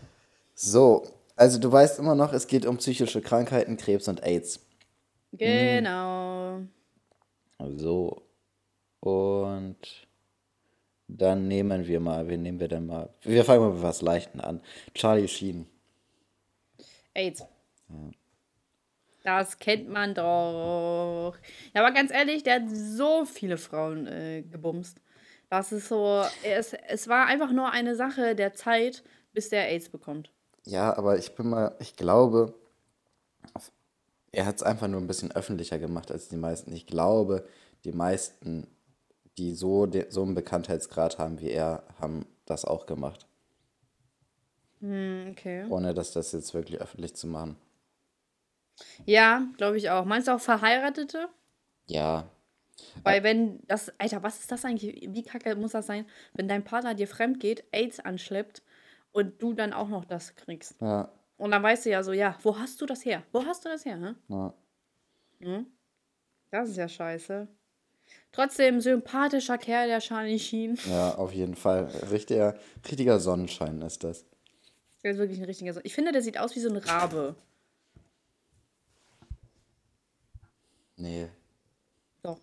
[0.55, 1.03] So,
[1.34, 4.61] also du weißt immer noch, es geht um psychische Krankheiten, Krebs und AIDS.
[5.32, 6.61] Genau.
[7.76, 8.20] So.
[9.01, 9.76] Und
[11.09, 13.11] dann nehmen wir mal, wen nehmen wir denn mal?
[13.22, 14.61] Wir fangen mal mit was Leichten an.
[14.94, 15.66] Charlie Sheen.
[17.14, 17.44] AIDS.
[17.88, 18.11] Ja.
[19.24, 21.34] Das kennt man doch.
[21.74, 25.00] Ja, aber ganz ehrlich, der hat so viele Frauen äh, gebumst.
[25.48, 29.02] Das ist so, es, es war einfach nur eine Sache der Zeit,
[29.32, 30.30] bis der AIDS bekommt.
[30.66, 32.55] Ja, aber ich bin mal, ich glaube,
[34.32, 36.72] er hat es einfach nur ein bisschen öffentlicher gemacht als die meisten.
[36.72, 37.46] Ich glaube,
[37.84, 38.66] die meisten
[39.39, 43.26] die so, so einen Bekanntheitsgrad haben wie er, haben das auch gemacht.
[44.80, 45.66] Hm, okay.
[45.68, 47.57] Ohne dass das jetzt wirklich öffentlich zu machen.
[49.07, 50.05] Ja, glaube ich auch.
[50.05, 51.28] Meinst du auch Verheiratete?
[51.87, 52.28] Ja.
[53.03, 55.09] Weil wenn das, Alter, was ist das eigentlich?
[55.11, 58.62] Wie kacke muss das sein, wenn dein Partner dir fremd geht, AIDS anschleppt
[59.12, 60.80] und du dann auch noch das kriegst?
[60.80, 61.11] Ja.
[61.37, 63.22] Und dann weißt du ja so, ja, wo hast du das her?
[63.32, 63.99] Wo hast du das her?
[64.01, 64.35] Hä?
[64.35, 64.55] Ja.
[65.41, 65.66] Hm?
[66.51, 67.49] Das ist ja scheiße.
[68.35, 70.76] Trotzdem sympathischer Kerl, der Charlie Sheen.
[70.89, 71.85] Ja, auf jeden Fall.
[72.11, 74.26] Richtiger, richtiger Sonnenschein ist das.
[75.05, 77.37] Der ist wirklich ein richtiger Son Ich finde, der sieht aus wie so ein Rabe.
[80.97, 81.28] Nee,
[82.22, 82.41] Doch.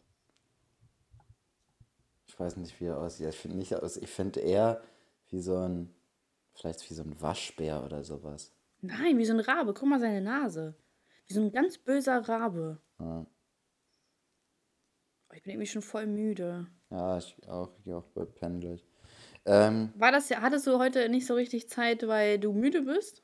[2.26, 3.28] ich weiß nicht, wie er aussieht.
[3.28, 3.98] Ich finde nicht aus.
[3.98, 4.82] Ich finde eher
[5.30, 5.94] wie so ein.
[6.54, 8.54] Vielleicht wie so ein Waschbär oder sowas.
[8.80, 9.74] Nein, wie so ein Rabe.
[9.74, 10.74] Guck mal seine Nase.
[11.28, 12.78] Wie so ein ganz böser Rabe.
[13.00, 13.26] Ja,
[15.34, 16.68] ich bin irgendwie schon voll müde.
[16.90, 17.70] ja ich auch.
[17.78, 18.86] Ich gehe auch bei Pennen gleich.
[19.46, 23.24] Ähm, War das, hattest du heute nicht so richtig Zeit, weil du müde bist?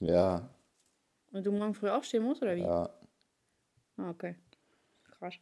[0.00, 0.48] ja,
[1.32, 2.60] Und du morgen früh aufstehen musst, oder wie?
[2.60, 2.90] ja.
[3.96, 4.34] Ah, okay.
[5.18, 5.34] Krass.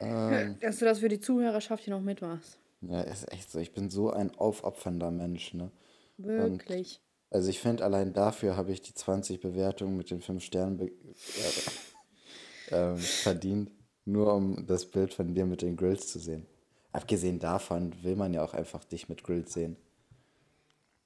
[0.00, 2.58] Ähm, Dass du das für die Zuhörerschaft hier noch mitmachst.
[2.80, 3.58] ja, ist echt so.
[3.58, 5.70] Ich bin so ein aufopfernder Mensch, ne?
[6.16, 7.00] Wirklich.
[7.30, 10.90] Also ich finde, allein dafür habe ich die 20 Bewertungen mit den 5 Sternen äh,
[12.70, 13.70] ähm, verdient,
[14.04, 16.46] nur um das Bild von dir mit den Grills zu sehen.
[16.92, 19.76] Abgesehen davon will man ja auch einfach dich mit Grills sehen.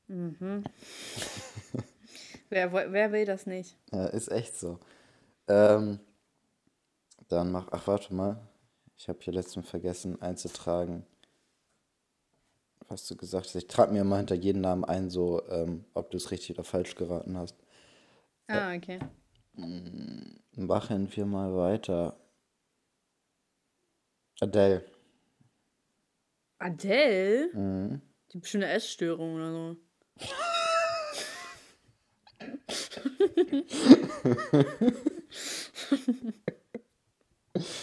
[2.51, 3.76] Wer, wo- wer will das nicht?
[3.92, 4.78] Ja, ist echt so.
[5.49, 6.01] Ähm,
[7.28, 8.36] dann mach, ach warte mal,
[8.97, 11.05] ich habe hier letztens vergessen einzutragen,
[12.88, 13.55] was du gesagt hast.
[13.55, 16.64] Ich trage mir immer hinter jeden Namen ein, so ähm, ob du es richtig oder
[16.64, 17.55] falsch geraten hast.
[18.49, 18.99] Ah, okay.
[20.57, 22.16] Machen wir mal weiter.
[24.41, 24.84] Adele.
[26.59, 27.51] Adele?
[27.55, 28.01] Mhm.
[28.30, 29.76] Die hat bestimmt eine Essstörung oder so.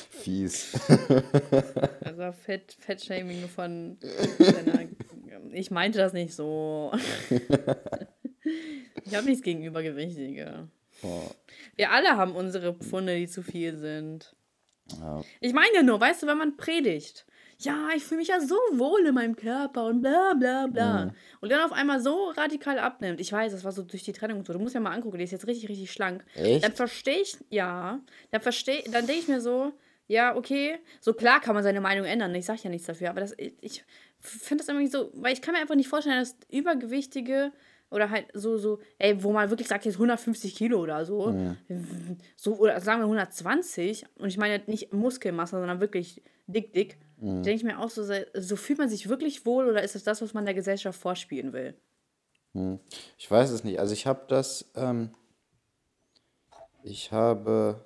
[0.10, 0.80] Fies.
[2.04, 3.97] Also Fett, Fettshaming von
[4.39, 4.88] seiner,
[5.51, 6.91] Ich meinte das nicht so.
[9.06, 10.68] Ich habe nichts gegen Übergewichtige.
[11.01, 11.24] Oh,
[11.76, 14.36] Wir alle haben unsere Pfunde, die zu viel sind.
[14.88, 15.21] Ja.
[15.39, 17.25] Ich meine ja nur, weißt du, wenn man predigt,
[17.59, 21.13] ja, ich fühle mich ja so wohl in meinem Körper und bla bla bla.
[21.39, 23.21] Und dann auf einmal so radikal abnimmt.
[23.21, 24.53] Ich weiß, das war so durch die Trennung und so.
[24.53, 26.25] Du musst ja mal angucken, die ist jetzt richtig, richtig schlank.
[26.36, 26.63] Echt?
[26.63, 27.99] Dann verstehe ich, ja,
[28.31, 29.73] dann verstehe, dann denke ich mir so,
[30.07, 32.36] ja, okay, so klar kann man seine Meinung ändern.
[32.36, 33.86] Ich sage ja nichts dafür, aber das, ich, ich
[34.19, 37.51] finde das irgendwie so, weil ich kann mir einfach nicht vorstellen, dass Übergewichtige
[37.93, 41.55] oder halt so, so, ey, wo man wirklich sagt, jetzt 150 Kilo oder so,
[42.35, 47.51] so oder sagen wir 120, und ich meine nicht Muskelmasse, sondern wirklich dick, dick, denke
[47.51, 50.33] ich mir auch so, so fühlt man sich wirklich wohl oder ist das das, was
[50.33, 51.75] man der Gesellschaft vorspielen will?
[53.17, 53.79] Ich weiß es nicht.
[53.79, 55.09] Also ich habe das, ähm,
[56.83, 57.85] ich habe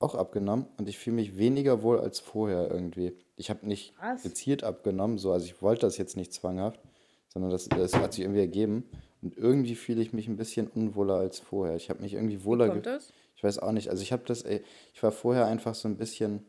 [0.00, 3.16] auch abgenommen und ich fühle mich weniger wohl als vorher irgendwie.
[3.36, 4.22] Ich habe nicht Krass.
[4.22, 6.80] gezielt abgenommen, so, also ich wollte das jetzt nicht zwanghaft,
[7.28, 8.90] sondern das, das hat sich irgendwie ergeben.
[9.22, 11.76] Und irgendwie fühle ich mich ein bisschen unwohler als vorher.
[11.76, 13.12] Ich habe mich irgendwie wohler Kommt ge- das?
[13.36, 13.88] Ich weiß auch nicht.
[13.90, 14.62] Also ich habe das, ey,
[14.94, 16.44] ich war vorher einfach so ein bisschen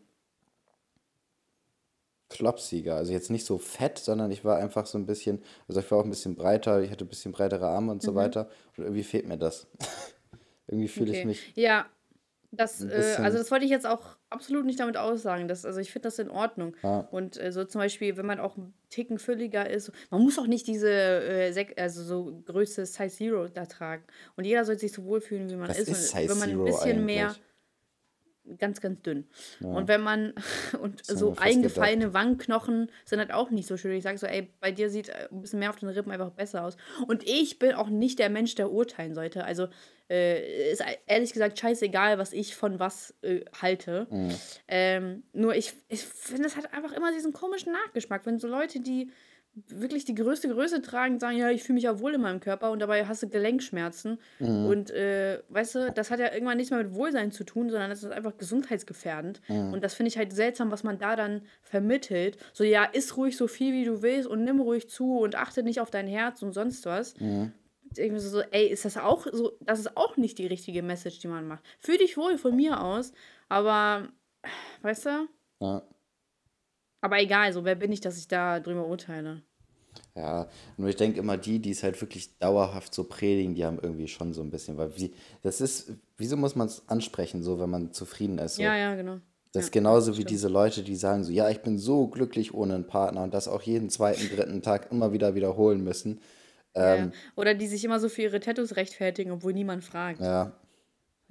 [2.29, 2.95] klopsiger.
[2.95, 5.99] Also jetzt nicht so fett, sondern ich war einfach so ein bisschen, also ich war
[5.99, 8.49] auch ein bisschen breiter, ich hatte ein bisschen breitere Arme und so weiter.
[8.77, 9.67] Und irgendwie fehlt mir das.
[10.67, 11.27] irgendwie fühle ich Okay.
[11.27, 11.53] mich.
[11.55, 11.87] Ja,
[12.51, 15.47] das, äh, also das wollte ich jetzt auch absolut nicht damit aussagen.
[15.47, 16.75] Das, also ich finde das in Ordnung.
[16.83, 17.07] Ja.
[17.11, 20.47] Und äh, so zum Beispiel, wenn man auch ein Ticken fülliger ist, man muss auch
[20.47, 24.03] nicht diese äh, also so Größe Size Zero da tragen.
[24.35, 25.89] Und jeder soll sich so wohlfühlen, wie man Was ist.
[25.89, 27.41] ist wenn man ein bisschen mehr, eigentlich?
[28.57, 29.27] ganz, ganz dünn.
[29.61, 30.33] Und wenn man,
[30.81, 33.93] und so eingefallene Wangenknochen sind halt auch nicht so schön.
[33.93, 36.31] Ich sage so, ey, bei dir sieht äh, ein bisschen mehr auf den Rippen einfach
[36.31, 36.77] besser aus.
[37.07, 39.45] Und ich bin auch nicht der Mensch, der urteilen sollte.
[39.45, 39.67] Also
[40.11, 44.07] äh, ist ehrlich gesagt scheißegal, was ich von was äh, halte.
[44.09, 44.35] Mhm.
[44.67, 48.81] Ähm, nur ich, ich finde, es hat einfach immer diesen komischen Nachgeschmack, wenn so Leute,
[48.81, 49.09] die
[49.67, 52.71] wirklich die größte Größe tragen, sagen, ja, ich fühle mich ja wohl in meinem Körper
[52.71, 54.17] und dabei hast du Gelenkschmerzen.
[54.39, 54.65] Mhm.
[54.65, 57.89] Und äh, weißt du, das hat ja irgendwann nichts mehr mit Wohlsein zu tun, sondern
[57.89, 59.41] das ist einfach gesundheitsgefährdend.
[59.49, 59.73] Mhm.
[59.73, 62.37] Und das finde ich halt seltsam, was man da dann vermittelt.
[62.53, 65.63] So, ja, iss ruhig so viel, wie du willst und nimm ruhig zu und achte
[65.63, 67.19] nicht auf dein Herz und sonst was.
[67.19, 67.51] Mhm.
[67.97, 71.19] Irgendwie so, so, ey, ist das auch so, das ist auch nicht die richtige Message,
[71.19, 71.63] die man macht.
[71.79, 73.13] Fühl dich wohl von mir aus,
[73.49, 74.09] aber,
[74.83, 75.27] weißt du?
[75.59, 75.81] Ja.
[77.01, 79.43] Aber egal, so wer bin ich, dass ich da drüber urteile?
[80.15, 83.79] Ja, nur ich denke immer, die, die es halt wirklich dauerhaft so predigen, die haben
[83.81, 87.59] irgendwie schon so ein bisschen, weil wie, das ist, wieso muss man es ansprechen, so,
[87.59, 88.55] wenn man zufrieden ist?
[88.57, 88.63] So?
[88.63, 89.19] Ja, ja, genau.
[89.53, 90.29] Das ist Ja, genauso wie stimmt.
[90.31, 93.47] diese Leute, die sagen so, ja, ich bin so glücklich ohne einen Partner und das
[93.47, 96.21] auch jeden zweiten, dritten Tag immer wieder wiederholen müssen.
[96.73, 97.11] Ähm.
[97.35, 100.21] Oder die sich immer so für ihre Tattoos rechtfertigen, obwohl niemand fragt.
[100.21, 100.53] ja,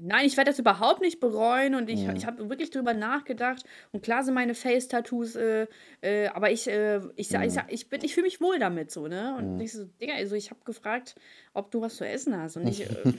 [0.02, 2.16] Nein, ich werde das überhaupt nicht bereuen und ich, mhm.
[2.16, 3.64] ich habe wirklich drüber nachgedacht.
[3.92, 5.66] Und klar sind meine Face-Tattoos, äh,
[6.00, 7.42] äh, aber ich, äh, ich, mhm.
[7.42, 9.36] ich, ich, ich, ich fühle mich wohl damit so, ne?
[9.36, 9.60] Und mhm.
[9.60, 11.16] ich so, Digga, also ich habe gefragt,
[11.52, 12.80] ob du was zu essen hast und nicht.
[12.80, 13.12] Äh,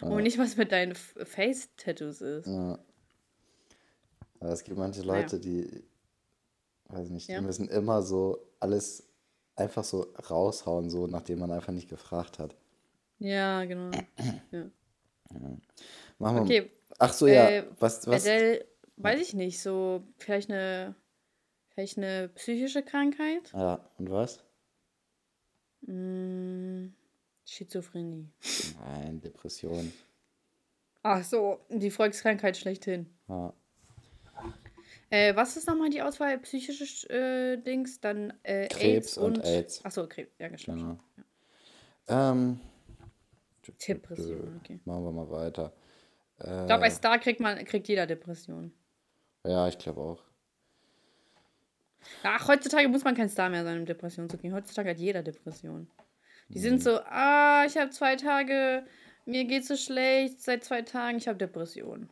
[0.00, 2.46] und nicht, was mit deinen Face-Tattoos ist.
[2.46, 2.78] Ja.
[4.38, 5.48] Aber es gibt manche Leute, naja.
[5.48, 5.82] die,
[6.88, 7.40] weiß nicht, die ja.
[7.40, 9.08] müssen immer so alles
[9.56, 12.56] einfach so raushauen, so nachdem man einfach nicht gefragt hat.
[13.18, 13.90] Ja, genau.
[14.50, 14.70] Ja.
[16.18, 16.70] Machen wir okay.
[16.98, 17.48] Ach so, ja.
[17.48, 18.24] Äh, was, was?
[18.26, 18.64] Adele,
[18.96, 20.94] weiß ich nicht, so vielleicht eine,
[21.70, 23.52] vielleicht eine psychische Krankheit?
[23.52, 24.44] Ja, und was?
[25.86, 26.94] Hm,
[27.44, 28.28] Schizophrenie.
[28.80, 29.92] Nein, Depression.
[31.02, 33.06] Ach so, die Volkskrankheit schlechthin.
[33.28, 33.52] Ja.
[35.14, 36.36] Äh, was ist nochmal die Auswahl?
[36.38, 39.84] Psychische äh, Dings, dann äh, Krebs AIDS und, und AIDS.
[39.84, 40.80] Achso, Krebs, ja, geschlossen.
[40.80, 41.24] Genau.
[42.08, 42.32] Ja.
[42.32, 42.60] Ähm,
[43.86, 44.80] Depression, okay.
[44.84, 45.72] Machen wir mal weiter.
[46.40, 48.72] Äh, ich glaube, als Star kriegt, man, kriegt jeder Depression.
[49.46, 50.22] Ja, ich glaube auch.
[52.24, 54.52] Ach, heutzutage muss man kein Star mehr sein, um Depression zu kriegen.
[54.52, 55.88] Heutzutage hat jeder Depression.
[56.48, 56.62] Die mhm.
[56.62, 58.84] sind so, ah, ich habe zwei Tage,
[59.26, 62.10] mir geht so schlecht, seit zwei Tagen, ich habe Depression.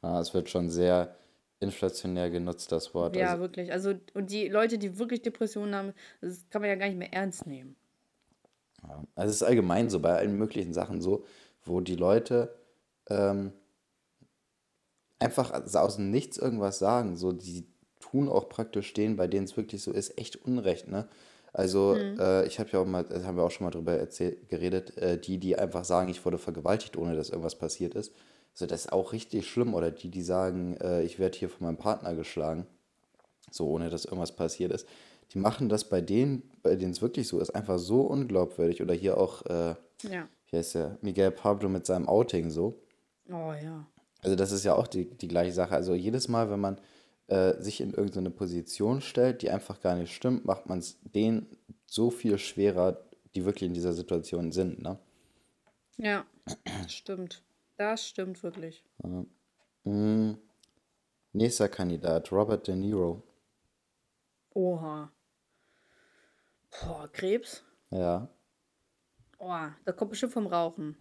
[0.00, 1.18] Ah, es wird schon sehr
[1.60, 3.16] inflationär genutzt, das Wort.
[3.16, 3.72] Ja, also, wirklich.
[3.72, 7.12] Also, und die Leute, die wirklich Depressionen haben, das kann man ja gar nicht mehr
[7.12, 7.76] ernst nehmen.
[8.82, 11.24] Ja, also es ist allgemein so bei allen möglichen Sachen so,
[11.64, 12.54] wo die Leute
[13.10, 13.52] ähm,
[15.18, 17.16] einfach aus dem Nichts irgendwas sagen.
[17.16, 17.66] So, die
[17.98, 21.08] tun auch praktisch stehen, bei denen es wirklich so ist, echt Unrecht, ne?
[21.52, 22.20] Also, mhm.
[22.20, 24.96] äh, ich habe ja auch mal, das haben wir auch schon mal drüber erzählt, geredet,
[24.98, 28.14] äh, die, die einfach sagen, ich wurde vergewaltigt, ohne dass irgendwas passiert ist.
[28.58, 29.74] Also, das ist auch richtig schlimm.
[29.74, 32.66] Oder die, die sagen, äh, ich werde hier von meinem Partner geschlagen,
[33.50, 34.86] so ohne dass irgendwas passiert ist
[35.32, 38.82] die machen das bei denen, bei denen es wirklich so ist, einfach so unglaubwürdig.
[38.82, 40.28] Oder hier auch, äh, ja.
[40.50, 42.80] wie heißt der, Miguel Pablo mit seinem Outing so.
[43.28, 43.86] Oh ja.
[44.22, 45.74] Also das ist ja auch die, die gleiche Sache.
[45.74, 46.80] Also jedes Mal, wenn man
[47.26, 51.46] äh, sich in irgendeine Position stellt, die einfach gar nicht stimmt, macht man es denen
[51.86, 52.98] so viel schwerer,
[53.34, 54.98] die wirklich in dieser Situation sind, ne?
[55.98, 56.24] Ja,
[56.88, 57.42] stimmt.
[57.78, 58.84] Das stimmt wirklich.
[59.04, 59.24] Ja.
[59.84, 60.38] Mhm.
[61.32, 63.22] Nächster Kandidat, Robert De Niro.
[64.52, 65.12] Oha.
[66.70, 67.64] Boah, Krebs?
[67.90, 68.28] Ja.
[69.38, 70.96] Oh, das kommt bestimmt vom Rauchen.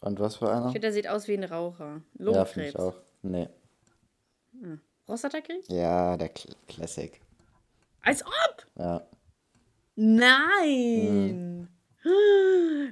[0.00, 0.66] Und was für einer?
[0.66, 2.02] Ich finde, der sieht aus wie ein Raucher.
[2.14, 2.56] Lungenkrebs.
[2.56, 3.00] Ja, ich auch.
[3.22, 3.48] Nee.
[4.60, 4.80] Hm.
[5.06, 5.68] Prostatakrebs?
[5.68, 7.20] Ja, der Cl Classic.
[8.00, 8.66] Als ob?
[8.76, 9.06] Ja.
[9.94, 11.08] Nein!
[11.08, 11.68] Hm.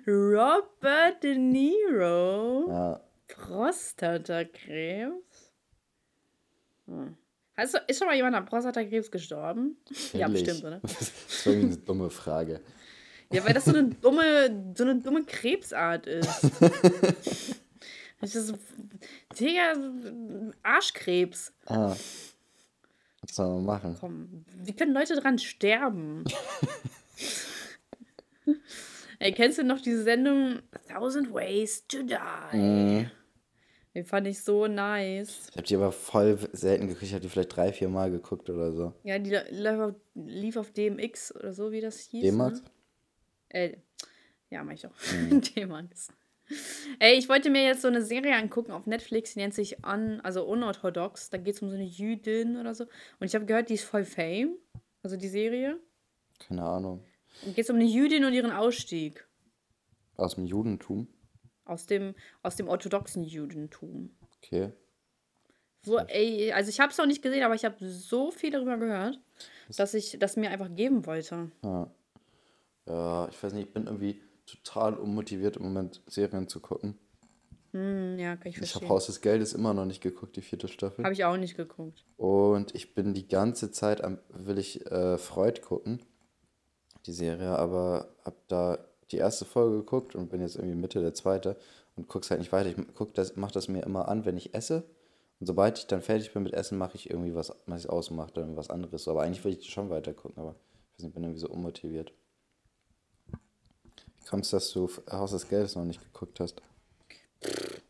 [0.07, 2.69] Robert De Niro?
[2.69, 3.01] Ja.
[3.29, 5.53] Prostatakrebs?
[6.87, 7.17] Hm.
[7.57, 9.77] Du, ist schon mal jemand an Prostatakrebs gestorben?
[10.13, 10.81] Ja, bestimmt, oder?
[10.83, 12.61] Das ist irgendwie eine dumme Frage.
[13.31, 16.51] Ja, weil das so eine dumme, so eine dumme Krebsart ist.
[18.21, 18.55] das ist
[19.39, 19.75] Digga,
[20.63, 21.53] Arschkrebs.
[21.67, 21.95] Ah.
[23.23, 23.97] Was soll man machen?
[24.01, 26.25] Komm, wie können Leute dran sterben?
[29.23, 30.59] Ey, kennst du noch diese Sendung
[30.89, 32.57] Thousand Ways to Die?
[32.57, 33.09] Mhm.
[33.95, 35.47] Den fand ich so nice.
[35.51, 37.05] Ich habe die aber voll selten geguckt.
[37.05, 38.95] Ich habe die vielleicht drei, vier Mal geguckt oder so.
[39.05, 42.23] Ja, die lief auf, lief auf DMX oder so, wie das hieß.
[42.23, 42.63] D-Max?
[42.63, 42.71] Ne?
[43.51, 43.77] Äh,
[44.51, 44.95] ja, mach ich auch.
[45.13, 45.41] Mhm.
[45.55, 46.09] D-Max.
[46.99, 50.21] Ey, ich wollte mir jetzt so eine Serie angucken auf Netflix, die nennt sich Un,
[50.23, 51.31] also Unorthodox.
[51.31, 52.87] Da geht es um so eine Jüdin oder so.
[53.21, 54.57] Und ich habe gehört, die ist voll Fame.
[55.05, 55.79] Also die Serie.
[56.41, 57.05] Keine Ahnung.
[57.45, 59.27] Geht es um eine Jüdin und ihren Ausstieg.
[60.17, 61.09] Aus dem Judentum?
[61.65, 64.11] Aus dem, aus dem orthodoxen Judentum.
[64.37, 64.73] Okay.
[65.85, 68.77] So, ey, also ich habe es noch nicht gesehen, aber ich habe so viel darüber
[68.79, 69.19] gehört,
[69.77, 71.51] dass ich das mir einfach geben wollte.
[71.65, 71.91] Ja.
[72.87, 76.99] ja, ich weiß nicht, ich bin irgendwie total unmotiviert im Moment Serien zu gucken.
[77.73, 78.79] Hm, ja, kann ich verstehen.
[78.79, 81.05] Ich habe Haus des Geldes immer noch nicht geguckt, die vierte Staffel.
[81.05, 82.05] Habe ich auch nicht geguckt.
[82.17, 86.01] Und ich bin die ganze Zeit am, will ich äh, Freud gucken,
[87.07, 88.79] die Serie, aber habe da
[89.11, 91.57] die erste Folge geguckt und bin jetzt irgendwie Mitte der zweite
[91.97, 92.71] und guck's halt nicht weiter.
[92.71, 94.85] Ich guck das, mach das mir immer an, wenn ich esse.
[95.41, 98.33] Und sobald ich dann fertig bin mit Essen, mache ich irgendwie was, was ich ausmache,
[98.33, 99.09] dann was anderes.
[99.09, 102.13] Aber eigentlich würde ich schon weiter gucken, aber ich weiß nicht, bin irgendwie so unmotiviert.
[103.31, 106.63] Wie kommst du, dass du Haus des Geldes noch nicht geguckt hast?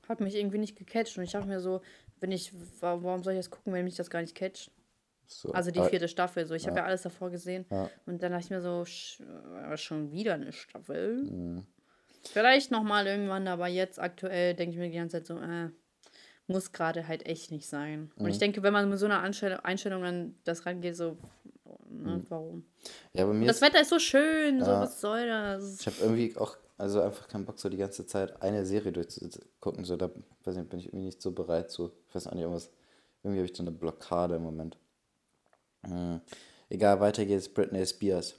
[0.09, 1.83] Hat mich irgendwie nicht gecatcht und ich dachte mir so,
[2.21, 4.71] wenn ich, warum soll ich das gucken, wenn mich das gar nicht catcht?
[5.27, 5.53] So.
[5.53, 6.47] Also die vierte Staffel.
[6.47, 6.70] So, ich ja.
[6.70, 7.64] habe ja alles davor gesehen.
[7.70, 7.91] Ja.
[8.07, 11.25] Und dann dachte ich mir so, äh, schon wieder eine Staffel.
[11.25, 11.66] Mhm.
[12.25, 15.70] Vielleicht nochmal irgendwann, aber jetzt aktuell denke ich mir die ganze Zeit so, äh,
[16.47, 18.12] muss gerade halt echt nicht sein.
[18.16, 18.25] Mhm.
[18.25, 21.16] Und ich denke, wenn man mit so einer Einstellung, Einstellung an das rangeht, so,
[21.93, 22.16] Ne?
[22.16, 22.27] Mhm.
[22.29, 22.64] Warum?
[23.12, 25.81] Ja, bei mir das Wetter ist so schön, ja, so was soll das?
[25.81, 29.85] Ich habe irgendwie auch, also einfach keinen Bock, so die ganze Zeit eine Serie durchzugucken.
[29.85, 30.11] So, da
[30.45, 31.93] weiß nicht, bin ich irgendwie nicht so bereit zu.
[32.09, 32.70] Ich weiß auch nicht, irgendwas.
[33.23, 34.77] Irgendwie habe ich so eine Blockade im Moment.
[35.87, 36.20] Hm.
[36.68, 37.49] Egal, weiter geht's.
[37.49, 38.35] Britney Spears.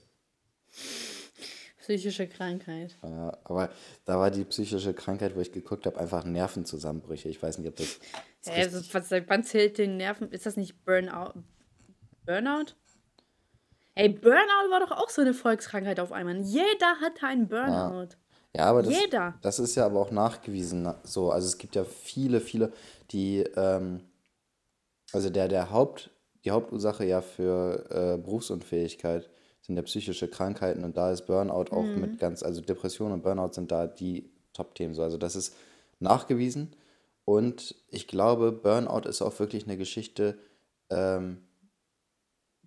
[1.83, 2.95] Psychische Krankheit.
[3.03, 3.69] Ja, aber
[4.05, 7.27] da war die psychische Krankheit, wo ich geguckt habe, einfach Nervenzusammenbrüche.
[7.27, 7.99] Ich weiß nicht, ob das.
[8.45, 10.31] das ja, also, was, wann zählt den Nerven?
[10.31, 11.43] Ist das nicht Burnout?
[12.25, 12.73] Burnout?
[13.95, 16.39] Ey, Burnout war doch auch so eine Volkskrankheit auf einmal.
[16.41, 18.15] Jeder hatte einen Burnout.
[18.55, 19.35] Ja, ja aber das, Jeder.
[19.41, 21.31] das ist ja aber auch nachgewiesen so.
[21.31, 22.71] Also es gibt ja viele, viele,
[23.11, 24.01] die, ähm,
[25.11, 26.09] also der, der Haupt,
[26.45, 29.29] die Hauptursache ja für äh, Berufsunfähigkeit
[29.61, 32.01] sind ja psychische Krankheiten und da ist Burnout auch mhm.
[32.01, 35.03] mit ganz, also Depression und Burnout sind da die Top-Themen so.
[35.03, 35.55] Also das ist
[35.99, 36.75] nachgewiesen
[37.25, 40.37] und ich glaube, Burnout ist auch wirklich eine Geschichte,
[40.89, 41.43] ähm,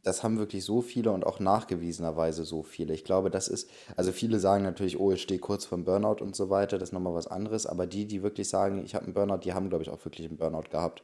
[0.03, 2.95] das haben wirklich so viele und auch nachgewiesenerweise so viele.
[2.95, 6.37] Ich glaube, das ist, also viele sagen natürlich, oh, ich stehe kurz vom Burnout und
[6.37, 9.15] so weiter, das ist nochmal was anderes, aber die, die wirklich sagen, ich habe einen
[9.15, 11.03] Burnout, die haben, glaube ich, auch wirklich einen Burnout gehabt.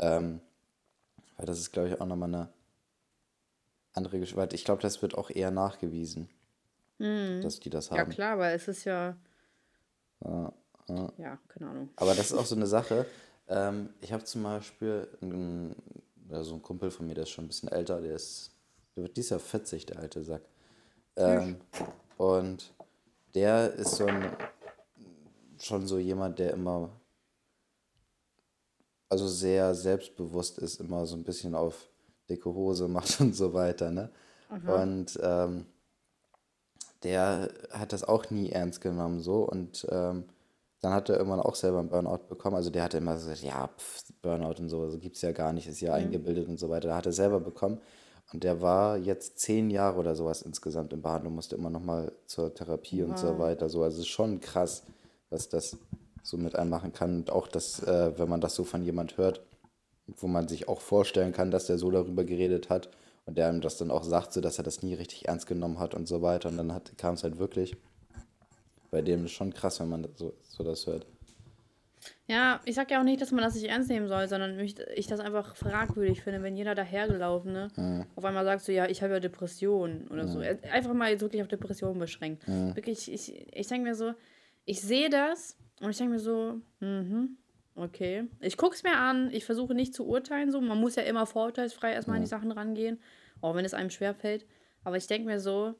[0.00, 0.40] Ähm,
[1.36, 2.52] weil das ist, glaube ich, auch nochmal eine
[3.92, 4.54] andere Geschichte.
[4.54, 6.28] Ich glaube, das wird auch eher nachgewiesen,
[6.98, 7.40] hm.
[7.42, 7.98] dass die das haben.
[7.98, 9.16] Ja, klar, weil es ist ja.
[10.24, 10.52] Ja,
[10.88, 11.12] ja.
[11.16, 11.90] ja keine Ahnung.
[11.96, 13.06] Aber das ist auch so eine Sache.
[13.48, 15.74] Ähm, ich habe zum Beispiel einen,
[16.30, 18.52] also ein Kumpel von mir, der ist schon ein bisschen älter, der ist,
[18.96, 20.42] der wird dieses Jahr 40, der alte Sack.
[21.16, 21.60] Ähm,
[22.16, 22.72] und
[23.34, 24.36] der ist so ein,
[25.58, 26.90] schon so jemand, der immer,
[29.14, 31.88] also sehr selbstbewusst ist, immer so ein bisschen auf
[32.28, 34.10] dicke Hose macht und so weiter, ne?
[34.48, 34.82] Aha.
[34.82, 35.66] Und ähm,
[37.04, 40.24] der hat das auch nie ernst genommen so und ähm,
[40.80, 42.56] dann hat er irgendwann auch selber einen Burnout bekommen.
[42.56, 45.52] Also der hatte immer gesagt, ja, pff, Burnout und so, also gibt es ja gar
[45.52, 46.04] nicht, ist ja mhm.
[46.04, 46.88] eingebildet und so weiter.
[46.88, 47.80] Da hat er selber bekommen.
[48.32, 52.12] Und der war jetzt zehn Jahre oder sowas insgesamt in Behandlung, musste immer noch mal
[52.26, 53.10] zur Therapie wow.
[53.10, 53.68] und so weiter.
[53.68, 54.84] So, also es ist schon krass,
[55.30, 55.78] was das
[56.24, 57.16] so mit einem machen kann.
[57.18, 59.42] Und auch, dass, äh, wenn man das so von jemand hört,
[60.06, 62.88] wo man sich auch vorstellen kann, dass der so darüber geredet hat
[63.26, 65.78] und der ihm das dann auch sagt, so dass er das nie richtig ernst genommen
[65.78, 66.48] hat und so weiter.
[66.48, 67.76] Und dann kam es halt wirklich.
[68.90, 71.06] Bei dem ist schon krass, wenn man so, so das hört.
[72.26, 74.78] Ja, ich sag ja auch nicht, dass man das nicht ernst nehmen soll, sondern ich,
[74.94, 78.06] ich das einfach fragwürdig finde, wenn jeder dahergelaufen, ne, mhm.
[78.14, 80.28] auf einmal sagt so, ja, ich habe ja Depressionen oder mhm.
[80.28, 80.38] so.
[80.70, 82.46] Einfach mal jetzt wirklich auf Depressionen beschränkt.
[82.48, 82.76] Mhm.
[82.76, 84.12] Wirklich, ich, ich denke mir so,
[84.64, 87.36] ich sehe das und ich denke mir so, mhm,
[87.76, 88.28] Okay.
[88.40, 89.30] Ich gucke es mir an.
[89.32, 90.50] Ich versuche nicht zu urteilen.
[90.52, 90.60] So.
[90.60, 92.18] Man muss ja immer vorurteilsfrei erstmal ja.
[92.18, 93.00] an die Sachen rangehen.
[93.40, 94.46] Auch wenn es einem schwerfällt.
[94.84, 95.74] Aber ich denke mir so,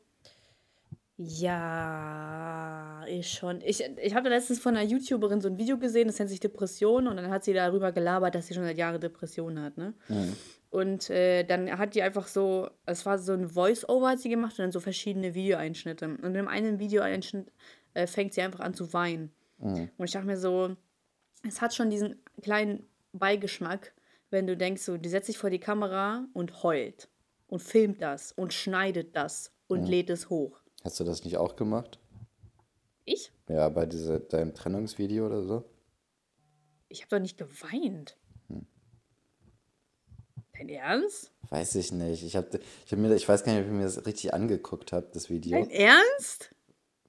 [1.16, 3.60] ja, ist schon.
[3.60, 7.06] Ich, ich habe letztens von einer YouTuberin so ein Video gesehen, das nennt sich Depression.
[7.06, 9.76] Und dann hat sie darüber gelabert, dass sie schon seit Jahren Depressionen hat.
[9.76, 9.94] Ne?
[10.08, 10.32] Mhm.
[10.70, 14.58] Und äh, dann hat die einfach so, es war so ein Voice-Over, hat sie gemacht
[14.58, 16.06] und dann so verschiedene Videoeinschnitte.
[16.06, 17.52] Und in einem einen Videoeinschnitt
[17.94, 19.32] äh, fängt sie einfach an zu weinen.
[19.58, 19.90] Mhm.
[19.96, 20.76] Und ich dachte mir so,
[21.46, 23.94] es hat schon diesen kleinen Beigeschmack,
[24.30, 27.08] wenn du denkst, so, die setzt sich vor die Kamera und heult
[27.46, 29.90] und filmt das und schneidet das und ja.
[29.90, 30.60] lädt es hoch.
[30.82, 31.98] Hast du das nicht auch gemacht?
[33.04, 33.32] Ich?
[33.48, 35.64] Ja, bei diese, deinem Trennungsvideo oder so?
[36.88, 38.16] Ich habe doch nicht geweint.
[38.48, 38.66] Hm.
[40.52, 41.32] Dein Ernst?
[41.50, 42.22] Weiß ich nicht.
[42.24, 44.92] Ich, hab, ich, hab mir, ich weiß gar nicht, ob ich mir das richtig angeguckt
[44.92, 45.58] habe, das Video.
[45.58, 46.54] Dein Ernst?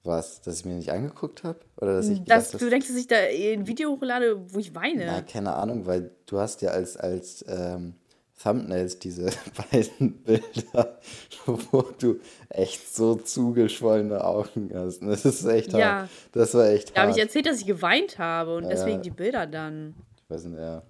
[0.06, 0.40] Was?
[0.40, 1.58] Dass ich mir nicht angeguckt habe?
[1.76, 4.74] Oder dass ich dass gedacht, du denkst, dass ich da ein Video hochlade, wo ich
[4.74, 5.06] weine?
[5.06, 7.94] Na, keine Ahnung, weil du hast ja als, als ähm,
[8.40, 9.30] Thumbnails diese
[9.72, 10.98] beiden Bilder,
[11.46, 15.00] wo du echt so zugeschwollene Augen hast.
[15.00, 16.00] Das ist echt ja.
[16.00, 16.10] hart.
[16.32, 16.96] Das war echt da hart.
[16.96, 18.70] Da habe ich erzählt, dass ich geweint habe und ja.
[18.70, 19.96] deswegen die Bilder dann.
[20.16, 20.82] Ich weiß nicht, ja.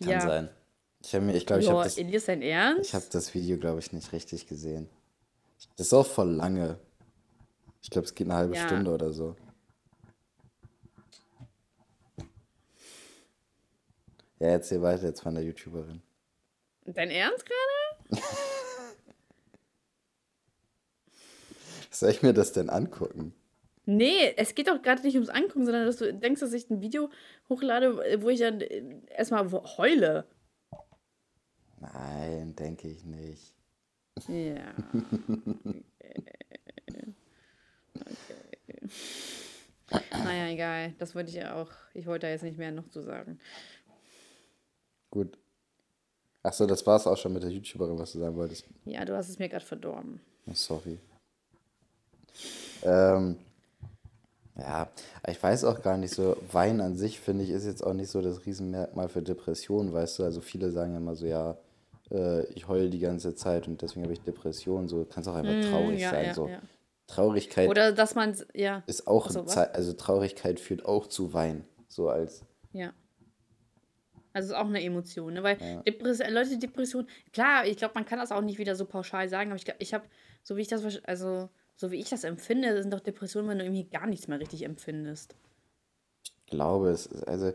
[0.00, 0.20] Kann ja.
[0.20, 0.48] sein.
[1.02, 1.96] Ich habe mir, ich glaube, ich habe das.
[1.96, 4.88] Ich das Video, glaube ich, nicht richtig gesehen.
[5.76, 6.78] Das ist auch voll lange.
[7.86, 8.66] Ich glaube, es geht eine halbe ja.
[8.66, 9.36] Stunde oder so.
[14.40, 16.02] Ja, erzähl weiter jetzt von der YouTuberin.
[16.84, 18.22] Dein Ernst gerade?
[21.92, 23.36] Soll ich mir das denn angucken?
[23.84, 26.80] Nee, es geht doch gerade nicht ums Angucken, sondern dass du denkst, dass ich ein
[26.80, 27.08] Video
[27.48, 30.26] hochlade, wo ich dann erstmal heule.
[31.78, 33.54] Nein, denke ich nicht.
[34.26, 34.74] Ja.
[40.10, 40.92] naja, egal.
[40.98, 41.70] Das wollte ich ja auch.
[41.94, 43.38] Ich wollte da jetzt nicht mehr noch zu sagen.
[45.10, 45.38] Gut.
[46.42, 48.64] Achso, das war es auch schon mit der YouTuberin, was du sagen wolltest.
[48.84, 50.20] Ja, du hast es mir gerade verdorben.
[50.46, 50.98] Oh, sorry.
[52.82, 53.36] Ähm,
[54.56, 54.88] ja,
[55.28, 58.10] ich weiß auch gar nicht so, Wein an sich, finde ich, ist jetzt auch nicht
[58.10, 60.24] so das Riesenmerkmal für Depressionen, weißt du?
[60.24, 61.56] Also viele sagen ja immer so, ja,
[62.10, 64.88] äh, ich heule die ganze Zeit und deswegen habe ich Depressionen.
[64.88, 66.24] So kannst auch einfach traurig Mm, ja, sein.
[66.26, 66.48] ja, so.
[66.48, 66.60] ja.
[67.06, 71.64] Traurigkeit Oder dass man, ja, ist auch, so, also Traurigkeit führt auch zu Wein.
[71.88, 72.92] So als, ja.
[74.32, 75.42] Also ist auch eine Emotion, ne?
[75.42, 78.84] Weil Depres Leute, die Depression, klar, ich glaube, man kann das auch nicht wieder so
[78.84, 80.04] pauschal sagen, aber ich, ich habe,
[80.42, 83.64] so wie ich das, also so wie ich das empfinde, sind doch Depressionen, wenn du
[83.64, 85.34] irgendwie gar nichts mehr richtig empfindest.
[86.22, 87.52] ich glaube, es ist, also,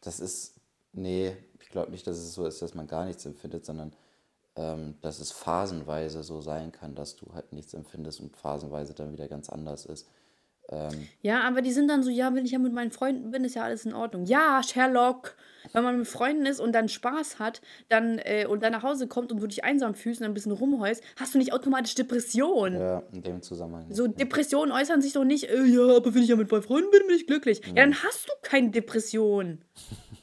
[0.00, 0.60] das ist,
[0.92, 3.94] nee, ich glaube nicht, dass es so ist, dass man gar nichts empfindet, sondern
[5.02, 9.28] dass es phasenweise so sein kann, dass du halt nichts empfindest und phasenweise dann wieder
[9.28, 10.08] ganz anders ist.
[10.68, 13.44] Ähm, Ja, aber die sind dann so, ja, wenn ich ja mit meinen Freunden bin,
[13.44, 14.24] ist ja alles in Ordnung.
[14.24, 15.36] Ja, Sherlock,
[15.72, 19.06] wenn man mit Freunden ist und dann Spaß hat, dann äh, und dann nach Hause
[19.06, 22.74] kommt und du dich einsam fühlst und ein bisschen rumheulst, hast du nicht automatisch Depression.
[22.74, 23.86] ja, in dem Zusammenhang.
[23.90, 26.90] So Depressionen äußern sich doch nicht, äh, ja, aber wenn ich ja mit meinen Freunden
[26.90, 27.60] bin, bin ich glücklich.
[27.66, 29.58] Ja, dann hast du keine Depression.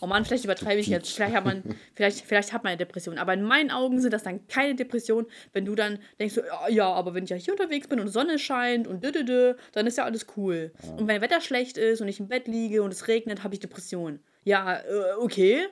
[0.00, 1.12] Oh Mann, vielleicht übertreibe ich jetzt.
[1.12, 1.62] Vielleicht hat, man,
[1.94, 3.18] vielleicht, vielleicht hat man eine Depression.
[3.18, 6.68] Aber in meinen Augen sind das dann keine Depression, wenn du dann denkst, so, ja,
[6.68, 9.98] ja, aber wenn ich ja hier unterwegs bin und Sonne scheint und dü, dann ist
[9.98, 10.72] ja alles cool.
[10.96, 13.60] Und wenn Wetter schlecht ist und ich im Bett liege und es regnet, habe ich
[13.60, 14.20] Depression.
[14.44, 15.66] Ja, äh, okay.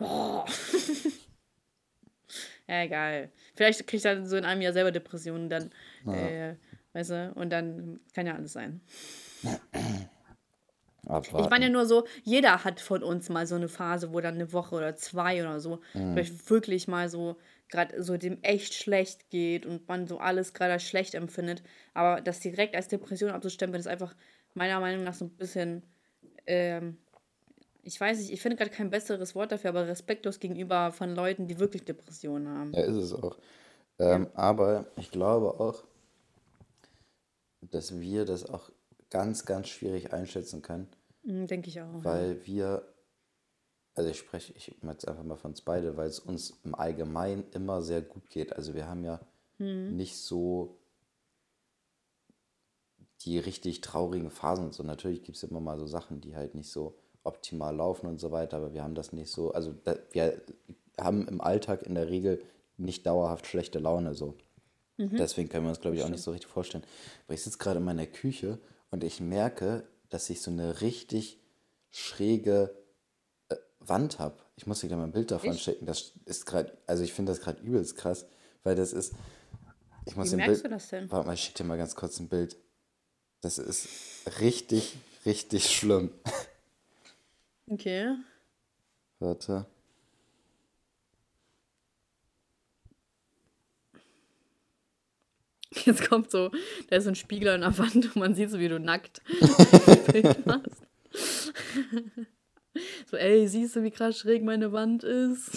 [0.00, 0.44] Oh.
[2.68, 3.30] Ja, egal.
[3.54, 5.70] Vielleicht krieg ich dann so in einem Jahr selber Depressionen, dann,
[6.06, 6.54] äh,
[6.92, 8.82] weißt du, und dann kann ja alles sein.
[11.08, 11.44] Abwarten.
[11.44, 14.34] Ich meine ja nur so, jeder hat von uns mal so eine Phase, wo dann
[14.34, 17.36] eine Woche oder zwei oder so, vielleicht wirklich mal so,
[17.68, 21.62] gerade so dem echt schlecht geht und man so alles gerade schlecht empfindet.
[21.94, 24.14] Aber das direkt als Depression abzustempeln, ist einfach
[24.54, 25.82] meiner Meinung nach so ein bisschen,
[26.46, 26.96] ähm,
[27.82, 31.46] ich weiß nicht, ich finde gerade kein besseres Wort dafür, aber respektlos gegenüber von Leuten,
[31.46, 32.72] die wirklich Depressionen haben.
[32.72, 33.36] Ja, ist es auch.
[33.98, 35.84] Ähm, Aber ich glaube auch,
[37.60, 38.70] dass wir das auch
[39.10, 40.88] ganz, ganz schwierig einschätzen können,
[41.28, 41.92] Denke ich auch.
[41.92, 42.04] ja.
[42.04, 42.82] weil wir,
[43.94, 46.74] also ich spreche, ich mache jetzt einfach mal von uns beide, weil es uns im
[46.74, 48.56] Allgemeinen immer sehr gut geht.
[48.56, 49.20] Also wir haben ja
[49.58, 50.78] nicht so
[53.22, 54.82] die richtig traurigen Phasen und so.
[54.84, 58.30] Natürlich gibt es immer mal so Sachen, die halt nicht so optimal laufen und so
[58.30, 60.40] weiter, aber wir haben das nicht so, also da, wir
[60.96, 62.40] haben im Alltag in der Regel
[62.76, 64.34] nicht dauerhaft schlechte Laune so.
[64.96, 66.82] Deswegen können wir uns, glaube ich, auch nicht so richtig vorstellen.
[67.26, 68.58] Aber ich sitze gerade in meiner Küche
[68.90, 71.40] und ich merke, dass ich so eine richtig
[71.90, 72.74] schräge
[73.48, 74.36] äh, Wand habe.
[74.56, 75.62] Ich muss dir gleich mal ein Bild davon Echt?
[75.62, 75.86] schicken.
[75.86, 78.26] Das ist gerade, also ich finde das gerade übelst krass,
[78.64, 79.14] weil das ist.
[80.04, 81.10] Ich muss Wie merkst Bild, du das denn?
[81.10, 82.56] Warte mal, ich schicke dir mal ganz kurz ein Bild.
[83.40, 83.88] Das ist
[84.40, 84.96] richtig,
[85.26, 86.12] richtig schlimm.
[87.70, 88.16] Okay.
[89.18, 89.66] Warte.
[95.84, 96.50] Jetzt kommt so,
[96.88, 99.20] da ist so ein Spiegel an der Wand und man sieht so, wie du nackt
[100.46, 100.82] machst.
[103.10, 105.50] So, ey, siehst du, wie krass schräg meine Wand ist?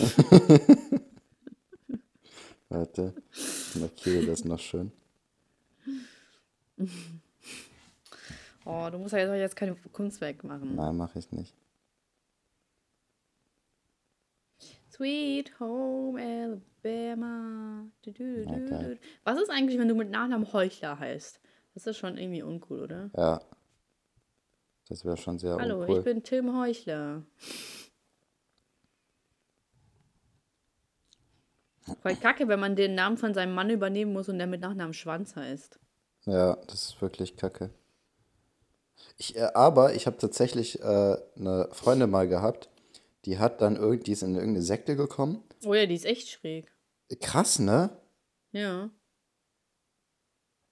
[2.70, 3.14] Warte.
[3.32, 4.92] Ich markiere das noch schön.
[8.66, 10.76] Oh, du musst ja jetzt- jetzt keine Kunstwerk machen.
[10.76, 11.54] Nein, mache ich nicht.
[15.02, 17.86] Sweet Home Alabama.
[18.04, 19.00] Du, du, du.
[19.24, 21.40] Was ist eigentlich, wenn du mit Nachnamen Heuchler heißt?
[21.74, 23.10] Das ist schon irgendwie uncool, oder?
[23.18, 23.42] Ja.
[24.90, 25.98] Das wäre schon sehr Hallo, uncool.
[25.98, 27.24] ich bin Tim Heuchler.
[32.04, 34.94] Voll kacke, wenn man den Namen von seinem Mann übernehmen muss und der mit Nachnamen
[34.94, 35.80] Schwanz heißt.
[36.26, 37.72] Ja, das ist wirklich kacke.
[39.18, 42.70] Ich, äh, aber ich habe tatsächlich äh, eine Freundin mal gehabt,
[43.26, 45.44] die hat dann irgendwie, die ist in irgendeine Sekte gekommen.
[45.66, 46.72] Oh ja, die ist echt schräg.
[47.20, 47.90] Krass, ne?
[48.52, 48.90] Ja.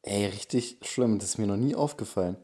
[0.02, 1.20] Ey, richtig schlimm.
[1.20, 2.38] Das ist mir noch nie aufgefallen.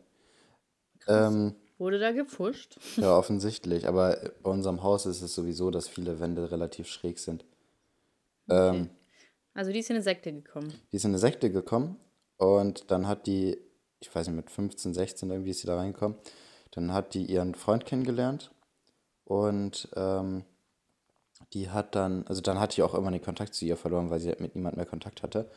[1.07, 2.77] Ähm, Wurde da gepfuscht?
[2.97, 3.87] ja, offensichtlich.
[3.87, 7.45] Aber bei unserem Haus ist es sowieso, dass viele Wände relativ schräg sind.
[8.49, 8.89] Ähm,
[9.53, 10.73] Also die ist in eine Sekte gekommen.
[10.91, 11.97] Die ist in eine Sekte gekommen
[12.37, 13.57] und dann hat die,
[13.99, 16.17] ich weiß nicht, mit 15, 16 irgendwie ist sie da reingekommen.
[16.71, 18.51] Dann hat die ihren Freund kennengelernt
[19.25, 20.45] und ähm,
[21.53, 24.19] die hat dann, also dann hatte ich auch irgendwann den Kontakt zu ihr verloren, weil
[24.19, 25.49] sie halt mit niemand mehr Kontakt hatte.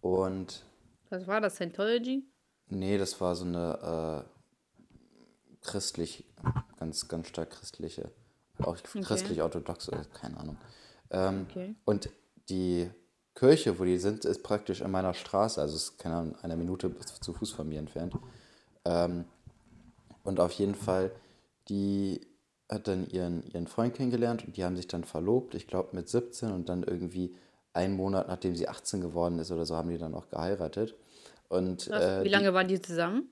[0.00, 0.64] Und
[1.10, 1.56] Was war das?
[1.56, 2.24] Scientology?
[2.70, 6.24] nee, das war so eine äh, christlich,
[6.78, 8.10] ganz, ganz stark christliche,
[8.58, 10.58] auch christlich-orthodox, oder keine Ahnung.
[11.10, 11.74] Ähm, Okay.
[11.84, 12.10] Und
[12.48, 12.90] die
[13.34, 16.56] Kirche, wo die sind, ist praktisch in meiner Straße, also es ist, keine Ahnung, eine
[16.56, 18.14] Minute bis zu Fuß von mir entfernt.
[18.84, 19.24] Ähm,
[20.24, 21.10] und auf jeden Fall,
[21.68, 22.27] die
[22.70, 26.08] hat dann ihren, ihren Freund kennengelernt und die haben sich dann verlobt, ich glaube mit
[26.08, 27.34] 17 und dann irgendwie
[27.72, 30.94] einen Monat, nachdem sie 18 geworden ist oder so, haben die dann auch geheiratet.
[31.48, 32.02] Und Was?
[32.02, 33.30] äh, Wie lange waren die zusammen?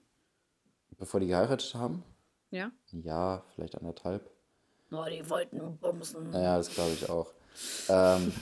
[0.90, 2.02] die, bevor die geheiratet haben,
[2.50, 2.70] Ja?
[2.92, 4.30] Ja, vielleicht anderthalb.
[4.92, 6.32] Oh, die wollten bumsen.
[6.32, 7.32] Ja, das glaube ich auch.
[7.88, 8.32] Ähm,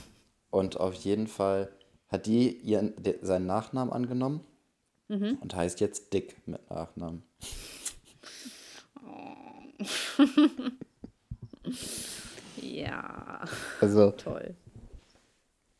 [0.51, 1.69] und auf jeden Fall
[2.07, 4.41] hat die ihren, de, seinen Nachnamen angenommen
[5.07, 5.37] Mhm.
[5.41, 7.23] und heißt jetzt Dick mit Nachnamen.
[12.61, 13.43] Ja,
[13.81, 14.55] Also toll.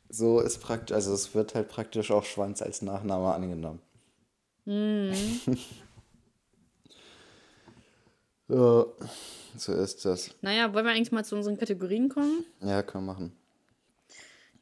[0.09, 3.79] so ist praktisch, also es wird halt praktisch auch Schwanz als Nachname angenommen.
[4.65, 5.13] Mhm.
[8.47, 8.85] Ja,
[9.57, 10.29] so ist das.
[10.41, 12.45] Naja, wollen wir eigentlich mal zu unseren Kategorien kommen?
[12.61, 13.31] Ja, können wir machen.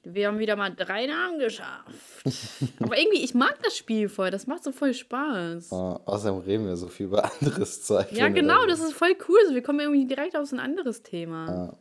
[0.05, 1.85] Wir haben wieder mal drei Namen geschafft.
[2.81, 4.31] Aber irgendwie, ich mag das Spiel voll.
[4.31, 5.71] Das macht so voll Spaß.
[5.71, 8.11] Äh, außerdem reden wir so viel über anderes Zeug.
[8.11, 9.39] Ja, genau, das ist voll cool.
[9.47, 11.47] So, wir kommen irgendwie direkt auf so ein anderes Thema.
[11.47, 11.77] Ja,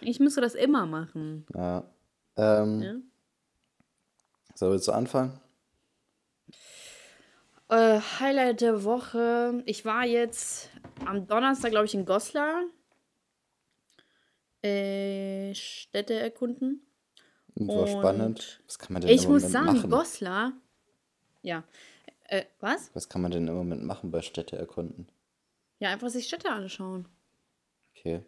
[0.00, 1.46] Ich müsste das immer machen.
[1.54, 1.84] ja.
[2.36, 2.94] Ähm, Ja?
[4.54, 5.38] So, willst du anfangen?
[7.68, 9.62] Äh, Highlight der Woche.
[9.66, 10.68] Ich war jetzt
[11.06, 12.64] am Donnerstag, glaube ich, in Goslar.
[14.62, 16.86] Äh, Städte erkunden.
[17.54, 18.60] War spannend.
[18.66, 19.90] Was kann man denn Ich im muss sagen, machen?
[19.90, 20.52] Goslar.
[21.42, 21.64] Ja.
[22.28, 22.90] Äh, was?
[22.94, 25.06] Was kann man denn im Moment machen bei Städte erkunden?
[25.78, 27.06] Ja, einfach sich Städte anschauen.
[27.94, 28.22] Okay.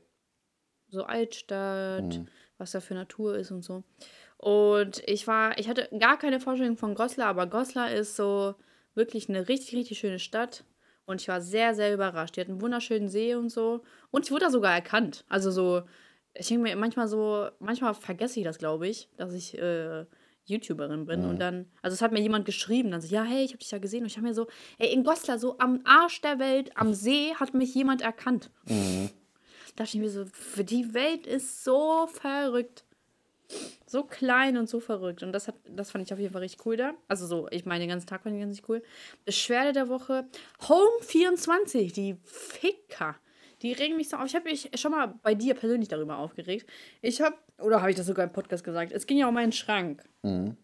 [0.88, 2.28] So Altstadt, Mhm.
[2.58, 3.82] was da für Natur ist und so.
[4.36, 8.54] Und ich war, ich hatte gar keine Vorstellung von Goslar, aber Goslar ist so
[8.94, 10.64] wirklich eine richtig, richtig schöne Stadt.
[11.06, 12.36] Und ich war sehr, sehr überrascht.
[12.36, 13.82] Die hat einen wunderschönen See und so.
[14.10, 15.24] Und ich wurde da sogar erkannt.
[15.28, 15.82] Also so,
[16.34, 20.04] ich denke mir manchmal so, manchmal vergesse ich das, glaube ich, dass ich äh,
[20.46, 21.24] YouTuberin bin.
[21.24, 23.70] Und dann, also es hat mir jemand geschrieben, dann so, ja, hey, ich habe dich
[23.70, 24.00] ja gesehen.
[24.02, 24.46] Und ich habe mir so,
[24.78, 28.50] ey, in Goslar, so am Arsch der Welt, am See, hat mich jemand erkannt.
[29.76, 30.24] Da dachte ich mir so,
[30.62, 32.84] die Welt ist so verrückt.
[33.86, 35.22] So klein und so verrückt.
[35.22, 36.94] Und das, hat, das fand ich auf jeden Fall richtig cool da.
[37.08, 38.82] Also so, ich meine, den ganzen Tag fand ich ganz cool.
[39.24, 40.26] Beschwerde der Woche.
[40.68, 43.16] Home 24, die Ficker.
[43.62, 44.26] Die regen mich so auf.
[44.26, 46.68] Ich habe mich schon mal bei dir persönlich darüber aufgeregt.
[47.02, 49.52] Ich habe, oder habe ich das sogar im Podcast gesagt, es ging ja um meinen
[49.52, 50.02] Schrank.
[50.22, 50.56] Mhm.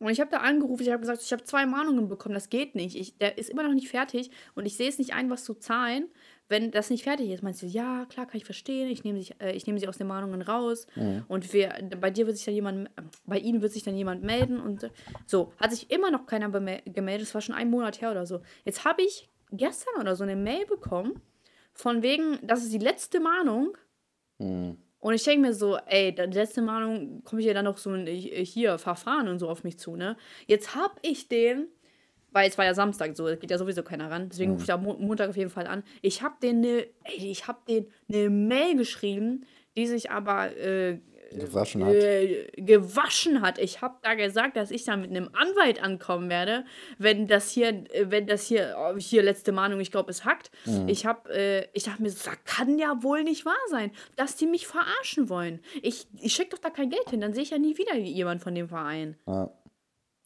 [0.00, 2.74] Und ich habe da angerufen, ich habe gesagt, ich habe zwei Mahnungen bekommen, das geht
[2.74, 2.96] nicht.
[2.96, 5.52] Ich, der ist immer noch nicht fertig und ich sehe es nicht ein, was zu
[5.52, 6.08] zahlen,
[6.48, 7.42] wenn das nicht fertig ist.
[7.42, 9.98] Meinst du, ja, klar, kann ich verstehen, ich nehme, sich, äh, ich nehme sie aus
[9.98, 10.86] den Mahnungen raus
[11.28, 12.90] und wir, bei dir wird sich dann jemand,
[13.26, 14.90] bei ihnen wird sich dann jemand melden und äh,
[15.26, 15.52] so.
[15.58, 18.40] Hat sich immer noch keiner gemeldet, das war schon einen Monat her oder so.
[18.64, 21.20] Jetzt habe ich gestern oder so eine Mail bekommen,
[21.80, 23.76] von wegen, das ist die letzte Mahnung
[24.38, 24.78] Mhm.
[25.00, 27.90] und ich denke mir so, ey, die letzte Mahnung komme ich ja dann noch so
[27.90, 30.16] ein äh, hier Verfahren und so auf mich zu, ne?
[30.46, 31.66] Jetzt hab ich den,
[32.32, 34.68] weil es war ja Samstag so, es geht ja sowieso keiner ran, deswegen rufe ich
[34.68, 35.82] da Mo Montag auf jeden Fall an.
[36.00, 39.44] Ich hab den ne, ey, ich hab den eine Mail geschrieben,
[39.76, 41.00] die sich aber äh,
[41.30, 41.94] Gewaschen hat.
[41.94, 43.58] äh, gewaschen hat.
[43.58, 46.64] Ich habe da gesagt, dass ich da mit einem Anwalt ankommen werde,
[46.98, 50.50] wenn das hier, äh, wenn das hier, oh, hier letzte Mahnung, ich glaube, es hackt.
[50.86, 54.46] Ich habe, äh, ich dachte mir, das kann ja wohl nicht wahr sein, dass die
[54.46, 55.60] mich verarschen wollen.
[55.82, 58.42] Ich, ich schicke doch da kein Geld hin, dann sehe ich ja nie wieder jemand
[58.42, 59.16] von dem Verein.
[59.26, 59.50] Ja.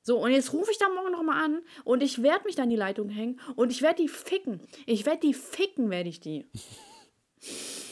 [0.07, 2.71] So, und jetzt rufe ich da morgen nochmal an und ich werde mich da in
[2.71, 4.61] die Leitung hängen und ich werde die ficken.
[4.85, 6.47] Ich werde die ficken, werde ich die.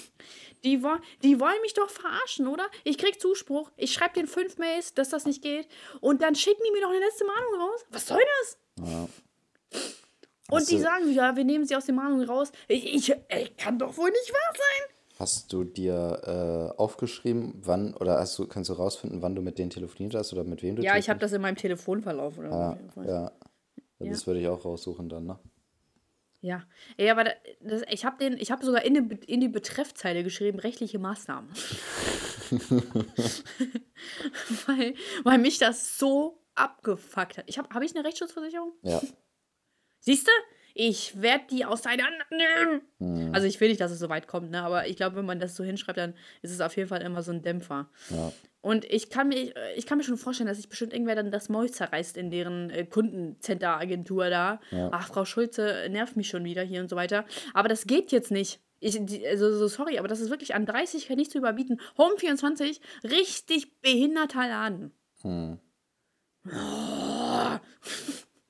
[0.65, 0.91] Die, wo
[1.23, 2.67] die wollen mich doch verarschen, oder?
[2.85, 5.67] Ich krieg Zuspruch, ich schreibe den fünf Mails, dass das nicht geht
[6.01, 7.85] und dann schicken die mir noch eine letzte Mahnung raus.
[7.91, 8.59] Was soll das?
[8.87, 9.09] Ja.
[10.51, 12.53] Und Hast die sagen, ja, wir nehmen sie aus den Mahnungen raus.
[12.69, 14.95] Ich, ich ey, kann doch wohl nicht wahr sein.
[15.19, 19.59] Hast du dir äh, aufgeschrieben, wann, oder hast du, kannst du rausfinden, wann du mit
[19.59, 22.51] denen telefoniert hast oder mit wem du Ja, ich habe das in meinem Telefonverlauf oder
[22.95, 23.07] Fall.
[23.07, 23.33] Ja, ja.
[24.01, 24.11] ja.
[24.11, 25.39] Das würde ich auch raussuchen dann, ne?
[26.43, 26.65] Ja,
[26.97, 27.31] Ey, aber da,
[27.61, 31.49] das, ich habe den, ich habe sogar in die, in die Betreffzeile geschrieben, rechtliche Maßnahmen.
[34.67, 37.45] weil, weil mich das so abgefuckt hat.
[37.47, 38.73] Ich habe hab ich eine Rechtsschutzversicherung?
[38.83, 39.01] Ja.
[40.01, 40.33] Siehst du?
[40.75, 42.83] Ich werde die auseinandernehmen.
[42.99, 43.33] Mhm.
[43.33, 44.63] Also ich will nicht, dass es so weit kommt, ne?
[44.63, 47.23] aber ich glaube, wenn man das so hinschreibt, dann ist es auf jeden Fall immer
[47.23, 47.89] so ein Dämpfer.
[48.11, 48.33] Ja.
[48.63, 51.49] Und ich kann, mir, ich kann mir schon vorstellen, dass sich bestimmt irgendwer dann das
[51.49, 54.61] Maul zerreißt in deren äh, Kundencenter-Agentur da.
[54.71, 54.89] Ja.
[54.93, 57.25] Ach, Frau Schulze nervt mich schon wieder hier und so weiter.
[57.55, 58.61] Aber das geht jetzt nicht.
[58.79, 61.81] Ich, also, so sorry, aber das ist wirklich an 30 nicht zu überbieten.
[61.99, 64.93] Home 24, richtig behinderter Laden.
[65.23, 65.59] Hm.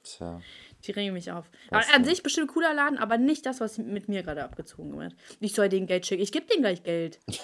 [0.03, 0.41] Tja.
[0.85, 1.51] Die regen mich auf.
[1.71, 5.15] Was an sich bestimmt cooler Laden, aber nicht das, was mit mir gerade abgezogen wird.
[5.41, 6.23] Ich soll denen Geld schicken.
[6.23, 7.19] Ich gebe denen gleich Geld.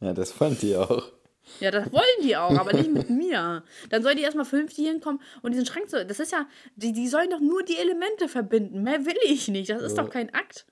[0.00, 1.12] Ja, das fand die auch.
[1.60, 3.62] Ja, das wollen die auch, aber nicht mit mir.
[3.90, 6.02] Dann sollen die erstmal vernünftig hinkommen und diesen Schrank so.
[6.02, 6.46] Das ist ja.
[6.76, 8.82] Die, die sollen doch nur die Elemente verbinden.
[8.82, 9.70] Mehr will ich nicht.
[9.70, 10.02] Das ist Ja.
[10.02, 10.66] doch kein Akt.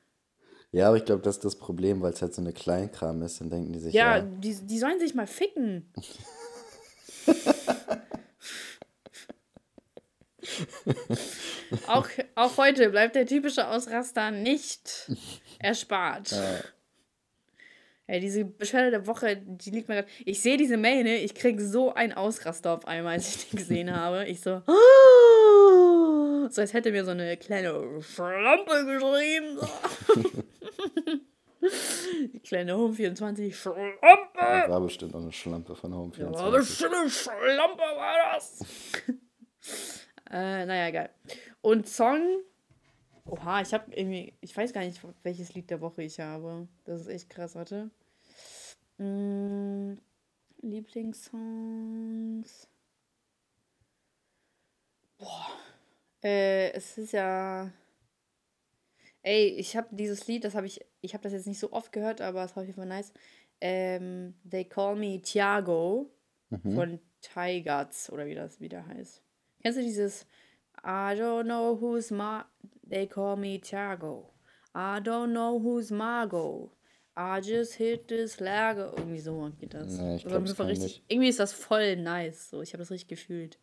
[0.72, 3.40] Ja, aber ich glaube, das ist das Problem, weil es halt so eine Kleinkram ist.
[3.40, 5.92] Dann denken die sich, Ja, ja, Die, die sollen sich mal ficken.
[11.86, 15.10] auch, auch heute bleibt der typische Ausraster nicht
[15.58, 16.30] erspart.
[16.30, 16.60] Ja.
[18.10, 20.08] Ey, diese Beschwerde der Woche, die liegt mir gerade.
[20.24, 21.18] Ich sehe diese Mail, ne?
[21.18, 24.24] Ich krieg so einen Ausraster auf einmal, als ich die gesehen habe.
[24.26, 24.62] Ich so.
[26.50, 29.60] So als hätte mir so eine kleine Schlampe geschrieben.
[32.32, 34.00] Die kleine Home 24 Schlampe.
[34.34, 36.40] Ja, war bestimmt auch eine Schlampe von Home 24.
[36.40, 38.60] Ja, war bestimmt eine Schlampe war das.
[40.32, 41.10] äh, naja, egal.
[41.60, 42.40] Und Song.
[43.30, 44.34] Oha, ich habe irgendwie.
[44.40, 46.66] Ich weiß gar nicht, welches Lied der Woche ich habe.
[46.84, 47.90] Das ist echt krass, warte.
[48.98, 49.94] Mm,
[50.62, 52.68] Lieblingssongs.
[55.18, 55.46] Boah.
[56.22, 57.70] Äh, es ist ja.
[59.22, 61.92] Ey, ich habe dieses Lied, das habe ich, ich habe das jetzt nicht so oft
[61.92, 63.12] gehört, aber es war auf jeden Fall nice.
[63.60, 66.10] Ähm, They Call Me Thiago
[66.48, 66.72] mhm.
[66.72, 69.22] von Tigers oder wie das wieder heißt.
[69.60, 70.26] Kennst du dieses
[70.84, 72.44] I don't know who's Ma
[72.88, 74.24] They call me Thiago.
[74.74, 76.70] I don't know who's Margot.
[77.16, 78.92] I just hit this Lager.
[78.96, 79.98] Irgendwie so geht das.
[79.98, 82.50] Nee, ich glaub, das richtig, irgendwie ist das voll nice.
[82.50, 83.58] So, ich habe das richtig gefühlt.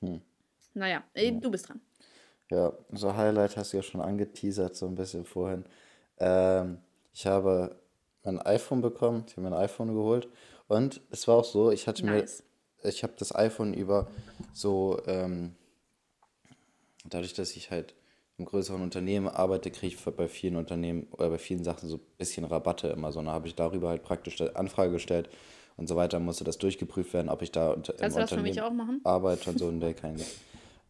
[0.00, 0.20] Hm.
[0.74, 1.30] Naja, ja.
[1.30, 1.80] du bist dran.
[2.50, 5.64] Ja, so Highlight hast du ja schon angeteasert, so ein bisschen vorhin.
[6.18, 6.78] Ähm,
[7.14, 7.76] ich habe
[8.24, 10.28] mein iPhone bekommen, ich habe mir ein iPhone geholt
[10.68, 12.42] und es war auch so, ich hatte nice.
[12.84, 14.08] Ich habe das iPhone über
[14.52, 15.54] so, ähm,
[17.04, 17.94] dadurch, dass ich halt
[18.38, 22.02] im größeren Unternehmen arbeite, kriege ich bei vielen Unternehmen oder bei vielen Sachen so ein
[22.18, 23.20] bisschen Rabatte immer so.
[23.20, 25.28] Und da habe ich darüber halt praktisch eine Anfrage gestellt
[25.76, 28.32] und so weiter, musste das durchgeprüft werden, ob ich da unter, Kannst im du das
[28.32, 29.00] Unternehmen für mich auch machen?
[29.04, 29.66] arbeite und so.
[29.66, 30.20] Und der kein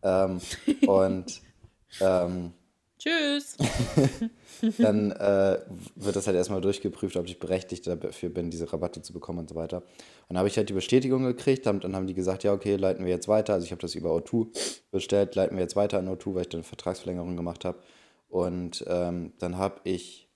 [0.03, 0.41] ähm,
[0.87, 1.43] und
[2.01, 2.53] ähm,
[3.03, 3.57] Tschüss.
[4.79, 5.59] dann äh,
[5.97, 9.49] wird das halt erstmal durchgeprüft, ob ich berechtigt dafür bin, diese Rabatte zu bekommen und
[9.49, 9.79] so weiter.
[9.79, 9.87] Und
[10.31, 13.05] dann habe ich halt die Bestätigung gekriegt, dann, dann haben die gesagt, ja, okay, leiten
[13.05, 13.55] wir jetzt weiter.
[13.55, 14.47] Also ich habe das über O2
[14.93, 17.81] bestellt, leiten wir jetzt weiter an O2, weil ich dann eine Vertragsverlängerung gemacht habe.
[18.29, 20.29] Und ähm, dann habe ich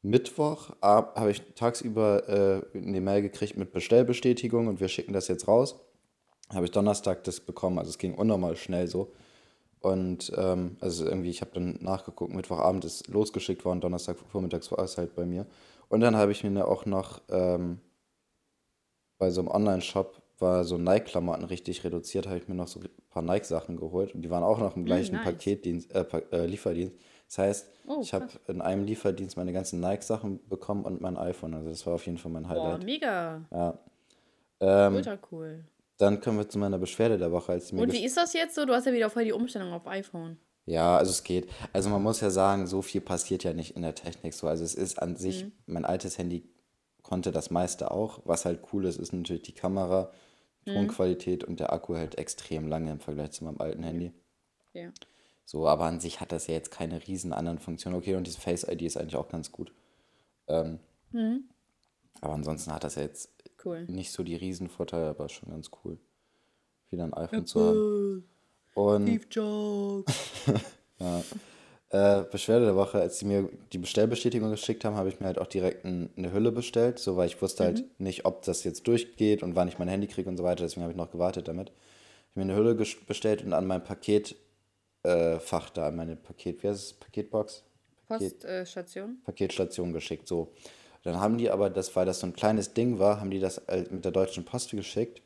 [0.00, 2.28] Mittwoch habe ich tagsüber
[2.74, 5.76] äh, eine Mail gekriegt mit Bestellbestätigung und wir schicken das jetzt raus
[6.54, 7.78] habe ich Donnerstag das bekommen.
[7.78, 9.12] Also es ging unnormal schnell so.
[9.82, 14.78] Und ähm, also irgendwie, ich habe dann nachgeguckt, Mittwochabend ist losgeschickt worden, Donnerstag vormittags war
[14.78, 15.46] es halt bei mir.
[15.88, 17.80] Und dann habe ich mir auch noch ähm,
[19.18, 22.88] bei so einem Online-Shop war so Nike-Klamotten richtig reduziert, habe ich mir noch so ein
[23.10, 25.24] paar Nike-Sachen geholt und die waren auch noch im hm, gleichen nice.
[25.24, 26.96] Paketdienst, äh, äh, Lieferdienst.
[27.28, 31.54] Das heißt, oh, ich habe in einem Lieferdienst meine ganzen Nike-Sachen bekommen und mein iPhone.
[31.54, 32.80] Also das war auf jeden Fall mein Highlight.
[32.80, 33.42] Boah, mega.
[33.50, 33.78] Ja.
[34.60, 35.64] Ähm, Ultra cool.
[36.02, 37.52] Dann kommen wir zu meiner Beschwerde der Woche.
[37.52, 38.64] Als Und wie ist das jetzt so?
[38.66, 40.36] Du hast ja wieder voll die Umstellung auf iPhone.
[40.66, 41.48] Ja, also es geht.
[41.72, 44.48] Also man muss ja sagen, so viel passiert ja nicht in der Technik so.
[44.48, 45.52] Also es ist an sich, mhm.
[45.66, 46.50] mein altes Handy
[47.02, 48.18] konnte das meiste auch.
[48.24, 50.10] Was halt cool ist, ist natürlich die Kamera,
[50.64, 50.72] mhm.
[50.72, 54.12] Tonqualität und der Akku hält extrem lange im Vergleich zu meinem alten Handy.
[54.72, 54.90] Ja.
[55.44, 57.94] So, aber an sich hat das ja jetzt keine riesen anderen Funktionen.
[57.94, 59.72] Okay, und diese Face ID ist eigentlich auch ganz gut.
[60.48, 60.80] Ähm,
[61.12, 61.44] mhm.
[62.20, 63.30] Aber ansonsten hat das ja jetzt
[63.64, 63.84] Cool.
[63.86, 65.98] Nicht so die Riesenvorteile, aber schon ganz cool,
[66.90, 67.44] wieder ein iPhone Apple.
[67.44, 68.28] zu haben.
[68.74, 70.14] Und Steve Jobs.
[70.98, 71.22] ja.
[71.90, 75.38] Äh, Beschwerde der Woche, als sie mir die Bestellbestätigung geschickt haben, habe ich mir halt
[75.38, 77.82] auch direkt ein, eine Hülle bestellt, so weil ich wusste halt mhm.
[77.82, 80.64] halt nicht, ob das jetzt durchgeht und wann ich mein Handy kriege und so weiter.
[80.64, 81.68] Deswegen habe ich noch gewartet damit.
[81.68, 84.36] Ich habe mir eine Hülle bestellt und an mein Paketfach
[85.04, 87.62] äh, da, an meine Paket, wie heißt es, Paketbox?
[88.08, 89.20] Poststation.
[89.22, 90.50] Paket, äh, Paketstation geschickt, so.
[91.02, 93.58] Dann haben die aber, das, weil das so ein kleines Ding war, haben die das
[93.58, 95.20] äh, mit der Deutschen Post geschickt.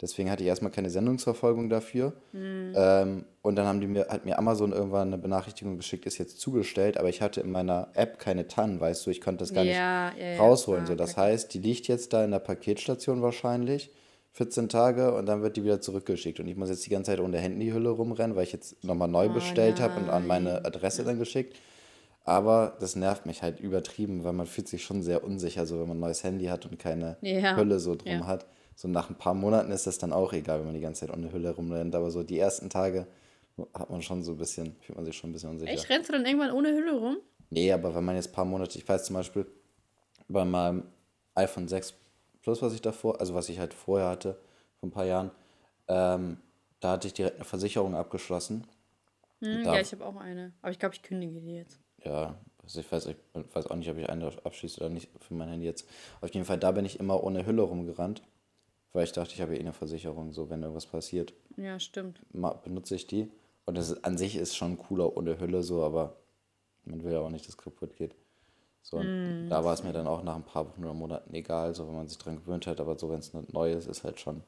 [0.00, 2.12] Deswegen hatte ich erstmal keine Sendungsverfolgung dafür.
[2.32, 2.72] Mhm.
[2.74, 6.40] Ähm, und dann haben die mir, hat mir Amazon irgendwann eine Benachrichtigung geschickt, ist jetzt
[6.40, 9.62] zugestellt, aber ich hatte in meiner App keine TAN, weißt du, ich konnte das gar
[9.62, 10.82] ja, nicht ja, rausholen.
[10.82, 10.86] Ja.
[10.88, 13.90] So, das heißt, die liegt jetzt da in der Paketstation wahrscheinlich.
[14.34, 16.40] 14 Tage und dann wird die wieder zurückgeschickt.
[16.40, 19.26] Und ich muss jetzt die ganze Zeit ohne Handyhülle rumrennen, weil ich jetzt nochmal neu
[19.26, 21.54] oh, bestellt habe und an meine Adresse dann geschickt.
[22.24, 25.88] Aber das nervt mich halt übertrieben, weil man fühlt sich schon sehr unsicher, so wenn
[25.88, 27.56] man ein neues Handy hat und keine ja.
[27.56, 28.26] Hülle so drum ja.
[28.26, 28.46] hat.
[28.76, 31.16] So nach ein paar Monaten ist das dann auch egal, wenn man die ganze Zeit
[31.16, 31.94] ohne Hülle rumrennt.
[31.94, 33.06] Aber so die ersten Tage
[33.74, 35.72] hat man schon so ein bisschen, fühlt man sich schon ein bisschen unsicher.
[35.72, 35.90] Echt?
[35.90, 37.16] Rennst du dann irgendwann ohne Hülle rum?
[37.50, 39.46] Nee, aber wenn man jetzt ein paar Monate, ich weiß zum Beispiel
[40.28, 40.84] bei meinem
[41.34, 41.94] iPhone 6
[42.42, 44.36] Plus, was ich davor, also was ich halt vorher hatte,
[44.80, 45.30] vor ein paar Jahren,
[45.86, 46.38] ähm,
[46.80, 48.66] da hatte ich direkt eine Versicherung abgeschlossen.
[49.40, 50.52] Hm, ja, ich habe auch eine.
[50.60, 53.16] Aber ich glaube, ich kündige die jetzt ja, also ich weiß, ich
[53.54, 55.88] weiß auch nicht, ob ich eine abschließe oder nicht für mein Handy jetzt.
[56.20, 58.22] Auf jeden Fall, da bin ich immer ohne Hülle rumgerannt,
[58.92, 61.32] weil ich dachte, ich habe eh eine Versicherung, so wenn irgendwas passiert.
[61.56, 62.20] Ja, stimmt.
[62.64, 63.30] benutze ich die.
[63.64, 66.16] Und das ist, an sich ist schon cooler ohne Hülle so, aber
[66.84, 68.14] man will ja auch nicht, dass es kaputt geht.
[68.82, 71.74] So, mm, da war es mir dann auch nach ein paar Wochen oder Monaten egal,
[71.74, 74.18] so wenn man sich dran gewöhnt hat, aber so wenn es neu ist, ist halt
[74.18, 74.42] schon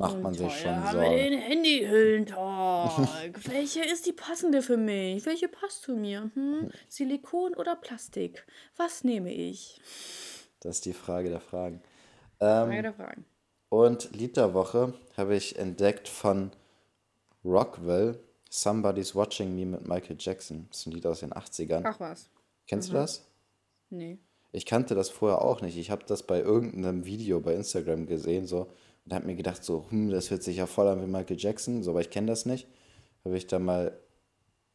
[0.00, 1.10] macht man sich schon Sorgen.
[1.10, 3.08] den Handyhüllentalk.
[3.48, 5.24] Welche ist die passende für mich?
[5.26, 6.30] Welche passt zu mir?
[6.34, 6.70] Hm?
[6.88, 8.46] Silikon oder Plastik?
[8.76, 9.80] Was nehme ich?
[10.60, 11.82] Das ist die Frage der Fragen.
[12.38, 13.24] Frage der Fragen.
[13.68, 16.50] Und Lied der Woche habe ich entdeckt von
[17.44, 18.18] Rockwell,
[18.48, 20.66] Somebody's Watching Me mit Michael Jackson.
[20.70, 21.82] Das ist ein Lied aus den 80ern.
[21.84, 22.28] Ach was.
[22.66, 23.24] Kennst du das?
[23.90, 24.18] Nee.
[24.52, 25.76] Ich kannte das vorher auch nicht.
[25.76, 28.66] Ich habe das bei irgendeinem Video bei Instagram gesehen so
[29.10, 31.82] und habe mir gedacht so, hm, das hört sich ja voll an wie Michael Jackson,
[31.82, 32.68] so, aber ich kenne das nicht.
[33.24, 33.98] Habe ich da mal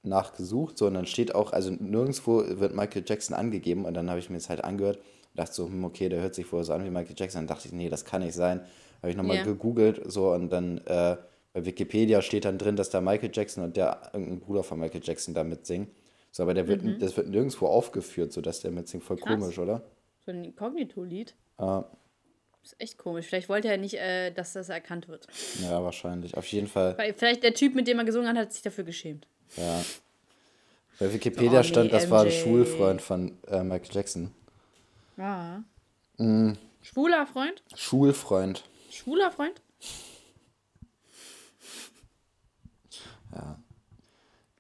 [0.04, 4.20] nachgesucht, so und dann steht auch, also nirgendwo wird Michael Jackson angegeben und dann habe
[4.20, 6.74] ich mir das halt angehört und dachte so, hm, okay, der hört sich vorher so
[6.74, 7.40] an wie Michael Jackson.
[7.42, 8.62] Dann dachte ich, nee, das kann nicht sein.
[9.02, 9.44] Habe ich nochmal Ja.
[9.44, 11.18] gegoogelt so und dann äh,
[11.54, 15.02] bei Wikipedia steht dann drin, dass da Michael Jackson und der irgendein Bruder von Michael
[15.04, 15.88] Jackson da mitsingen.
[16.32, 19.04] So, aber der wird, das wird nirgendwo aufgeführt, so dass der mitsingt.
[19.04, 19.22] Voll Mhm.
[19.22, 19.40] Krass.
[19.40, 19.82] komisch, oder?
[20.26, 21.34] So ein Inkognito-Lied.
[21.58, 21.82] Äh,
[22.66, 23.28] Ist echt komisch.
[23.28, 25.28] Vielleicht wollte er nicht, äh, dass das erkannt wird.
[25.62, 26.36] Ja, wahrscheinlich.
[26.36, 28.84] Auf jeden Fall, Weil vielleicht der Typ, mit dem er gesungen hat, hat sich dafür
[28.84, 29.28] geschämt.
[29.56, 29.84] ja.
[30.98, 32.34] Bei Wikipedia Oh, nee, stand, das war ein MJ.
[32.42, 34.32] Schulfreund von äh, Michael Jackson.
[35.18, 35.62] Ja.
[36.18, 36.54] Mm.
[36.82, 37.62] Schwuler Freund?
[37.76, 38.64] Schulfreund.
[38.90, 39.62] Schwuler Freund?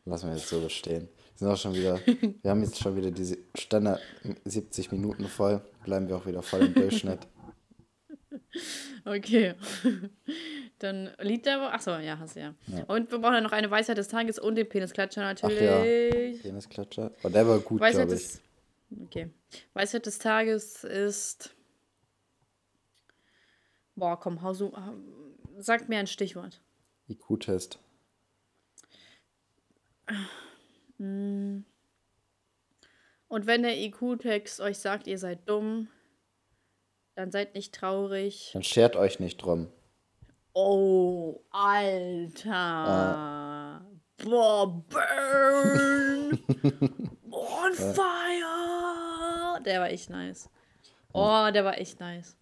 [0.05, 1.07] Lassen wir jetzt so bestehen.
[1.37, 1.99] Wir sind auch schon wieder,
[2.41, 3.99] wir haben jetzt schon wieder diese Standard
[4.45, 5.61] 70 Minuten voll.
[5.83, 7.19] Bleiben wir auch wieder voll im Durchschnitt.
[9.05, 9.53] Okay.
[10.79, 11.71] Dann Lied der Woche.
[11.71, 12.55] Achso, ja, hast du ja.
[12.87, 16.37] Und wir brauchen dann noch eine Weisheit des Tages und den Penisklatscher Ach natürlich.
[16.37, 17.11] ja, Penisklatscher.
[17.23, 18.27] Oh, der war gut, Weisheit glaube ich.
[18.27, 18.41] des.
[19.05, 19.29] Okay.
[19.73, 21.55] Weisheit des Tages ist.
[23.95, 24.73] Boah, komm, hau so.
[25.57, 26.61] Sag mir ein Stichwort.
[27.07, 27.79] IQ-Test.
[30.97, 31.65] Und
[33.47, 35.87] wenn der IQ-Text euch sagt, ihr seid dumm,
[37.15, 38.51] dann seid nicht traurig.
[38.53, 39.67] Dann schert euch nicht drum.
[40.53, 42.51] Oh, Alter.
[44.23, 46.31] Boah, burn.
[47.31, 49.61] On fire.
[49.65, 50.49] Der war echt nice.
[51.13, 52.37] Oh, der war echt nice.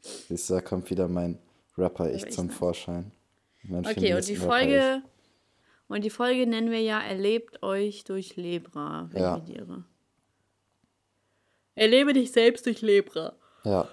[0.00, 1.38] Siehst du, da kommt wieder mein
[1.78, 2.56] Rapper-Ich zum nice.
[2.56, 3.10] Vorschein.
[3.62, 4.36] Mein Okay, und die.
[4.36, 5.02] Folge.
[5.88, 9.42] Und die Folge nennen wir ja Erlebt euch durch Lebra, wenn Ja.
[9.46, 9.84] ich irre.
[11.74, 13.34] Erlebe dich selbst durch Lebra.
[13.66, 13.88] Ja,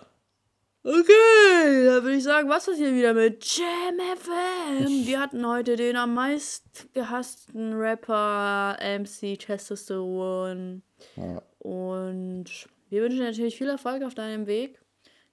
[0.85, 5.07] Okay, dann würde ich sagen, was ist hier wieder mit Jam FM?
[5.07, 10.83] Wir hatten heute den am meist gehassten Rapper MC Testosteron.
[11.15, 11.41] Ja.
[11.59, 14.81] Und wir wünschen dir natürlich viel Erfolg auf deinem Weg.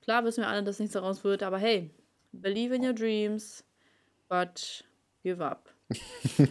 [0.02, 1.90] Klar wissen wir alle, dass nichts daraus wird, aber hey,
[2.30, 3.64] believe in your dreams,
[4.28, 4.84] but
[5.24, 5.68] give up.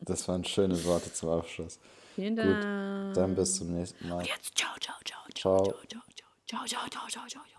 [0.00, 1.78] das waren schöne Worte zum Abschluss.
[2.14, 3.14] Vielen Gut, Dank.
[3.14, 4.24] dann bis zum nächsten Mal.
[4.24, 5.64] Jetzt ciao, ciao, ciao, Ciao.
[5.64, 6.02] ciao, ciao,
[6.46, 7.51] ciao, ciao, ciao, ciao, ciao, ciao, ciao.